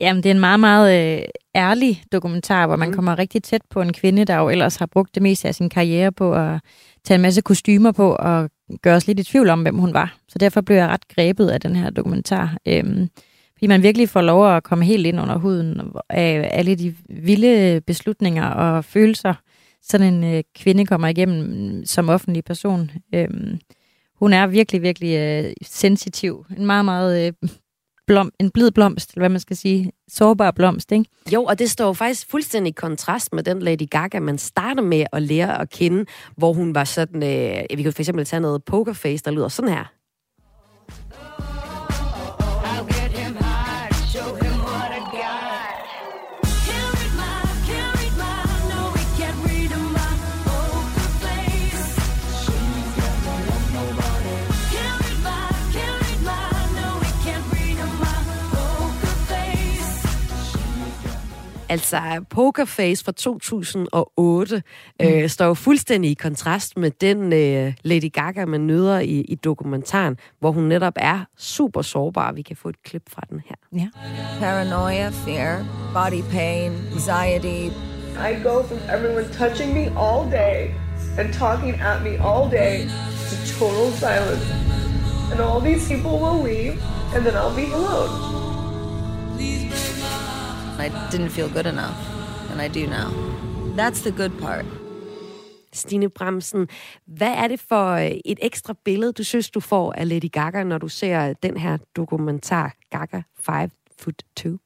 Jamen, 0.00 0.22
det 0.22 0.30
er 0.30 0.34
en 0.34 0.40
meget, 0.40 0.60
meget 0.60 1.18
øh, 1.18 1.24
ærlig 1.54 2.02
dokumentar, 2.12 2.66
hvor 2.66 2.76
man 2.76 2.88
mm. 2.88 2.94
kommer 2.94 3.18
rigtig 3.18 3.42
tæt 3.42 3.62
på 3.70 3.80
en 3.80 3.92
kvinde, 3.92 4.24
der 4.24 4.36
jo 4.36 4.48
ellers 4.48 4.76
har 4.76 4.86
brugt 4.86 5.14
det 5.14 5.22
meste 5.22 5.48
af 5.48 5.54
sin 5.54 5.68
karriere 5.68 6.12
på 6.12 6.34
at 6.34 6.60
tage 7.04 7.14
en 7.14 7.22
masse 7.22 7.40
kostymer 7.40 7.92
på 7.92 8.14
og 8.14 8.50
gøre 8.82 8.96
os 8.96 9.06
lidt 9.06 9.20
i 9.20 9.24
tvivl 9.24 9.48
om, 9.48 9.62
hvem 9.62 9.78
hun 9.78 9.94
var. 9.94 10.16
Så 10.28 10.38
derfor 10.38 10.60
blev 10.60 10.76
jeg 10.76 10.88
ret 10.88 11.08
grebet 11.08 11.48
af 11.48 11.60
den 11.60 11.76
her 11.76 11.90
dokumentar. 11.90 12.56
Øhm, 12.68 13.08
fordi 13.64 13.68
man 13.68 13.82
virkelig 13.82 14.08
får 14.08 14.20
lov 14.20 14.56
at 14.56 14.62
komme 14.62 14.84
helt 14.84 15.06
ind 15.06 15.20
under 15.20 15.36
huden 15.36 15.80
af 16.10 16.50
alle 16.52 16.74
de 16.74 16.94
vilde 17.08 17.80
beslutninger 17.80 18.46
og 18.46 18.84
følelser, 18.84 19.34
sådan 19.82 20.14
en 20.14 20.34
øh, 20.34 20.42
kvinde 20.54 20.86
kommer 20.86 21.08
igennem 21.08 21.86
som 21.86 22.08
offentlig 22.08 22.44
person. 22.44 22.90
Øhm, 23.14 23.58
hun 24.18 24.32
er 24.32 24.46
virkelig, 24.46 24.82
virkelig 24.82 25.16
øh, 25.16 25.52
sensitiv. 25.62 26.46
En 26.58 26.66
meget, 26.66 26.84
meget 26.84 27.26
øh, 27.26 27.48
blom, 28.06 28.32
en 28.40 28.50
blid 28.50 28.70
blomst, 28.70 29.10
eller 29.10 29.20
hvad 29.20 29.28
man 29.28 29.40
skal 29.40 29.56
sige. 29.56 29.92
Sårbar 30.08 30.50
blomst, 30.50 30.92
ikke? 30.92 31.04
Jo, 31.32 31.44
og 31.44 31.58
det 31.58 31.70
står 31.70 31.92
faktisk 31.92 32.30
fuldstændig 32.30 32.70
i 32.70 32.74
kontrast 32.74 33.32
med 33.32 33.42
den 33.42 33.62
Lady 33.62 33.90
Gaga, 33.90 34.20
man 34.20 34.38
starter 34.38 34.82
med 34.82 35.04
at 35.12 35.22
lære 35.22 35.60
at 35.60 35.70
kende, 35.70 36.04
hvor 36.36 36.52
hun 36.52 36.74
var 36.74 36.84
sådan, 36.84 37.22
øh, 37.22 37.78
vi 37.78 37.82
kan 37.82 37.92
for 37.92 38.02
eksempel 38.02 38.24
tage 38.24 38.40
noget 38.40 38.64
pokerface, 38.64 39.24
der 39.24 39.30
lyder 39.30 39.48
sådan 39.48 39.70
her. 39.70 39.84
Altså, 61.74 62.24
Pokerface 62.30 63.04
fra 63.04 63.12
2008 63.12 64.62
mm. 65.00 65.06
øh, 65.06 65.28
står 65.28 65.46
jo 65.46 65.54
fuldstændig 65.54 66.10
i 66.10 66.14
kontrast 66.14 66.76
med 66.76 66.90
den 66.90 67.32
øh, 67.32 67.72
Lady 67.82 68.12
Gaga, 68.12 68.44
man 68.44 68.66
nyder 68.66 68.98
i, 68.98 69.20
i 69.20 69.34
dokumentaren, 69.34 70.16
hvor 70.40 70.52
hun 70.52 70.64
netop 70.64 70.92
er 70.96 71.24
super 71.36 71.82
sårbar. 71.82 72.32
Vi 72.32 72.42
kan 72.42 72.56
få 72.56 72.68
et 72.68 72.82
klip 72.82 73.02
fra 73.08 73.22
den 73.30 73.40
her. 73.48 73.80
Ja. 73.80 73.88
Paranoia, 74.38 75.08
fear, 75.08 75.64
body 75.94 76.22
pain, 76.30 76.72
anxiety. 76.92 77.72
I 78.28 78.42
go 78.42 78.62
from 78.68 78.78
everyone 78.94 79.26
touching 79.32 79.74
me 79.74 79.84
all 80.04 80.30
day 80.30 80.58
and 81.18 81.32
talking 81.32 81.74
at 81.74 82.02
me 82.02 82.12
all 82.28 82.50
day 82.50 82.74
to 83.28 83.34
total 83.58 83.88
silence. 83.92 84.46
And 85.32 85.40
all 85.40 85.60
these 85.60 85.88
people 85.92 86.14
will 86.24 86.40
leave, 86.50 86.74
and 87.14 87.20
then 87.26 87.34
I'll 87.34 87.56
be 87.56 87.68
alone. 87.72 88.34
I 90.78 90.88
didn't 91.12 91.30
feel 91.30 91.48
good 91.48 91.66
enough, 91.66 91.96
and 92.50 92.60
I 92.60 92.68
do 92.68 92.86
now. 92.86 93.08
That's 93.76 94.00
the 94.02 94.10
good 94.10 94.30
part. 94.40 94.64
Stine 95.72 96.10
Bremsen, 96.10 96.68
hvad 97.06 97.32
er 97.36 97.48
det 97.48 97.60
for 97.60 97.90
øh, 97.90 98.10
et 98.24 98.38
ekstra 98.42 98.74
billede, 98.84 99.12
du 99.12 99.24
synes, 99.24 99.50
du 99.50 99.60
får 99.60 99.92
af 99.92 100.08
Lady 100.08 100.30
Gaga, 100.32 100.64
når 100.64 100.78
du 100.78 100.88
ser 100.88 101.32
den 101.32 101.56
her 101.56 101.78
dokumentar, 101.96 102.74
Gaga 102.90 103.22
5 103.40 103.70
Foot 103.98 104.22
2? 104.36 104.58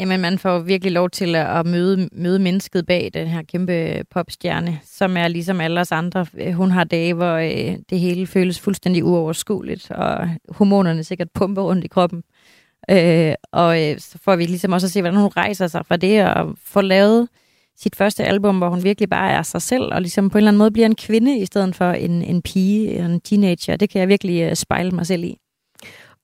Jamen, 0.00 0.20
man 0.20 0.38
får 0.38 0.58
virkelig 0.58 0.92
lov 0.92 1.10
til 1.10 1.36
at 1.36 1.66
møde, 1.66 2.08
møde 2.12 2.38
mennesket 2.38 2.86
bag 2.86 3.10
den 3.14 3.26
her 3.26 3.42
kæmpe 3.42 4.04
popstjerne, 4.10 4.80
som 4.84 5.16
er 5.16 5.28
ligesom 5.28 5.60
alle 5.60 5.80
os 5.80 5.92
andre. 5.92 6.26
Hun 6.52 6.70
har 6.70 6.84
dage, 6.84 7.14
hvor 7.14 7.34
øh, 7.34 7.76
det 7.90 8.00
hele 8.00 8.26
føles 8.26 8.60
fuldstændig 8.60 9.04
uoverskueligt, 9.04 9.90
og 9.90 10.28
hormonerne 10.48 11.04
sikkert 11.04 11.30
pumper 11.34 11.62
rundt 11.62 11.84
i 11.84 11.88
kroppen. 11.88 12.22
Øh, 12.90 13.34
og 13.52 13.82
øh, 13.82 14.00
så 14.00 14.18
får 14.24 14.36
vi 14.36 14.44
ligesom 14.44 14.72
også 14.72 14.86
at 14.86 14.90
se, 14.90 15.00
hvordan 15.00 15.20
hun 15.20 15.30
rejser 15.36 15.66
sig 15.66 15.86
fra 15.86 15.96
det, 15.96 16.24
og 16.24 16.54
får 16.64 16.82
lavet 16.82 17.28
sit 17.76 17.96
første 17.96 18.24
album, 18.24 18.58
hvor 18.58 18.68
hun 18.68 18.84
virkelig 18.84 19.08
bare 19.10 19.30
er 19.30 19.42
sig 19.42 19.62
selv, 19.62 19.94
og 19.94 20.00
ligesom 20.00 20.30
på 20.30 20.38
en 20.38 20.40
eller 20.40 20.50
anden 20.50 20.58
måde 20.58 20.70
bliver 20.70 20.86
en 20.86 20.94
kvinde, 20.94 21.38
i 21.38 21.46
stedet 21.46 21.76
for 21.76 21.90
en, 21.90 22.22
en 22.22 22.42
pige, 22.42 23.04
en 23.04 23.20
teenager. 23.20 23.76
Det 23.76 23.90
kan 23.90 24.00
jeg 24.00 24.08
virkelig 24.08 24.46
uh, 24.46 24.54
spejle 24.54 24.90
mig 24.90 25.06
selv 25.06 25.24
i. 25.24 25.36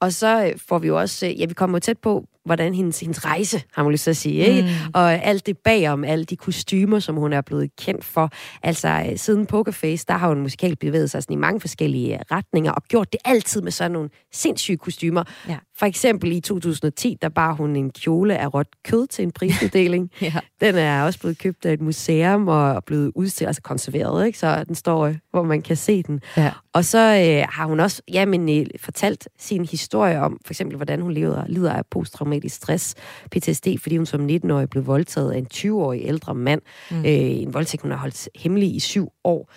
Og 0.01 0.13
så 0.13 0.45
øh, 0.45 0.59
får 0.69 0.79
vi 0.79 0.87
jo 0.87 0.99
også, 0.99 1.27
ja, 1.27 1.47
vi 1.47 1.55
kommer 1.55 1.77
jo 1.77 1.81
tæt 1.81 1.99
på, 1.99 2.25
hvordan 2.45 2.75
hendes, 2.75 3.01
hendes 3.01 3.25
rejse, 3.25 3.63
har 3.75 3.83
man 3.83 3.93
lyst 3.93 4.05
til 4.05 4.11
at 4.11 4.17
sige, 4.17 4.47
ikke? 4.47 4.63
Mm. 4.63 4.91
Og 4.95 5.13
alt 5.25 5.47
det 5.47 5.59
bagom, 5.59 6.05
alle 6.05 6.25
de 6.25 6.37
kostymer, 6.37 6.99
som 6.99 7.17
hun 7.17 7.33
er 7.33 7.41
blevet 7.41 7.77
kendt 7.77 8.05
for. 8.05 8.31
Altså, 8.63 8.89
øh, 8.89 9.19
siden 9.19 9.47
Pokerface, 9.47 10.05
der 10.09 10.15
har 10.15 10.29
hun 10.29 10.41
musikalt 10.41 10.79
bevæget 10.79 11.11
sig 11.11 11.23
sådan 11.23 11.35
i 11.35 11.41
mange 11.41 11.61
forskellige 11.61 12.15
øh, 12.15 12.21
retninger, 12.31 12.73
og 12.73 12.83
gjort 12.83 13.13
det 13.13 13.21
altid 13.25 13.63
med 13.63 13.73
sådan 13.73 13.91
nogle 13.91 14.11
sindssyge 14.33 14.77
kostymer. 14.77 15.25
Ja. 15.49 15.57
For 15.79 15.87
eksempel 15.87 16.33
i 16.33 16.41
2010, 16.41 17.17
der 17.23 17.29
bar 17.29 17.53
hun 17.53 17.77
en 17.77 17.91
kjole 17.91 18.39
af 18.39 18.55
råt 18.55 18.67
kød 18.85 19.07
til 19.07 19.23
en 19.23 19.33
prisuddeling. 19.33 20.11
ja. 20.23 20.33
Den 20.61 20.75
er 20.75 21.03
også 21.03 21.19
blevet 21.19 21.39
købt 21.39 21.67
af 21.67 21.73
et 21.73 21.81
museum 21.81 22.49
og 22.49 22.85
blevet 22.85 23.13
udstillet, 23.15 23.49
altså 23.49 23.63
konserveret, 23.63 24.27
ikke? 24.27 24.39
så 24.39 24.65
den 24.65 24.75
står, 24.75 25.07
øh, 25.07 25.17
hvor 25.31 25.43
man 25.43 25.63
kan 25.63 25.77
se 25.77 26.03
den. 26.03 26.21
Ja. 26.37 26.53
Og 26.73 26.85
så 26.85 26.99
øh, 26.99 27.47
har 27.53 27.67
hun 27.67 27.81
også 27.81 28.03
jamen, 28.13 28.61
øh, 28.61 28.67
fortalt 28.81 29.29
sin 29.39 29.65
historie 29.65 30.21
om, 30.21 30.39
for 30.47 30.53
eksempel, 30.53 30.77
hvordan 30.77 31.01
hun 31.01 31.13
levede, 31.13 31.45
lider 31.49 31.73
af 31.73 31.87
posttraumatisk 31.91 32.57
stress, 32.57 32.95
PTSD, 33.31 33.67
fordi 33.83 33.97
hun 33.97 34.07
som 34.07 34.27
19-årig 34.27 34.71
blev 34.71 34.87
voldtaget 34.87 35.33
af 35.33 35.39
en 35.39 35.47
20-årig 35.55 36.03
ældre 36.05 36.35
mand. 36.35 36.61
Mm. 36.91 36.99
Øh, 36.99 37.05
en 37.07 37.55
voldtægt, 37.55 37.83
hun 37.83 37.91
har 37.91 37.99
holdt 37.99 38.29
hemmelig 38.35 38.77
i 38.77 38.81
syv 38.81 39.09
år. 39.25 39.51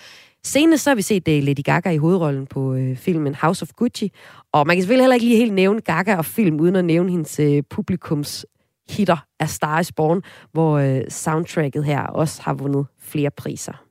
Senest 0.44 0.84
så 0.84 0.90
har 0.90 0.96
vi 0.96 1.02
set 1.02 1.28
uh, 1.28 1.34
Lady 1.34 1.64
Gaga 1.64 1.90
i 1.90 1.98
hovedrollen 1.98 2.48
på 2.48 2.74
uh, 2.74 2.98
filmen 2.98 3.36
House 3.36 3.64
of 3.64 3.70
Gucci. 3.76 4.12
Og 4.52 4.68
man 4.68 4.76
kan 4.76 4.82
selvfølgelig 4.82 5.04
heller 5.04 5.16
ikke 5.16 5.26
lige 5.26 5.38
helt 5.38 5.54
nævne 5.54 5.82
Gaga 5.82 6.16
og 6.16 6.26
film, 6.26 6.60
uden 6.60 6.76
at 6.76 6.86
nævne 6.86 7.12
hendes 7.12 7.40
øh, 7.40 7.58
uh, 7.58 7.64
publikums 7.70 8.46
hitter 8.90 9.26
af 9.40 9.50
Star 9.50 9.80
is 9.80 9.92
Born, 9.92 10.22
hvor 10.52 10.80
uh, 10.80 11.02
soundtracket 11.10 11.86
her 11.86 12.02
også 12.02 12.42
har 12.42 12.54
vundet 12.54 12.86
flere 13.00 13.32
priser. 13.32 13.91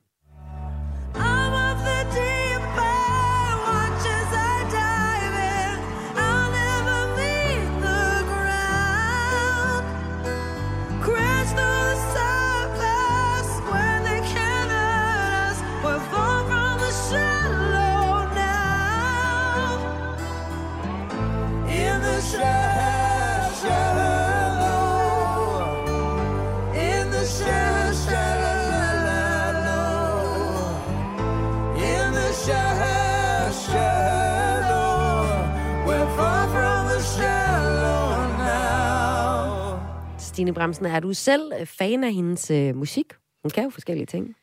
Stine 40.41 40.53
Bremsen, 40.53 40.85
er 40.85 40.99
du 40.99 41.13
selv 41.13 41.51
øh, 41.59 41.65
fan 41.65 42.03
af 42.03 42.13
hendes 42.13 42.51
øh, 42.51 42.75
musik? 42.75 43.05
Hun 43.43 43.49
kan 43.49 43.63
jo 43.63 43.69
forskellige 43.69 44.05
ting. 44.05 44.35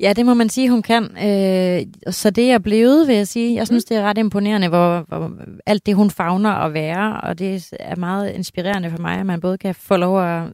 Ja, 0.00 0.12
det 0.12 0.26
må 0.26 0.34
man 0.34 0.48
sige, 0.48 0.70
hun 0.70 0.82
kan. 0.82 1.04
Øh, 1.04 2.12
så 2.12 2.30
det 2.30 2.50
er 2.50 2.58
blevet, 2.58 3.08
vil 3.08 3.16
jeg 3.16 3.28
sige. 3.28 3.54
Jeg 3.54 3.66
synes, 3.66 3.84
det 3.84 3.96
er 3.96 4.02
ret 4.02 4.18
imponerende, 4.18 4.68
hvor, 4.68 5.04
hvor 5.08 5.32
alt 5.66 5.86
det, 5.86 5.94
hun 5.94 6.10
fagner 6.10 6.50
at 6.50 6.74
være, 6.74 7.20
og 7.20 7.38
det 7.38 7.72
er 7.80 7.96
meget 7.96 8.30
inspirerende 8.30 8.90
for 8.90 8.98
mig, 8.98 9.18
at 9.18 9.26
man 9.26 9.40
både 9.40 9.58
kan 9.58 9.74
få 9.74 9.96
lov 9.96 10.22
at 10.22 10.52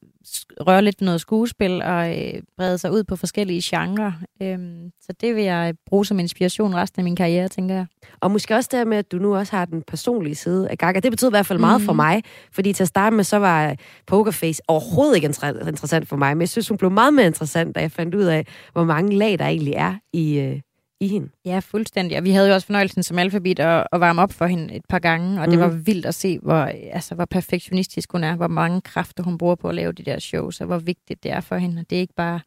røre 0.60 0.82
lidt 0.82 1.00
noget 1.00 1.20
skuespil 1.20 1.82
og 1.82 2.18
øh, 2.18 2.42
brede 2.56 2.78
sig 2.78 2.92
ud 2.92 3.04
på 3.04 3.16
forskellige 3.16 3.62
genrer. 3.64 4.12
Øhm, 4.42 4.90
så 5.00 5.12
det 5.20 5.34
vil 5.34 5.44
jeg 5.44 5.74
bruge 5.86 6.06
som 6.06 6.18
inspiration 6.18 6.74
resten 6.74 7.00
af 7.00 7.04
min 7.04 7.16
karriere, 7.16 7.48
tænker 7.48 7.74
jeg. 7.74 7.86
Og 8.20 8.30
måske 8.30 8.54
også 8.54 8.68
der 8.72 8.84
med, 8.84 8.96
at 8.96 9.12
du 9.12 9.18
nu 9.18 9.36
også 9.36 9.56
har 9.56 9.64
den 9.64 9.82
personlige 9.82 10.34
side 10.34 10.68
af 10.68 10.78
Gaga. 10.78 11.00
Det 11.00 11.12
betyder 11.12 11.30
i 11.30 11.32
hvert 11.32 11.46
fald 11.46 11.58
meget 11.58 11.80
mm. 11.80 11.84
for 11.84 11.92
mig, 11.92 12.22
fordi 12.52 12.72
til 12.72 12.84
at 12.84 12.88
starte 12.88 13.16
med, 13.16 13.24
så 13.24 13.36
var 13.36 13.76
Pokerface 14.06 14.62
overhovedet 14.68 15.16
ikke 15.16 15.28
inter- 15.28 15.68
interessant 15.68 16.08
for 16.08 16.16
mig, 16.16 16.36
men 16.36 16.40
jeg 16.40 16.48
synes, 16.48 16.68
hun 16.68 16.78
blev 16.78 16.90
meget 16.90 17.14
mere 17.14 17.26
interessant, 17.26 17.74
da 17.74 17.80
jeg 17.80 17.92
fandt 17.92 18.14
ud 18.14 18.24
af, 18.24 18.46
hvor 18.72 18.84
mange 18.84 19.16
lag 19.16 19.38
der 19.38 19.46
egentlig 19.46 19.74
er 19.74 19.94
i, 20.12 20.38
øh, 20.38 20.60
i 21.00 21.08
hende. 21.08 21.28
Ja, 21.44 21.58
fuldstændig. 21.58 22.18
Og 22.18 22.24
vi 22.24 22.30
havde 22.30 22.48
jo 22.48 22.54
også 22.54 22.66
fornøjelsen 22.66 23.02
som 23.02 23.18
alfabet 23.18 23.58
at, 23.60 23.86
at 23.92 24.00
varme 24.00 24.22
op 24.22 24.32
for 24.32 24.46
hende 24.46 24.74
et 24.74 24.82
par 24.88 24.98
gange, 24.98 25.40
og 25.40 25.46
det 25.46 25.58
Mhm. 25.58 25.60
var 25.62 25.68
vildt 25.76 26.06
at 26.06 26.14
se, 26.14 26.38
hvor, 26.42 26.70
altså, 26.92 27.14
hvor 27.14 27.24
perfektionistisk 27.24 28.12
hun 28.12 28.24
er, 28.24 28.36
hvor 28.36 28.48
mange 28.48 28.80
kræfter 28.80 29.22
hun 29.22 29.38
bruger 29.38 29.54
på 29.54 29.68
at 29.68 29.74
lave 29.74 29.92
de 29.92 30.02
der 30.02 30.18
shows, 30.18 30.60
og 30.60 30.66
hvor 30.66 30.78
vigtigt 30.78 31.22
det 31.22 31.30
er 31.30 31.40
for 31.40 31.56
hende. 31.56 31.84
Det 31.90 31.96
er 31.96 32.00
ikke 32.00 32.14
bare 32.14 32.40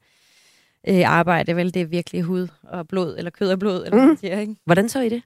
øh, 0.87 1.01
arbejde, 1.05 1.55
vel? 1.55 1.73
Det 1.73 1.81
er 1.81 1.85
virkelig 1.85 2.21
hud 2.21 2.47
og 2.63 2.87
blod, 2.87 3.15
eller 3.17 3.31
kød 3.31 3.51
og 3.51 3.59
blod, 3.59 3.75
eller 3.85 3.89
hvad 3.89 3.99
man 3.99 4.07
Mhm. 4.07 4.17
siger, 4.17 4.39
ikke? 4.39 4.55
Hvordan 4.65 4.89
så 4.89 5.01
I 5.01 5.09
det? 5.09 5.21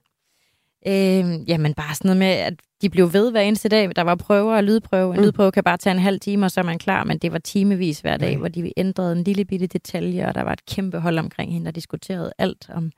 Øh, 0.86 1.48
jamen 1.50 1.74
bare 1.74 1.94
sådan 1.94 2.08
noget 2.08 2.18
med, 2.18 2.26
at 2.26 2.54
de 2.82 2.90
blev 2.90 3.12
ved 3.12 3.30
hver 3.30 3.40
eneste 3.40 3.68
dag. 3.68 3.96
Der 3.96 4.02
var 4.02 4.14
prøver 4.14 4.56
og 4.56 4.64
lydprøve. 4.64 5.14
En 5.14 5.20
Mm. 5.20 5.24
lydprøve 5.26 5.52
kan 5.52 5.64
bare 5.64 5.76
tage 5.76 5.94
en 5.94 5.98
halv 6.02 6.20
time, 6.20 6.46
og 6.46 6.50
så 6.50 6.60
er 6.60 6.64
man 6.64 6.78
klar, 6.78 7.04
men 7.04 7.18
det 7.18 7.32
var 7.32 7.38
timevis 7.38 8.00
hver 8.00 8.16
dag, 8.16 8.36
hvor 8.36 8.48
de 8.48 8.72
ændrede 8.76 9.12
en 9.12 9.24
lille 9.24 9.44
bitte 9.44 9.66
detalje, 9.66 10.26
og 10.28 10.34
der 10.34 10.42
var 10.42 10.52
et 10.52 10.66
kæmpe 10.66 10.98
hold 11.00 11.18
omkring 11.18 11.52
hende, 11.52 11.64
der 11.64 11.70
diskuterede 11.72 12.32
alt 12.38 12.70
om 12.74 12.92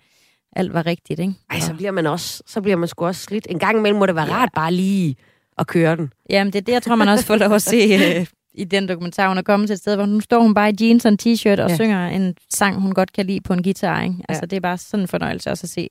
alt 0.57 0.75
var 0.75 0.87
rigtigt, 0.87 1.21
ikke? 1.21 1.35
Ej, 1.51 1.61
så 1.61 1.75
bliver 1.75 1.91
man 1.91 2.07
også, 2.07 2.43
så 2.47 2.61
bliver 2.61 2.77
man 2.77 2.89
sgu 2.89 3.07
også 3.07 3.23
slidt. 3.23 3.47
En 3.51 3.59
gang 3.59 3.79
imellem 3.79 3.99
må 3.99 4.07
det 4.07 4.15
være 4.15 4.27
ja. 4.27 4.33
rart 4.35 4.49
bare 4.55 4.73
lige 4.73 5.17
at 5.59 5.67
køre 5.67 5.97
den. 5.97 6.13
Jamen, 6.31 6.53
det 6.53 6.59
er 6.59 6.63
det, 6.63 6.73
jeg 6.73 6.83
tror, 6.83 6.95
man 6.97 7.09
også 7.09 7.27
får 7.27 7.37
lov 7.37 7.53
at 7.53 7.63
se 7.63 7.77
øh, 8.19 8.27
i 8.55 8.65
den 8.65 8.89
dokumentar. 8.89 9.29
Hun 9.29 9.39
er 9.39 9.43
kommet 9.43 9.69
til 9.69 9.75
et 9.75 9.81
sted, 9.81 9.97
hvor 9.97 10.07
nu 10.07 10.21
står 10.21 10.41
hun 10.43 10.55
bare 10.55 10.71
i 10.71 10.75
jeans 10.81 11.05
og 11.05 11.13
en 11.13 11.19
t-shirt 11.23 11.47
og 11.51 11.57
Ja. 11.57 11.67
ja. 11.69 11.75
synger 11.77 12.09
en 12.09 12.35
sang, 12.51 12.81
hun 12.81 12.93
godt 12.95 13.13
kan 13.13 13.27
lide 13.27 13.41
på 13.41 13.53
en 13.53 13.63
guitar, 13.63 14.03
ikke? 14.03 14.15
Altså, 14.29 14.47
det 14.47 14.57
er 14.57 14.61
bare 14.61 14.79
sådan 14.79 15.05
en 15.05 15.09
fornøjelse 15.09 15.51
også 15.51 15.65
at 15.65 15.69
se. 15.71 15.89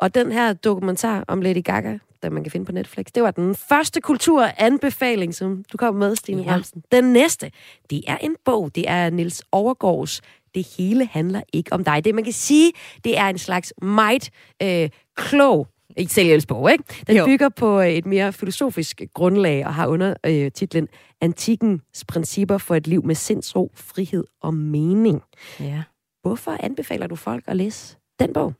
Og 0.00 0.14
den 0.14 0.32
her 0.32 0.52
dokumentar 0.52 1.24
om 1.28 1.40
Lady 1.42 1.64
Gaga, 1.64 1.98
der 2.22 2.30
man 2.30 2.42
kan 2.44 2.52
finde 2.52 2.66
på 2.66 2.72
Netflix, 2.72 3.06
det 3.14 3.22
var 3.22 3.30
den 3.30 3.54
første 3.54 4.00
kulturanbefaling, 4.00 5.34
som 5.34 5.64
du 5.72 5.76
kom 5.76 5.94
med, 5.94 6.16
Stine 6.16 6.42
Ja. 6.42 6.46
ja. 6.48 6.52
Bremsen. 6.52 6.82
Den 6.92 7.04
næste, 7.12 7.50
det 7.90 8.02
er 8.06 8.16
en 8.16 8.36
bog. 8.44 8.70
Det 8.74 8.84
er 8.90 9.10
Nils 9.10 9.42
Overgaards 9.52 10.20
Det 10.54 10.66
hele 10.78 11.06
handler 11.06 11.42
ikke 11.52 11.72
om 11.72 11.84
dig. 11.84 12.04
Det 12.04 12.14
man 12.14 12.24
kan 12.24 12.32
sige, 12.32 12.72
det 13.04 13.18
er 13.18 13.26
en 13.28 13.38
slags 13.38 13.72
meget 13.82 14.30
øh, 14.62 14.90
klog 15.16 15.68
i 15.96 16.06
selvhjælpsbog, 16.06 16.72
ikke? 16.72 16.84
Den 17.06 17.16
Jo. 17.16 17.24
bygger 17.26 17.48
på 17.48 17.80
øh, 17.80 17.88
et 17.88 18.06
mere 18.06 18.32
filosofisk 18.32 19.02
grundlag 19.14 19.66
og 19.66 19.74
har 19.74 19.86
under 19.86 20.14
øh, 20.26 20.52
titlen 20.52 20.88
Antikkens 21.20 22.04
principper 22.08 22.58
for 22.58 22.74
et 22.74 22.86
liv 22.86 23.04
med 23.04 23.14
sindsro, 23.14 23.72
frihed 23.74 24.24
og 24.42 24.54
mening. 24.54 25.22
Ja. 25.60 25.82
Hvorfor 26.22 26.56
anbefaler 26.60 27.06
du 27.06 27.16
folk 27.16 27.44
at 27.46 27.56
læse 27.56 27.96
den 28.18 28.32
bog? 28.32 28.54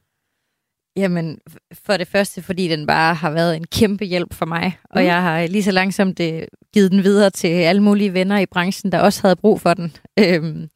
Jamen, 0.96 1.38
for 1.72 1.96
det 1.96 2.08
første, 2.08 2.42
fordi 2.42 2.68
den 2.68 2.86
bare 2.86 3.14
har 3.14 3.30
været 3.30 3.56
en 3.56 3.64
kæmpe 3.66 4.04
hjælp 4.04 4.34
for 4.34 4.46
mig. 4.46 4.78
Og 4.90 5.00
Mm. 5.00 5.06
jeg 5.06 5.22
har 5.22 5.46
lige 5.46 5.62
så 5.62 5.70
langsomt 5.70 6.20
øh, 6.20 6.42
givet 6.74 6.90
den 6.92 7.02
videre 7.02 7.30
til 7.30 7.48
alle 7.48 7.82
mulige 7.82 8.12
venner 8.14 8.38
i 8.38 8.46
branchen, 8.46 8.92
der 8.92 9.00
også 9.00 9.22
havde 9.22 9.36
brug 9.36 9.60
for 9.60 9.74
den. 9.74 9.96
Øhm, 10.18 10.68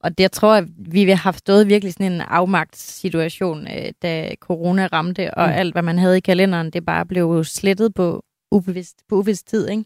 og 0.00 0.18
det, 0.18 0.22
jeg 0.22 0.32
tror, 0.32 0.54
at 0.54 0.64
vi 0.76 1.08
har 1.08 1.14
haft 1.16 1.38
stået 1.38 1.68
virkelig 1.68 1.92
sådan 1.92 2.12
en 2.12 2.20
afmagtssituation, 2.20 3.66
øh, 3.68 3.92
da 4.02 4.34
corona 4.40 4.86
ramte, 4.92 5.34
og 5.34 5.46
Mm. 5.48 5.52
alt, 5.54 5.74
hvad 5.74 5.82
man 5.82 5.98
havde 5.98 6.16
i 6.16 6.20
kalenderen, 6.20 6.70
det 6.70 6.84
bare 6.86 7.06
blev 7.06 7.44
slettet 7.44 7.94
på 7.94 8.24
ubevidst, 8.52 8.96
på 9.08 9.14
ubevidst 9.14 9.46
tid. 9.48 9.68
Ikke? 9.68 9.84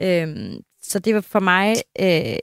Øhm, 0.00 0.60
så 0.82 0.98
det 0.98 1.14
var 1.14 1.20
for 1.20 1.40
mig 1.40 1.74
øh, 2.00 2.36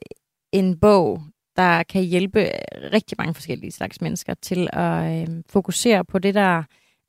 en 0.52 0.80
bog, 0.80 1.22
der 1.56 1.82
kan 1.82 2.02
hjælpe 2.02 2.50
rigtig 2.92 3.14
mange 3.18 3.34
forskellige 3.34 3.72
slags 3.72 4.00
mennesker 4.00 4.34
til 4.42 4.68
at 4.72 5.28
øh, 5.28 5.42
fokusere 5.48 6.04
på 6.04 6.18
det, 6.18 6.34
der 6.34 6.62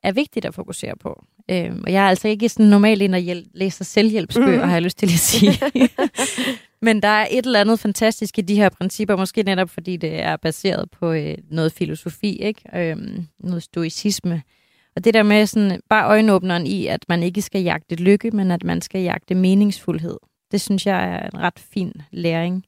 er 0.04 0.12
vigtigt 0.12 0.46
at 0.46 0.54
fokusere 0.54 0.94
på. 1.00 1.24
Øh, 1.52 1.72
og 1.84 1.92
jeg 1.92 2.04
er 2.06 2.10
altså 2.10 2.28
ikke 2.28 2.50
sådan 2.50 2.66
normalt 2.66 3.02
ind 3.02 3.16
og 3.16 3.22
hjæl- 3.22 3.52
læser 3.54 3.84
selvhjælpsbøger, 3.86 4.58
Mhm. 4.60 4.68
har 4.68 4.74
jeg 4.76 4.82
lyst 4.82 4.98
til 4.98 5.06
at 5.06 5.12
sige. 5.12 5.52
Men 6.82 7.02
der 7.02 7.08
er 7.08 7.28
et 7.32 7.46
eller 7.46 7.62
andet 7.62 7.80
fantastisk 7.80 8.38
i 8.38 8.42
de 8.42 8.56
her 8.56 8.70
principper, 8.70 9.16
måske 9.16 9.44
netop 9.44 9.70
fordi 9.70 9.98
det 9.98 10.22
er 10.22 10.38
baseret 10.38 10.90
på 10.92 11.12
øh, 11.12 11.38
noget 11.50 11.72
filosofi, 11.72 12.36
ikke? 12.42 12.62
Øhm, 12.76 13.26
noget 13.40 13.64
stoicisme. 13.64 14.42
Og 14.96 15.04
det 15.04 15.14
der 15.14 15.24
med 15.24 15.46
sådan, 15.46 15.82
bare 15.90 16.06
øjenåbneren 16.08 16.68
i, 16.68 16.88
at 16.88 17.06
man 17.10 17.24
ikke 17.24 17.42
skal 17.42 17.62
jagte 17.62 17.96
lykke, 17.96 18.32
men 18.32 18.52
at 18.52 18.64
man 18.64 18.82
skal 18.82 19.02
jagte 19.02 19.36
meningsfuldhed. 19.36 20.18
Det 20.52 20.62
synes 20.62 20.86
jeg 20.86 21.04
er 21.16 21.30
en 21.34 21.40
ret 21.40 21.60
fin 21.60 21.94
læring, 22.12 22.64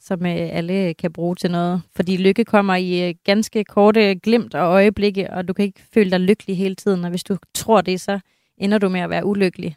som 0.00 0.26
øh, 0.26 0.48
alle 0.56 0.94
kan 0.94 1.12
bruge 1.12 1.36
til 1.36 1.50
noget. 1.50 1.82
Fordi 1.96 2.16
lykke 2.16 2.44
kommer 2.44 2.74
i 2.74 3.08
øh, 3.08 3.14
ganske 3.24 3.64
korte 3.64 4.14
glimt 4.14 4.54
og 4.54 4.60
øjeblikke, 4.60 5.30
og 5.30 5.48
du 5.48 5.52
kan 5.52 5.64
ikke 5.64 5.82
føle 5.94 6.10
dig 6.10 6.20
lykkelig 6.20 6.56
hele 6.56 6.74
tiden. 6.74 7.04
Og 7.04 7.10
hvis 7.10 7.24
du 7.24 7.36
tror 7.54 7.80
det, 7.80 8.00
så 8.00 8.20
ender 8.58 8.78
du 8.78 8.88
med 8.88 9.00
at 9.00 9.10
være 9.10 9.26
ulykkelig. 9.26 9.76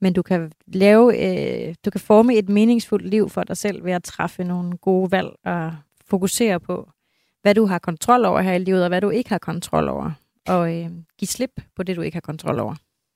Men 0.00 0.12
du 0.12 0.22
kan 0.22 0.52
lave, 0.66 1.18
øh, 1.18 1.74
du 1.84 1.90
kan 1.90 2.00
forme 2.00 2.34
et 2.34 2.48
meningsfuldt 2.48 3.06
liv 3.06 3.28
for 3.28 3.44
dig 3.44 3.56
selv 3.56 3.84
ved 3.84 3.92
at 3.92 4.04
træffe 4.04 4.44
nogle 4.44 4.76
gode 4.76 5.10
valg 5.10 5.30
og 5.44 5.72
fokusere 6.06 6.60
på, 6.60 6.90
hvad 7.42 7.54
du 7.54 7.66
har 7.66 7.78
kontrol 7.78 8.24
over 8.24 8.40
her 8.40 8.52
i 8.52 8.58
livet, 8.58 8.82
og 8.82 8.88
hvad 8.88 9.00
du 9.00 9.10
ikke 9.10 9.30
har 9.30 9.38
kontrol 9.38 9.88
over. 9.88 10.10
Og 10.48 10.74
øh, 10.74 10.90
give 11.18 11.28
slip 11.28 11.50
på 11.76 11.82
det, 11.82 11.96
du 11.96 12.00
ikke 12.00 12.16
har 12.16 12.20
kontrol 12.20 12.58
over. 12.58 12.74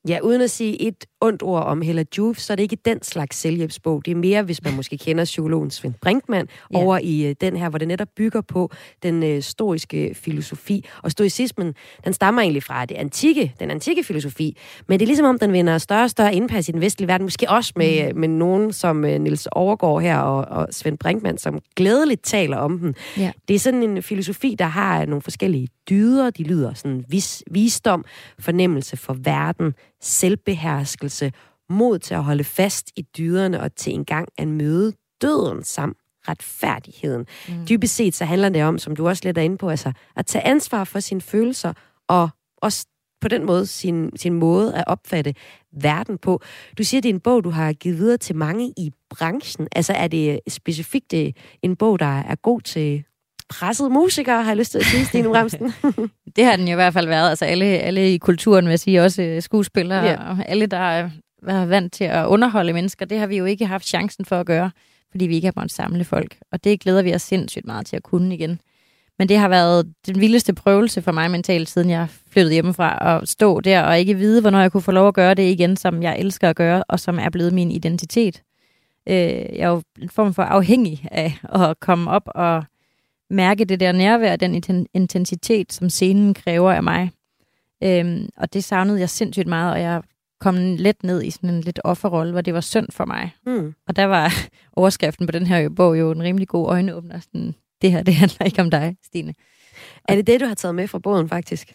Ja, 0.09 0.19
uden 0.23 0.41
at 0.41 0.51
sige 0.51 0.83
et 0.83 1.05
ondt 1.21 1.43
ord 1.43 1.63
om 1.63 1.83
Hella 1.83 2.05
Juf, 2.19 2.39
så 2.39 2.53
er 2.53 2.55
det 2.55 2.63
ikke 2.63 2.77
den 2.85 3.03
slags 3.03 3.37
selvhjælpsbog. 3.37 4.05
Det 4.05 4.11
er 4.11 4.17
mere, 4.17 4.43
hvis 4.43 4.65
man 4.65 4.77
måske 4.77 4.99
kender 4.99 5.25
psykologen 5.25 5.71
Svend 5.71 5.95
Brinkmann, 6.03 6.49
ja. 6.73 6.79
over 6.79 6.99
i 7.03 7.27
øh, 7.27 7.35
den 7.41 7.57
her, 7.57 7.69
hvor 7.69 7.79
det 7.79 7.89
netop 7.89 8.09
bygger 8.17 8.41
på 8.41 8.71
den 9.03 9.23
øh, 9.23 9.43
stoiske 9.43 10.15
filosofi. 10.15 10.85
Og 11.03 11.11
stoicismen, 11.11 11.75
den 12.05 12.13
stammer 12.13 12.43
egentlig 12.43 12.63
fra 12.63 12.85
det 12.85 12.95
antikke, 12.95 13.55
den 13.61 13.71
antikke 13.71 14.05
filosofi, 14.05 14.57
men 14.89 15.01
det 15.01 15.05
er 15.05 15.07
ligesom 15.07 15.27
om, 15.27 15.39
den 15.39 15.53
vinder 15.53 15.79
større 15.79 16.05
og 16.05 16.11
større 16.11 16.35
indpas 16.35 16.69
i 16.69 16.73
den 16.73 16.81
vestlige 16.81 17.09
verden, 17.09 17.25
måske 17.25 17.51
også 17.51 17.73
med, 17.77 18.13
mm. 18.13 18.21
med 18.21 18.29
nogen 18.29 18.73
som 18.73 19.05
øh, 19.05 19.21
Nils 19.21 19.49
Overgaard 19.53 20.03
her 20.03 20.19
og, 20.19 20.59
og 20.59 20.69
Svend 20.71 20.99
Brinkmann, 20.99 21.39
som 21.39 21.59
glædeligt 21.77 22.23
taler 22.25 22.57
om 22.57 22.79
den. 22.79 22.95
Ja. 23.19 23.33
Det 23.49 23.55
er 23.55 23.59
sådan 23.59 23.83
en 23.83 24.03
filosofi, 24.03 24.57
der 24.59 24.65
har 24.65 25.07
nogle 25.07 25.23
forskellige 25.23 25.69
dyder. 25.91 26.31
De 26.31 26.43
lyder 26.43 26.75
sådan 26.75 27.05
vis, 27.09 27.43
visdom, 27.51 28.05
fornemmelse 28.39 28.97
for 28.97 29.17
verden, 29.25 29.75
selvbeherskelse, 30.01 31.33
mod 31.69 31.99
til 31.99 32.15
at 32.15 32.25
holde 32.25 32.45
fast 32.45 32.91
i 32.97 33.03
dyderne 33.03 33.61
og 33.61 33.77
til 33.77 33.95
engang 33.95 34.29
at 34.39 34.49
møde 34.49 34.93
døden 35.23 35.65
samt 35.65 35.97
retfærdigheden. 36.29 37.27
Mm. 37.49 37.67
Dybest 37.69 37.95
set 37.95 38.15
så 38.15 38.25
handler 38.25 38.49
det 38.49 38.65
om, 38.65 38.79
som 38.79 38.97
du 38.97 39.09
også 39.09 39.23
lidt 39.25 39.39
er 39.39 39.43
inde 39.43 39.59
på, 39.59 39.69
altså 39.69 39.93
at 40.17 40.27
tage 40.27 40.47
ansvar 40.47 40.85
for 40.85 41.01
sine 41.01 41.21
følelser 41.21 41.73
og 42.09 42.29
også 42.57 42.87
på 43.21 43.29
den 43.29 43.47
måde 43.47 43.67
sin, 43.67 44.17
sin 44.17 44.33
måde 44.33 44.75
at 44.75 44.85
opfatte 44.87 45.35
verden 45.73 46.19
på. 46.19 46.43
Du 46.79 46.85
siger, 46.85 47.01
det 47.01 47.09
er 47.09 47.15
en 47.15 47.21
bog, 47.21 47.45
du 47.45 47.51
har 47.51 47.73
givet 47.73 47.99
videre 47.99 48.17
til 48.17 48.37
mange 48.37 48.73
i 48.77 48.91
branchen. 49.11 49.69
Altså 49.73 49.93
er 49.93 50.09
det 50.09 50.41
specifikt 50.49 51.13
øh, 51.13 51.33
en 51.63 51.77
bog, 51.77 51.99
der 51.99 52.21
er 52.21 52.35
god 52.35 52.61
til 52.61 53.05
pressede 53.49 53.91
musikere, 53.91 54.43
har 54.43 54.51
jeg 54.51 54.57
lyst 54.57 54.71
til 54.71 54.79
at 54.79 54.85
sige, 54.85 55.05
Stine 55.05 55.39
Ramsen. 55.39 55.73
det 56.37 56.45
har 56.45 56.57
den 56.57 56.69
jo 56.69 56.73
i 56.73 56.75
hvert 56.75 56.93
fald 56.93 57.09
været. 57.09 57.31
Altså 57.31 57.45
alle, 57.45 57.65
alle 57.65 58.15
i 58.15 58.19
kulturen, 58.19 58.65
vil 58.65 58.71
jeg 58.71 58.81
sige, 58.81 59.03
også 59.03 59.23
øh, 59.23 59.43
skuespillere, 59.43 60.05
Ja. 60.05 60.17
og 60.31 60.39
alle, 60.49 60.67
der 60.67 60.77
er 60.79 61.11
er 61.47 61.67
vant 61.67 61.93
til 61.93 62.05
at 62.05 62.27
underholde 62.27 62.73
mennesker, 62.73 63.07
det 63.07 63.19
har 63.19 63.27
vi 63.27 63.37
jo 63.37 63.45
ikke 63.45 63.67
haft 63.67 63.87
chancen 63.87 64.25
for 64.25 64.41
at 64.41 64.47
gøre, 64.47 64.71
fordi 65.11 65.27
vi 65.27 65.35
ikke 65.35 65.47
har 65.47 65.53
måttet 65.57 65.73
samle 65.73 66.05
folk. 66.05 66.37
Og 66.53 66.65
det 66.65 66.81
glæder 66.81 67.03
vi 67.03 67.15
os 67.15 67.23
sindssygt 67.23 67.67
meget 67.67 67.87
til 67.87 67.97
at 67.97 68.03
kunne 68.03 68.35
igen. 68.35 68.61
Men 69.19 69.29
det 69.29 69.39
har 69.39 69.49
været 69.49 69.93
den 70.07 70.21
vildeste 70.21 70.53
prøvelse 70.55 71.03
for 71.03 71.13
mig 71.13 71.31
mentalt, 71.31 71.69
siden 71.69 71.91
jeg 71.91 72.07
flyttede 72.31 72.53
hjemmefra, 72.55 73.17
at 73.17 73.29
stå 73.29 73.61
der 73.61 73.83
og 73.83 73.99
ikke 73.99 74.15
vide, 74.15 74.41
hvornår 74.41 74.61
jeg 74.61 74.73
kunne 74.73 74.83
få 74.83 74.91
lov 74.93 75.09
at 75.09 75.15
gøre 75.15 75.35
det 75.35 75.51
igen, 75.51 75.77
som 75.77 76.03
jeg 76.03 76.19
elsker 76.19 76.51
at 76.51 76.57
gøre, 76.57 76.85
og 76.89 77.01
som 77.01 77.19
er 77.19 77.31
blevet 77.31 77.53
min 77.53 77.71
identitet. 77.71 78.43
Øh, 79.09 79.15
jeg 79.17 79.59
er 79.59 79.69
jo 79.69 79.83
en 80.03 80.09
form 80.09 80.35
for 80.35 80.43
afhængig 80.43 81.07
af 81.11 81.39
at 81.55 81.81
komme 81.81 82.11
op 82.11 82.23
og 82.35 82.65
mærke 83.31 83.65
det 83.65 83.81
der 83.81 83.93
nærvær, 83.93 84.37
den 84.37 84.55
inten- 84.65 84.87
intensitet, 84.95 85.73
som 85.73 85.91
scenen 85.91 86.35
kræver 86.35 86.73
af 86.73 86.83
mig. 86.83 87.11
Øhm, 87.83 88.29
og 88.37 88.53
det 88.53 88.65
savnede 88.65 89.01
jeg 89.01 89.11
sindssygt 89.11 89.47
meget, 89.49 89.73
og 89.73 89.81
jeg 89.81 90.03
kom 90.41 90.55
let 90.59 91.05
ned 91.05 91.23
i 91.23 91.31
sådan 91.31 91.51
en 91.51 91.61
lidt 91.61 91.81
offerrolle, 91.85 92.33
hvor 92.33 92.41
det 92.41 92.55
var 92.55 92.61
synd 92.61 92.87
for 92.91 93.05
mig. 93.05 93.31
Mm. 93.47 93.75
Og 93.89 93.97
der 93.97 94.05
var 94.05 94.33
overskriften 94.77 95.27
på 95.27 95.33
den 95.33 95.47
her 95.47 95.69
bog 95.69 95.99
jo 95.99 96.11
en 96.11 96.23
rimelig 96.23 96.49
god 96.49 96.69
øjenåbner. 96.69 97.21
Sådan, 97.21 97.55
det 97.83 97.93
her, 97.93 98.03
det 98.03 98.15
handler 98.15 98.47
ikke 98.47 98.63
om 98.63 98.71
dig, 98.71 98.97
Stine. 99.07 99.35
Er 100.09 100.15
det 100.17 100.27
det, 100.27 100.41
du 100.41 100.47
har 100.47 100.55
taget 100.55 100.75
med 100.75 100.89
fra 100.89 100.99
bogen, 100.99 101.29
faktisk? 101.29 101.75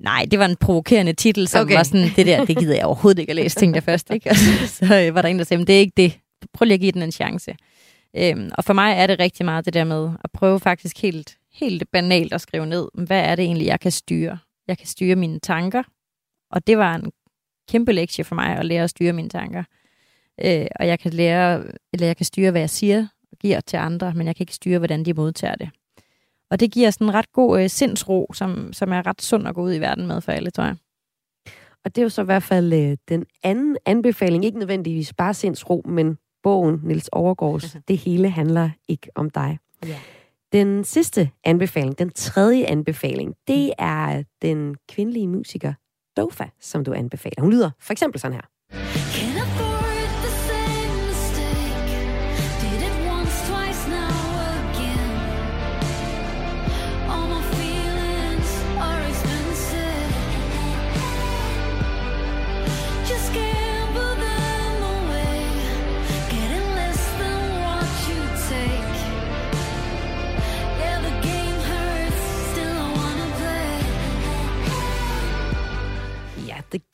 Nej, 0.00 0.26
det 0.30 0.38
var 0.38 0.44
en 0.44 0.56
provokerende 0.56 1.12
titel, 1.12 1.48
som 1.48 1.60
Okay. 1.66 1.74
var 1.76 1.82
sådan, 1.82 2.08
det 2.16 2.26
der, 2.26 2.44
det 2.44 2.58
gider 2.58 2.74
jeg 2.74 2.84
overhovedet 2.84 3.18
ikke 3.18 3.30
at 3.30 3.36
læse, 3.36 3.56
tænkte 3.60 3.76
jeg 3.76 3.82
først. 3.82 4.10
Ikke? 4.10 4.30
Og 4.30 4.36
så, 4.36 4.66
så 4.66 5.00
øh, 5.00 5.14
var 5.14 5.22
der 5.22 5.28
en, 5.28 5.38
der 5.38 5.44
sagde, 5.44 5.66
det 5.66 5.74
er 5.74 5.80
ikke 5.80 5.92
det. 5.96 6.18
Prøv 6.52 6.64
lige 6.66 6.74
at 6.74 6.80
give 6.80 6.92
den 6.92 7.02
en 7.02 7.12
chance. 7.12 7.54
Øhm, 8.16 8.50
og 8.58 8.64
for 8.64 8.72
mig 8.72 8.94
er 8.96 9.06
det 9.06 9.18
rigtig 9.18 9.44
meget 9.44 9.64
det 9.64 9.74
der 9.74 9.84
med 9.84 10.10
at 10.24 10.32
prøve 10.32 10.60
faktisk 10.60 11.02
helt, 11.02 11.38
helt 11.52 11.90
banalt 11.90 12.32
at 12.32 12.40
skrive 12.40 12.66
ned, 12.66 12.88
hvad 12.94 13.20
er 13.20 13.34
det 13.34 13.44
egentlig, 13.44 13.66
jeg 13.66 13.80
kan 13.80 13.92
styre? 13.92 14.38
Jeg 14.68 14.78
kan 14.78 14.86
styre 14.86 15.16
mine 15.16 15.38
tanker, 15.38 15.82
og 16.50 16.66
det 16.66 16.78
var 16.78 16.94
en 16.94 17.12
kæmpe 17.68 17.92
lektie 17.92 18.24
for 18.24 18.34
mig 18.34 18.56
at 18.56 18.66
lære 18.66 18.84
at 18.84 18.90
styre 18.90 19.12
mine 19.12 19.28
tanker. 19.28 19.64
Øh, 20.44 20.66
og 20.80 20.86
jeg 20.86 20.98
kan 20.98 21.12
lære, 21.12 21.64
eller 21.92 22.06
jeg 22.06 22.16
kan 22.16 22.26
styre, 22.26 22.50
hvad 22.50 22.60
jeg 22.60 22.70
siger 22.70 23.06
og 23.32 23.38
giver 23.38 23.60
til 23.60 23.76
andre, 23.76 24.14
men 24.14 24.26
jeg 24.26 24.36
kan 24.36 24.42
ikke 24.42 24.54
styre, 24.54 24.78
hvordan 24.78 25.04
de 25.04 25.14
modtager 25.14 25.54
det. 25.54 25.70
Og 26.50 26.60
det 26.60 26.72
giver 26.72 26.90
sådan 26.90 27.06
en 27.06 27.14
ret 27.14 27.32
god 27.32 27.62
øh, 27.62 27.70
sindsro, 27.70 28.32
som, 28.34 28.72
som 28.72 28.92
er 28.92 29.06
ret 29.06 29.22
sund 29.22 29.48
at 29.48 29.54
gå 29.54 29.62
ud 29.62 29.74
i 29.74 29.78
verden 29.78 30.06
med 30.06 30.20
for 30.20 30.32
alle, 30.32 30.50
tror 30.50 30.64
jeg. 30.64 30.76
Og 31.84 31.94
det 31.94 31.98
er 31.98 32.02
jo 32.02 32.08
så 32.08 32.22
i 32.22 32.24
hvert 32.24 32.42
fald 32.42 32.72
øh, 32.72 32.96
den 33.08 33.26
anden 33.42 33.76
anbefaling. 33.86 34.44
Ikke 34.44 34.58
nødvendigvis 34.58 35.12
bare 35.12 35.34
sindsro, 35.34 35.82
men 35.84 36.18
bogen 36.44 36.80
Nils 36.82 37.08
Overgaards 37.12 37.76
Det 37.88 37.98
hele 37.98 38.30
handler 38.30 38.70
ikke 38.88 39.10
om 39.14 39.30
dig. 39.30 39.58
Ja. 39.86 39.98
Den 40.52 40.84
sidste 40.84 41.30
anbefaling, 41.44 41.98
den 41.98 42.10
tredje 42.10 42.64
anbefaling, 42.66 43.34
det 43.48 43.72
er 43.78 44.22
den 44.42 44.76
kvindelige 44.88 45.28
musiker 45.28 45.72
Dofa, 46.16 46.44
som 46.60 46.84
du 46.84 46.92
anbefaler. 46.92 47.40
Hun 47.42 47.50
lyder 47.50 47.70
for 47.80 47.92
eksempel 47.92 48.20
sådan 48.20 48.34
her. 48.34 49.03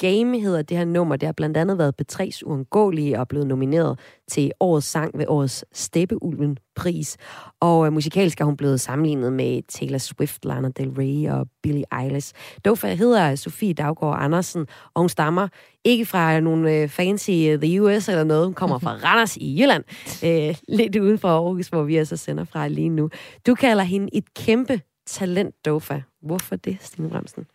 Game 0.00 0.40
hedder 0.40 0.62
det 0.62 0.76
her 0.76 0.84
nummer. 0.84 1.16
Det 1.16 1.26
har 1.26 1.32
blandt 1.32 1.56
andet 1.56 1.78
været 1.78 1.94
P3's 2.02 2.40
uundgåelige 2.44 3.20
og 3.20 3.28
blevet 3.28 3.46
nomineret 3.46 3.98
til 4.28 4.52
årets 4.60 4.86
sang 4.86 5.18
ved 5.18 5.24
årets 5.28 5.64
Steppeulven-pris. 5.72 7.16
Og 7.60 7.86
øh, 7.86 7.92
musikalsk 7.92 8.40
er 8.40 8.44
hun 8.44 8.56
blevet 8.56 8.80
sammenlignet 8.80 9.32
med 9.32 9.62
Taylor 9.68 9.98
Swift, 9.98 10.44
Lana 10.44 10.68
Del 10.68 10.90
Rey 10.90 11.30
og 11.30 11.46
Billie 11.62 11.84
Eilish. 12.02 12.32
Dofa 12.64 12.94
hedder 12.94 13.34
Sofie 13.34 13.74
Daggaard 13.74 14.16
Andersen, 14.22 14.66
og 14.94 15.02
hun 15.02 15.08
stammer 15.08 15.48
ikke 15.84 16.06
fra 16.06 16.40
nogle 16.40 16.74
øh, 16.74 16.88
fancy 16.88 17.30
øh, 17.30 17.60
The 17.60 17.82
US 17.82 18.08
eller 18.08 18.24
noget. 18.24 18.44
Hun 18.44 18.54
kommer 18.54 18.78
fra 18.78 18.90
Randers 19.04 19.36
i 19.36 19.62
Jylland, 19.62 19.84
øh, 20.24 20.56
lidt 20.68 20.96
uden 20.96 21.18
for 21.18 21.28
Aarhus, 21.28 21.68
hvor 21.68 21.82
vi 21.82 21.96
altså 21.96 22.16
sender 22.16 22.44
fra 22.44 22.68
lige 22.68 22.88
nu. 22.88 23.10
Du 23.46 23.54
kalder 23.54 23.84
hende 23.84 24.08
et 24.12 24.34
kæmpe 24.34 24.80
talent, 25.06 25.54
Dofa. 25.64 26.00
Hvorfor 26.22 26.56
det, 26.56 26.78
Stine 26.80 27.10
Bremsen? 27.10 27.46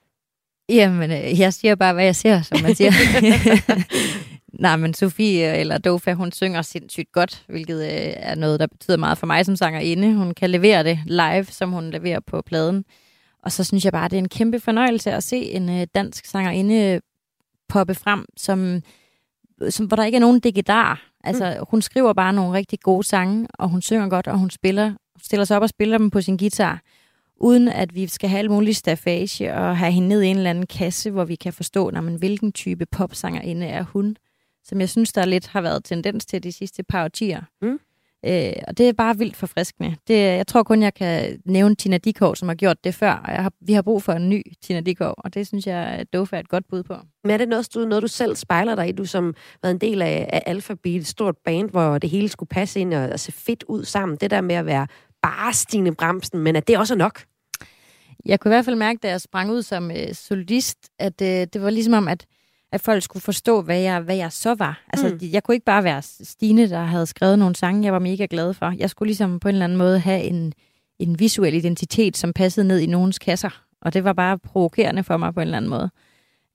Jamen, 0.70 1.12
øh, 1.12 1.40
jeg 1.40 1.54
siger 1.54 1.76
bare, 1.76 1.94
hvad 1.94 2.06
jeg 2.06 2.16
ser, 2.16 2.42
som 2.42 2.62
man 2.62 2.76
siger. 2.76 2.92
Nej, 4.60 4.76
men 4.76 4.94
Sofie 4.94 5.52
øh, 5.52 5.60
eller 5.60 5.78
Dofa, 5.78 6.14
hun 6.14 6.32
synger 6.32 6.62
sindssygt 6.62 7.12
godt, 7.12 7.44
hvilket 7.48 7.84
øh, 7.84 8.14
er 8.16 8.36
noget, 8.36 8.60
der 8.60 8.68
betyder 8.68 8.98
meget 8.98 9.18
for 9.18 9.28
mig 9.28 9.46
som 9.46 9.56
sangerinde. 9.56 10.16
Hun 10.16 10.34
kan 10.34 10.50
levere 10.50 10.84
det 10.84 11.00
live, 11.06 11.46
som 11.46 11.72
hun 11.72 11.90
leverer 11.90 12.20
på 12.20 12.42
pladen. 12.42 12.86
Og 13.44 13.52
så 13.52 13.64
synes 13.64 13.86
jeg 13.86 13.94
bare, 13.94 14.08
det 14.08 14.14
er 14.14 14.22
en 14.22 14.30
kæmpe 14.30 14.60
fornøjelse 14.60 15.12
at 15.12 15.24
se 15.24 15.38
en 15.38 15.70
øh, 15.70 15.88
dansk 15.96 16.26
sangerinde 16.26 17.02
poppe 17.70 17.96
frem, 17.96 18.26
som, 18.38 18.82
som, 19.70 19.86
hvor 19.86 19.96
der 19.96 20.04
ikke 20.04 20.16
er 20.16 20.20
nogen 20.20 20.40
digedar. 20.40 21.02
Altså, 21.24 21.56
mm. 21.60 21.66
hun 21.70 21.82
skriver 21.82 22.14
bare 22.14 22.34
nogle 22.34 22.58
rigtig 22.58 22.80
gode 22.80 23.08
sange, 23.08 23.48
og 23.54 23.70
hun 23.70 23.82
synger 23.82 24.10
godt, 24.10 24.28
og 24.28 24.38
hun 24.38 24.50
spiller, 24.50 24.94
stiller 25.22 25.44
sig 25.44 25.58
op 25.58 25.64
og 25.64 25.70
spiller 25.70 25.98
dem 25.98 26.10
på 26.10 26.22
sin 26.22 26.38
guitar 26.38 26.82
uden 27.38 27.68
at 27.68 27.96
vi 27.96 28.08
skal 28.08 28.30
have 28.30 28.40
alle 28.40 28.52
mulige 28.52 28.74
staffage 28.74 29.54
og 29.54 29.78
have 29.78 29.92
hende 29.92 30.08
ned 30.08 30.22
i 30.22 30.28
en 30.28 30.38
eller 30.38 30.50
anden 30.50 30.68
kasse, 30.68 31.12
hvor 31.12 31.26
vi 31.26 31.36
kan 31.36 31.54
forstå, 31.54 31.90
når 31.90 32.02
man, 32.02 32.16
hvilken 32.16 32.52
type 32.52 32.86
popsangerinde 32.86 33.66
er 33.66 33.84
hun, 33.84 34.18
som 34.64 34.80
jeg 34.80 34.90
synes, 34.90 35.14
der 35.14 35.26
lidt 35.26 35.48
har 35.48 35.62
været 35.62 35.84
tendens 35.84 36.26
til 36.26 36.44
de 36.44 36.52
sidste 36.52 36.84
par 36.84 37.04
årtier. 37.04 37.42
Mm. 37.62 37.80
Øh, 38.26 38.54
og 38.68 38.78
det 38.78 38.90
er 38.90 38.94
bare 38.94 39.18
vildt 39.18 39.36
forfriskende. 39.36 39.96
Det, 40.08 40.16
jeg 40.16 40.48
tror 40.48 40.64
kun, 40.64 40.82
jeg 40.82 40.94
kan 40.94 41.42
nævne 41.46 41.76
Tina 41.76 41.98
Dikov, 41.98 42.36
som 42.36 42.48
har 42.48 42.56
gjort 42.56 42.84
det 42.84 42.96
før, 42.96 43.12
og 43.12 43.32
jeg 43.32 43.44
har, 43.44 43.52
vi 43.62 43.74
har 43.74 43.82
brug 43.82 44.04
for 44.04 44.14
en 44.14 44.30
ny 44.30 44.42
Tina 44.62 44.80
Dikov, 44.80 45.14
og 45.18 45.34
det 45.34 45.48
synes 45.48 45.68
jeg, 45.68 46.06
Dofa 46.14 46.36
er 46.36 46.40
et 46.40 46.50
godt 46.50 46.68
bud 46.70 46.84
på. 46.84 46.96
Men 47.24 47.32
er 47.32 47.38
det 47.38 47.50
noget, 47.50 47.74
du, 47.74 47.86
noget, 47.86 48.02
du 48.02 48.08
selv 48.08 48.36
spejler 48.36 48.76
dig 48.76 48.90
i? 48.90 48.92
Du 48.92 49.06
som 49.06 49.34
været 49.64 49.74
en 49.74 49.82
del 49.82 50.02
af, 50.02 50.30
af 50.34 50.44
Alphabet, 50.46 50.96
et 50.96 51.08
stort 51.08 51.36
band, 51.46 51.70
hvor 51.70 51.98
det 51.98 52.10
hele 52.10 52.30
skulle 52.30 52.50
passe 52.50 52.80
ind 52.80 52.94
og, 52.94 53.10
og 53.10 53.20
se 53.20 53.32
fedt 53.32 53.64
ud 53.68 53.84
sammen. 53.84 54.18
Det 54.22 54.32
der 54.32 54.42
med 54.42 54.56
at 54.56 54.66
være 54.66 54.88
bare 55.26 55.54
Stine 55.54 55.96
Bremsen, 55.96 56.40
men 56.40 56.56
at 56.56 56.68
det 56.68 56.78
også 56.78 56.94
er 56.94 56.98
nok? 56.98 57.24
Jeg 58.26 58.40
kunne 58.40 58.50
i 58.50 58.56
hvert 58.56 58.66
fald 58.66 58.76
mærke, 58.76 59.00
da 59.04 59.10
jeg 59.10 59.22
sprang 59.22 59.52
ud 59.52 59.62
som 59.62 59.92
øh, 59.92 60.14
solist, 60.14 60.90
at 61.00 61.22
øh, 61.22 61.48
det 61.54 61.62
var 61.62 61.70
ligesom 61.70 61.94
om, 61.94 62.08
at, 62.08 62.26
at 62.72 62.82
folk 62.82 63.04
skulle 63.04 63.24
forstå, 63.24 63.62
hvad 63.62 63.80
jeg, 63.80 64.00
hvad 64.00 64.16
jeg 64.16 64.32
så 64.32 64.54
var. 64.54 64.84
Altså, 64.94 65.08
mm. 65.08 65.30
jeg 65.32 65.44
kunne 65.44 65.56
ikke 65.56 65.66
bare 65.66 65.84
være 65.84 66.02
Stine, 66.02 66.70
der 66.70 66.84
havde 66.84 67.06
skrevet 67.06 67.40
nogle 67.40 67.56
sange, 67.56 67.84
jeg 67.84 67.94
var 67.94 68.00
mega 68.00 68.28
glad 68.30 68.54
for. 68.54 68.74
Jeg 68.78 68.90
skulle 68.90 69.08
ligesom 69.08 69.40
på 69.40 69.48
en 69.48 69.56
eller 69.56 69.66
anden 69.66 69.78
måde 69.78 70.00
have 70.00 70.22
en, 70.22 70.54
en 71.00 71.20
visuel 71.20 71.54
identitet, 71.54 72.18
som 72.18 72.34
passede 72.34 72.68
ned 72.68 72.80
i 72.80 72.86
nogens 72.86 73.20
kasser. 73.20 73.64
Og 73.82 73.94
det 73.94 74.04
var 74.04 74.14
bare 74.14 74.40
provokerende 74.40 75.04
for 75.04 75.18
mig 75.18 75.34
på 75.34 75.40
en 75.40 75.48
eller 75.48 75.58
anden 75.58 75.70
måde. 75.70 75.90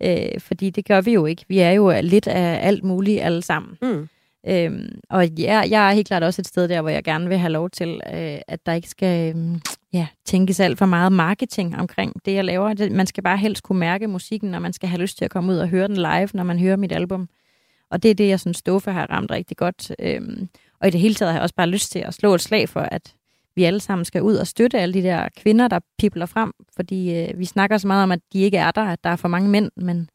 Øh, 0.03 0.41
fordi 0.41 0.71
det 0.71 0.85
gør 0.85 1.01
vi 1.01 1.12
jo 1.12 1.27
ikke. 1.27 1.45
Vi 1.49 1.59
er 1.59 1.71
jo 1.71 1.95
lidt 2.03 2.27
af 2.27 2.66
alt 2.66 2.85
muligt 2.85 3.23
alle 3.23 3.43
sammen. 3.43 3.79
Mm. 3.83 4.09
Øhm, 4.47 4.99
og 5.11 5.28
ja, 5.28 5.62
jeg 5.70 5.88
er 5.88 5.93
helt 5.93 6.07
klart 6.07 6.22
også 6.22 6.43
et 6.43 6.47
sted 6.47 6.68
der, 6.68 6.80
hvor 6.80 6.91
jeg 6.91 7.05
gerne 7.05 7.28
vil 7.28 7.38
have 7.38 7.53
lov 7.53 7.70
til, 7.70 8.01
øh, 8.14 8.38
at 8.49 8.66
der 8.66 8.72
ikke 8.72 8.88
skal 8.88 9.36
øh, 9.36 9.61
ja, 9.93 10.07
tænkes 10.24 10.61
alt 10.61 10.78
for 10.78 10.86
meget 10.86 11.12
marketing 11.12 11.78
omkring 11.78 12.12
det, 12.24 12.34
jeg 12.34 12.45
laver. 12.45 12.74
Det, 12.74 12.93
man 12.93 13.07
skal 13.07 13.22
bare 13.22 13.36
helst 13.36 13.62
kunne 13.62 13.78
mærke 13.78 14.07
musikken, 14.07 14.55
og 14.55 14.62
man 14.62 14.72
skal 14.72 14.88
have 14.88 15.01
lyst 15.01 15.18
til 15.18 15.24
at 15.24 15.30
komme 15.30 15.53
ud 15.53 15.59
og 15.59 15.68
høre 15.68 15.88
den 15.88 15.97
live, 15.97 16.28
når 16.34 16.43
man 16.43 16.59
hører 16.59 16.76
mit 16.76 16.93
album. 16.93 17.28
Og 17.91 18.03
det 18.03 18.11
er 18.11 18.14
det, 18.14 18.28
jeg 18.28 18.41
synes, 18.41 18.57
Stoffe 18.57 18.93
har 18.93 19.11
ramt 19.11 19.30
rigtig 19.30 19.57
godt. 19.57 19.93
Øhm, 19.99 20.49
og 20.80 20.88
i 20.88 20.91
det 20.91 21.01
hele 21.01 21.14
taget 21.14 21.32
har 21.32 21.38
jeg 21.38 21.43
også 21.43 21.55
bare 21.55 21.68
lyst 21.68 21.93
til 21.93 21.99
at 21.99 22.14
slå 22.14 22.34
et 22.34 22.41
slag 22.41 22.68
for, 22.68 22.80
at 22.80 23.14
vi 23.55 23.64
alle 23.64 23.80
sammen 23.80 24.05
skal 24.05 24.22
ud 24.22 24.34
og 24.34 24.47
støtte 24.47 24.78
alle 24.78 24.95
de 24.95 25.03
der 25.03 25.28
kvinder, 25.36 25.68
der 25.68 25.80
pipler 25.99 26.26
frem. 26.26 26.53
Fordi 26.76 27.14
øh, 27.14 27.38
vi 27.38 27.45
snakker 27.45 27.78
så 27.78 27.86
meget 27.86 28.03
om, 28.03 28.12
at 28.12 28.20
de 28.32 28.38
ikke 28.38 28.57
er 28.57 28.70
der, 28.70 28.84
at 28.84 29.05
der 29.05 29.11
er 29.11 29.16
for 29.16 29.28
mange 29.28 29.49
mænd, 29.49 29.70
men 29.76 30.09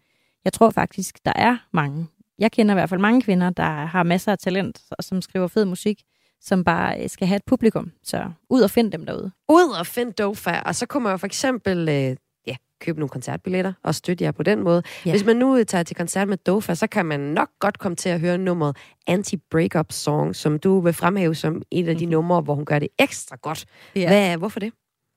jeg 0.46 0.54
tror 0.54 0.70
faktisk, 0.70 1.26
der 1.26 1.34
er 1.36 1.58
mange. 1.72 2.08
Jeg 2.40 2.52
kender 2.52 2.74
i 2.74 2.78
hvert 2.78 2.90
fald 2.90 3.02
mange 3.02 3.22
kvinder, 3.22 3.50
der 3.50 3.86
har 3.86 4.04
masser 4.04 4.32
af 4.32 4.38
talent, 4.38 4.82
og 4.92 5.04
som 5.04 5.22
skriver 5.22 5.48
fed 5.48 5.66
musik, 5.66 6.04
som 6.42 6.64
bare 6.64 7.04
øh, 7.04 7.10
skal 7.10 7.28
have 7.28 7.36
et 7.36 7.46
publikum. 7.48 7.92
Så 8.04 8.32
ud 8.50 8.62
og 8.62 8.72
find 8.72 8.92
dem 8.92 9.06
derude. 9.06 9.32
Ud 9.50 9.76
og 9.80 9.88
find 9.88 10.14
Dofa, 10.14 10.60
og 10.66 10.76
så 10.76 10.86
kommer 10.86 11.10
jeg 11.10 11.20
for 11.20 11.28
eksempel 11.28 11.90
øh, 11.90 12.16
ja, 12.48 12.56
købe 12.82 13.00
nogle 13.00 13.10
koncertbilletter 13.10 13.74
og 13.84 13.96
støtte 13.96 14.24
jer 14.24 14.32
på 14.32 14.44
den 14.44 14.64
måde. 14.64 14.84
Ja. 15.06 15.12
Hvis 15.12 15.26
man 15.26 15.36
nu 15.36 15.64
tager 15.64 15.84
til 15.84 15.96
koncert 15.96 16.28
med 16.28 16.38
Dofa, 16.38 16.76
så 16.76 16.88
kan 16.88 17.06
man 17.06 17.20
nok 17.20 17.50
godt 17.60 17.80
komme 17.80 17.96
til 17.96 18.10
at 18.10 18.20
høre 18.20 18.38
nummeret 18.38 18.78
Anti-Breakup 19.10 19.86
Song, 19.90 20.36
som 20.36 20.60
du 20.60 20.80
vil 20.80 20.94
fremhæve 20.94 21.36
som 21.36 21.62
et 21.72 21.88
af 21.88 21.96
de 21.96 22.06
mm-hmm. 22.06 22.12
numre, 22.12 22.42
hvor 22.42 22.56
hun 22.56 22.66
gør 22.66 22.80
det 22.80 22.90
ekstra 23.00 23.36
godt. 23.42 23.66
Ja. 23.96 24.08
Hvad, 24.08 24.38
hvorfor 24.38 24.60
det? 24.60 24.74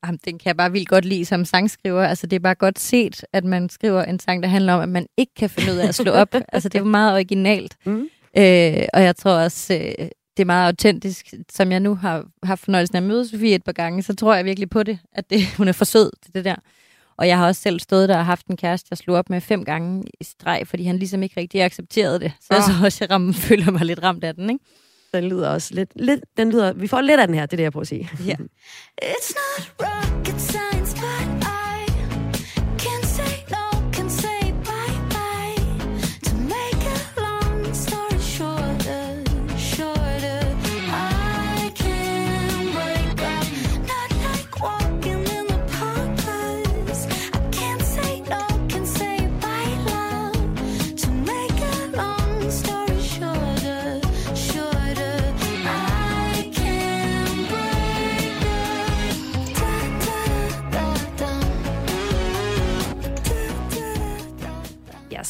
Jamen, 0.06 0.18
den 0.24 0.38
kan 0.38 0.46
jeg 0.46 0.56
bare 0.56 0.72
vildt 0.72 0.88
godt 0.88 1.04
lide 1.04 1.24
som 1.24 1.44
sangskriver. 1.44 2.02
Altså, 2.02 2.26
det 2.26 2.36
er 2.36 2.40
bare 2.40 2.54
godt 2.54 2.78
set, 2.78 3.24
at 3.32 3.44
man 3.44 3.68
skriver 3.68 4.04
en 4.04 4.20
sang, 4.20 4.42
der 4.42 4.48
handler 4.48 4.72
om, 4.72 4.80
at 4.80 4.88
man 4.88 5.06
ikke 5.16 5.34
kan 5.34 5.50
finde 5.50 5.72
ud 5.72 5.78
af 5.78 5.88
at 5.88 5.94
slå 5.94 6.12
op. 6.12 6.34
altså, 6.52 6.68
det 6.68 6.78
er 6.78 6.84
meget 6.84 7.14
originalt. 7.14 7.76
Mm. 7.86 8.08
Øh, 8.36 8.84
og 8.94 9.02
jeg 9.02 9.16
tror 9.16 9.32
også, 9.32 9.74
øh, 9.74 10.08
det 10.36 10.42
er 10.42 10.44
meget 10.44 10.66
autentisk. 10.66 11.34
Som 11.52 11.72
jeg 11.72 11.80
nu 11.80 11.94
har 11.94 12.26
haft 12.42 12.64
fornøjelsen 12.64 12.96
af 12.96 13.00
at 13.00 13.06
møde 13.06 13.28
Sofie 13.28 13.54
et 13.54 13.64
par 13.64 13.72
gange, 13.72 14.02
så 14.02 14.14
tror 14.14 14.34
jeg 14.34 14.44
virkelig 14.44 14.70
på 14.70 14.82
det, 14.82 14.98
at 15.12 15.30
det, 15.30 15.40
hun 15.58 15.68
er 15.68 15.72
for 15.72 15.84
sød 15.84 16.10
til 16.22 16.34
det 16.34 16.44
der. 16.44 16.56
Og 17.16 17.28
jeg 17.28 17.38
har 17.38 17.46
også 17.46 17.62
selv 17.62 17.80
stået 17.80 18.08
der 18.08 18.16
og 18.18 18.26
haft 18.26 18.46
en 18.46 18.56
kæreste, 18.56 18.86
jeg 18.90 18.98
slog 18.98 19.16
op 19.16 19.30
med 19.30 19.40
fem 19.40 19.64
gange 19.64 20.04
i 20.20 20.24
streg, 20.24 20.62
fordi 20.66 20.84
han 20.84 20.98
ligesom 20.98 21.22
ikke 21.22 21.40
rigtig 21.40 21.62
accepterede 21.62 22.20
det. 22.20 22.32
Så 22.40 22.46
oh. 22.50 22.54
jeg 22.54 22.62
så 22.62 22.84
også, 22.84 22.98
jeg 23.04 23.10
rammer, 23.10 23.32
føler 23.48 23.70
mig 23.70 23.84
lidt 23.84 24.02
ramt 24.02 24.24
af 24.24 24.34
den, 24.34 24.50
ikke? 24.50 24.64
Den 25.14 25.24
lyder 25.24 25.48
også 25.48 25.74
lidt, 25.74 25.90
lidt 25.96 26.20
den 26.36 26.50
lyder, 26.50 26.72
vi 26.72 26.86
får 26.86 27.00
lidt 27.00 27.20
af 27.20 27.26
den 27.26 27.34
her, 27.34 27.46
det 27.46 27.52
er 27.52 27.56
det, 27.56 27.64
jeg 27.64 27.72
prøver 27.72 27.82
at 27.82 27.88
sige. 27.88 28.10
Ja. 28.26 28.36
It's 29.02 29.34
not 29.34 29.72
rocket 29.80 30.40
science, 30.40 30.96
but 30.96 31.37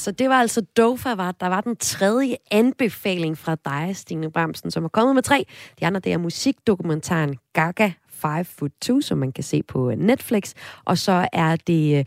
så 0.08 0.12
det 0.12 0.28
var 0.28 0.34
altså 0.34 0.60
Dofa, 0.60 1.14
var, 1.14 1.32
der 1.32 1.46
var 1.46 1.60
den 1.60 1.76
tredje 1.76 2.36
anbefaling 2.50 3.38
fra 3.38 3.56
dig, 3.64 3.96
Stine 3.96 4.30
Bramsen, 4.30 4.70
som 4.70 4.84
er 4.84 4.88
kommet 4.88 5.14
med 5.14 5.22
tre. 5.22 5.46
De 5.80 5.86
andre, 5.86 6.00
det 6.00 6.12
er 6.12 6.18
musikdokumentaren 6.18 7.36
Gaga 7.52 7.90
5 8.08 8.44
Foot 8.44 8.72
2, 8.82 9.00
som 9.00 9.18
man 9.18 9.32
kan 9.32 9.44
se 9.44 9.62
på 9.62 9.92
Netflix. 9.96 10.54
Og 10.84 10.98
så 10.98 11.28
er 11.32 11.56
det 11.56 11.98
øh, 11.98 12.04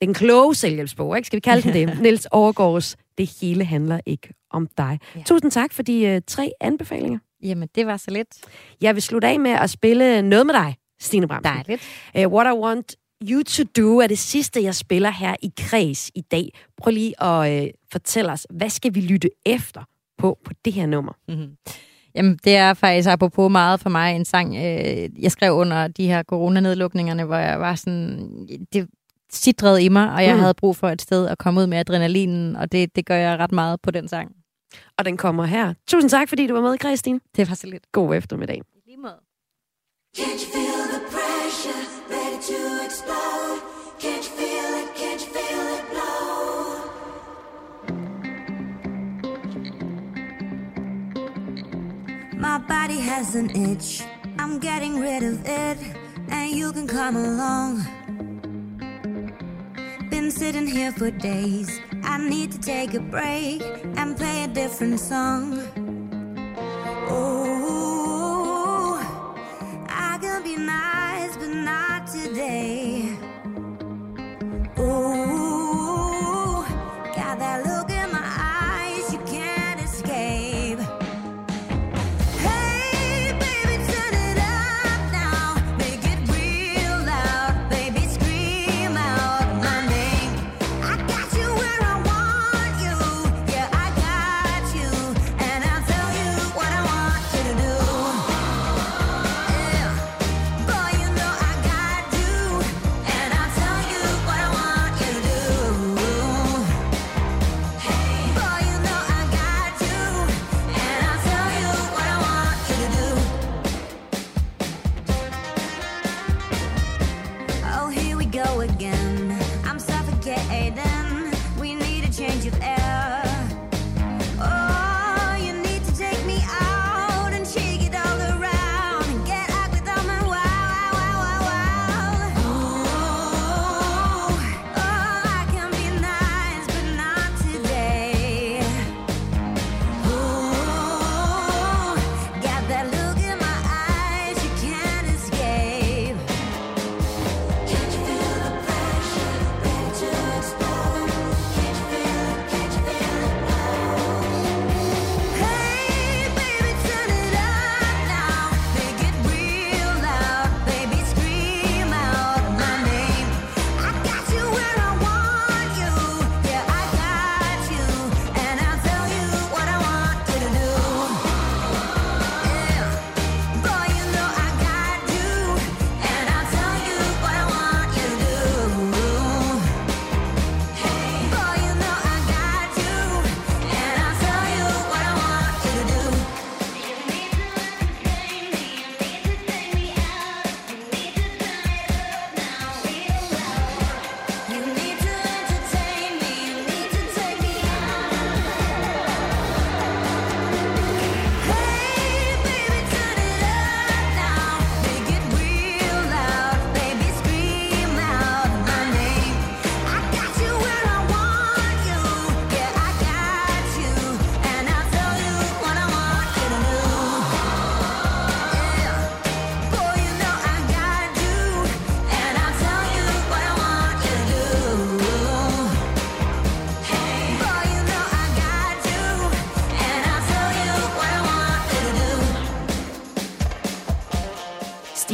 den 0.00 0.14
kloge 0.14 0.54
selvhjælpsbog, 0.54 1.16
ikke? 1.16 1.26
Skal 1.26 1.36
vi 1.36 1.40
kalde 1.40 1.72
den 1.72 1.88
det? 1.88 1.98
Niels 2.02 2.26
Overgaards 2.30 2.96
Det 3.18 3.30
hele 3.40 3.64
handler 3.64 4.00
ikke 4.06 4.34
om 4.50 4.68
dig. 4.78 4.98
Ja. 5.16 5.22
Tusind 5.26 5.50
tak 5.50 5.72
for 5.72 5.82
de 5.82 6.04
øh, 6.06 6.20
tre 6.26 6.50
anbefalinger. 6.60 7.18
Jamen, 7.42 7.68
det 7.74 7.86
var 7.86 7.96
så 7.96 8.10
lidt. 8.10 8.28
Jeg 8.80 8.94
vil 8.94 9.02
slutte 9.02 9.28
af 9.28 9.40
med 9.40 9.50
at 9.50 9.70
spille 9.70 10.22
noget 10.22 10.46
med 10.46 10.54
dig, 10.54 10.76
Stine 11.00 11.28
Bramsen. 11.28 11.54
Dejligt. 11.54 11.82
Uh, 12.18 12.32
What 12.32 12.56
I 12.56 12.58
Want 12.58 12.96
You 13.24 13.42
To 13.42 13.62
Do 13.76 13.98
er 13.98 14.06
det 14.06 14.18
sidste, 14.18 14.62
jeg 14.62 14.74
spiller 14.74 15.10
her 15.10 15.34
i 15.42 15.50
Kreds 15.58 16.10
i 16.14 16.20
dag. 16.20 16.48
Prøv 16.76 16.90
lige 16.90 17.22
at 17.22 17.62
uh, 17.62 17.68
fortælle 17.92 18.32
os, 18.32 18.46
hvad 18.50 18.70
skal 18.70 18.94
vi 18.94 19.00
lytte 19.00 19.30
efter 19.46 19.82
på 20.18 20.38
på 20.44 20.50
det 20.64 20.72
her 20.72 20.86
nummer? 20.86 21.12
Mm-hmm. 21.28 21.56
Jamen, 22.14 22.38
det 22.44 22.56
er 22.56 22.74
faktisk 22.74 23.08
apropos 23.08 23.52
meget 23.52 23.80
for 23.80 23.90
mig 23.90 24.16
en 24.16 24.24
sang, 24.24 24.56
øh, 24.56 25.22
jeg 25.22 25.32
skrev 25.32 25.52
under 25.52 25.88
de 25.88 26.06
her 26.06 26.22
coronanedlukningerne, 26.22 27.24
hvor 27.24 27.36
jeg 27.36 27.60
var 27.60 27.74
sådan, 27.74 28.46
det 28.72 28.88
sidrede 29.30 29.84
i 29.84 29.88
mig, 29.88 30.12
og 30.12 30.24
jeg 30.24 30.34
Mm. 30.34 30.40
havde 30.40 30.54
brug 30.54 30.76
for 30.76 30.88
et 30.88 31.02
sted 31.02 31.26
at 31.28 31.38
komme 31.38 31.60
ud 31.60 31.66
med 31.66 31.78
adrenalinen, 31.78 32.56
og 32.56 32.72
det, 32.72 32.96
det 32.96 33.06
gør 33.06 33.16
jeg 33.16 33.38
ret 33.38 33.52
meget 33.52 33.80
på 33.80 33.90
den 33.90 34.08
sang. 34.08 34.32
Og 34.98 35.04
den 35.04 35.16
kommer 35.16 35.44
her. 35.44 35.74
Tusind 35.88 36.10
tak, 36.10 36.28
fordi 36.28 36.46
du 36.46 36.54
var 36.54 36.60
med 36.60 36.74
i 36.74 36.76
Kreds, 36.76 36.98
Stine. 37.00 37.20
Det 37.36 37.48
var 37.48 37.54
så 37.54 37.66
lidt. 37.66 37.92
God 37.92 38.14
eftermiddag. 38.14 38.62
Lige 38.86 38.96
måde. 38.96 39.16
Can't 40.18 40.40
you 40.42 40.50
feel 40.54 40.82
the 40.94 41.02
pressure 41.14 41.82
ready 42.10 42.38
to 42.48 42.85
My 52.46 52.58
body 52.58 53.00
has 53.00 53.34
an 53.34 53.50
itch. 53.50 54.04
I'm 54.38 54.60
getting 54.60 55.00
rid 55.00 55.24
of 55.24 55.44
it, 55.44 55.78
and 56.28 56.52
you 56.52 56.72
can 56.72 56.86
come 56.86 57.16
along. 57.16 57.84
Been 60.10 60.30
sitting 60.30 60.68
here 60.68 60.92
for 60.92 61.10
days. 61.10 61.68
I 62.04 62.18
need 62.18 62.52
to 62.52 62.60
take 62.60 62.94
a 62.94 63.00
break 63.00 63.62
and 63.96 64.16
play 64.16 64.44
a 64.44 64.46
different 64.46 65.00
song. 65.00 65.85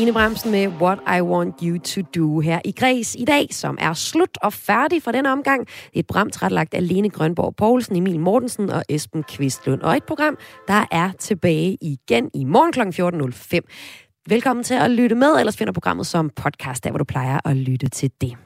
Stine 0.03 0.13
Bremsen 0.13 0.51
med 0.51 0.69
What 0.69 0.99
I 1.19 1.21
Want 1.21 1.61
You 1.63 1.79
To 1.79 2.01
Do 2.15 2.41
her 2.41 2.61
i 2.65 2.73
Græs 2.73 3.17
i 3.19 3.25
dag, 3.25 3.47
som 3.51 3.79
er 3.81 3.93
slut 3.93 4.39
og 4.43 4.53
færdig 4.53 5.03
for 5.03 5.13
den 5.13 5.27
omgang. 5.27 5.67
Det 5.67 5.95
er 5.95 6.01
et 6.01 6.07
program 6.07 6.31
trætlagt 6.31 6.75
af 6.75 6.89
Lene 6.89 7.11
Grønborg 7.11 7.57
Poulsen, 7.57 7.97
Emil 7.97 8.21
Mortensen 8.21 8.71
og 8.71 8.83
Esben 8.89 9.23
Kvistlund. 9.23 9.81
Og 9.81 9.97
et 9.97 10.05
program, 10.05 10.39
der 10.69 10.85
er 10.91 11.11
tilbage 11.19 11.79
igen 11.81 12.31
i 12.35 12.45
morgen 12.45 12.73
kl. 12.73 12.81
14.05. 12.81 14.23
Velkommen 14.29 14.65
til 14.65 14.75
at 14.75 14.91
lytte 14.91 15.17
med, 15.17 15.39
ellers 15.39 15.57
finder 15.57 15.73
programmet 15.73 16.07
som 16.07 16.31
podcast, 16.31 16.85
der 16.85 16.91
hvor 16.91 16.99
du 16.99 17.05
plejer 17.05 17.41
at 17.45 17.57
lytte 17.57 17.89
til 17.89 18.11
det. 18.21 18.37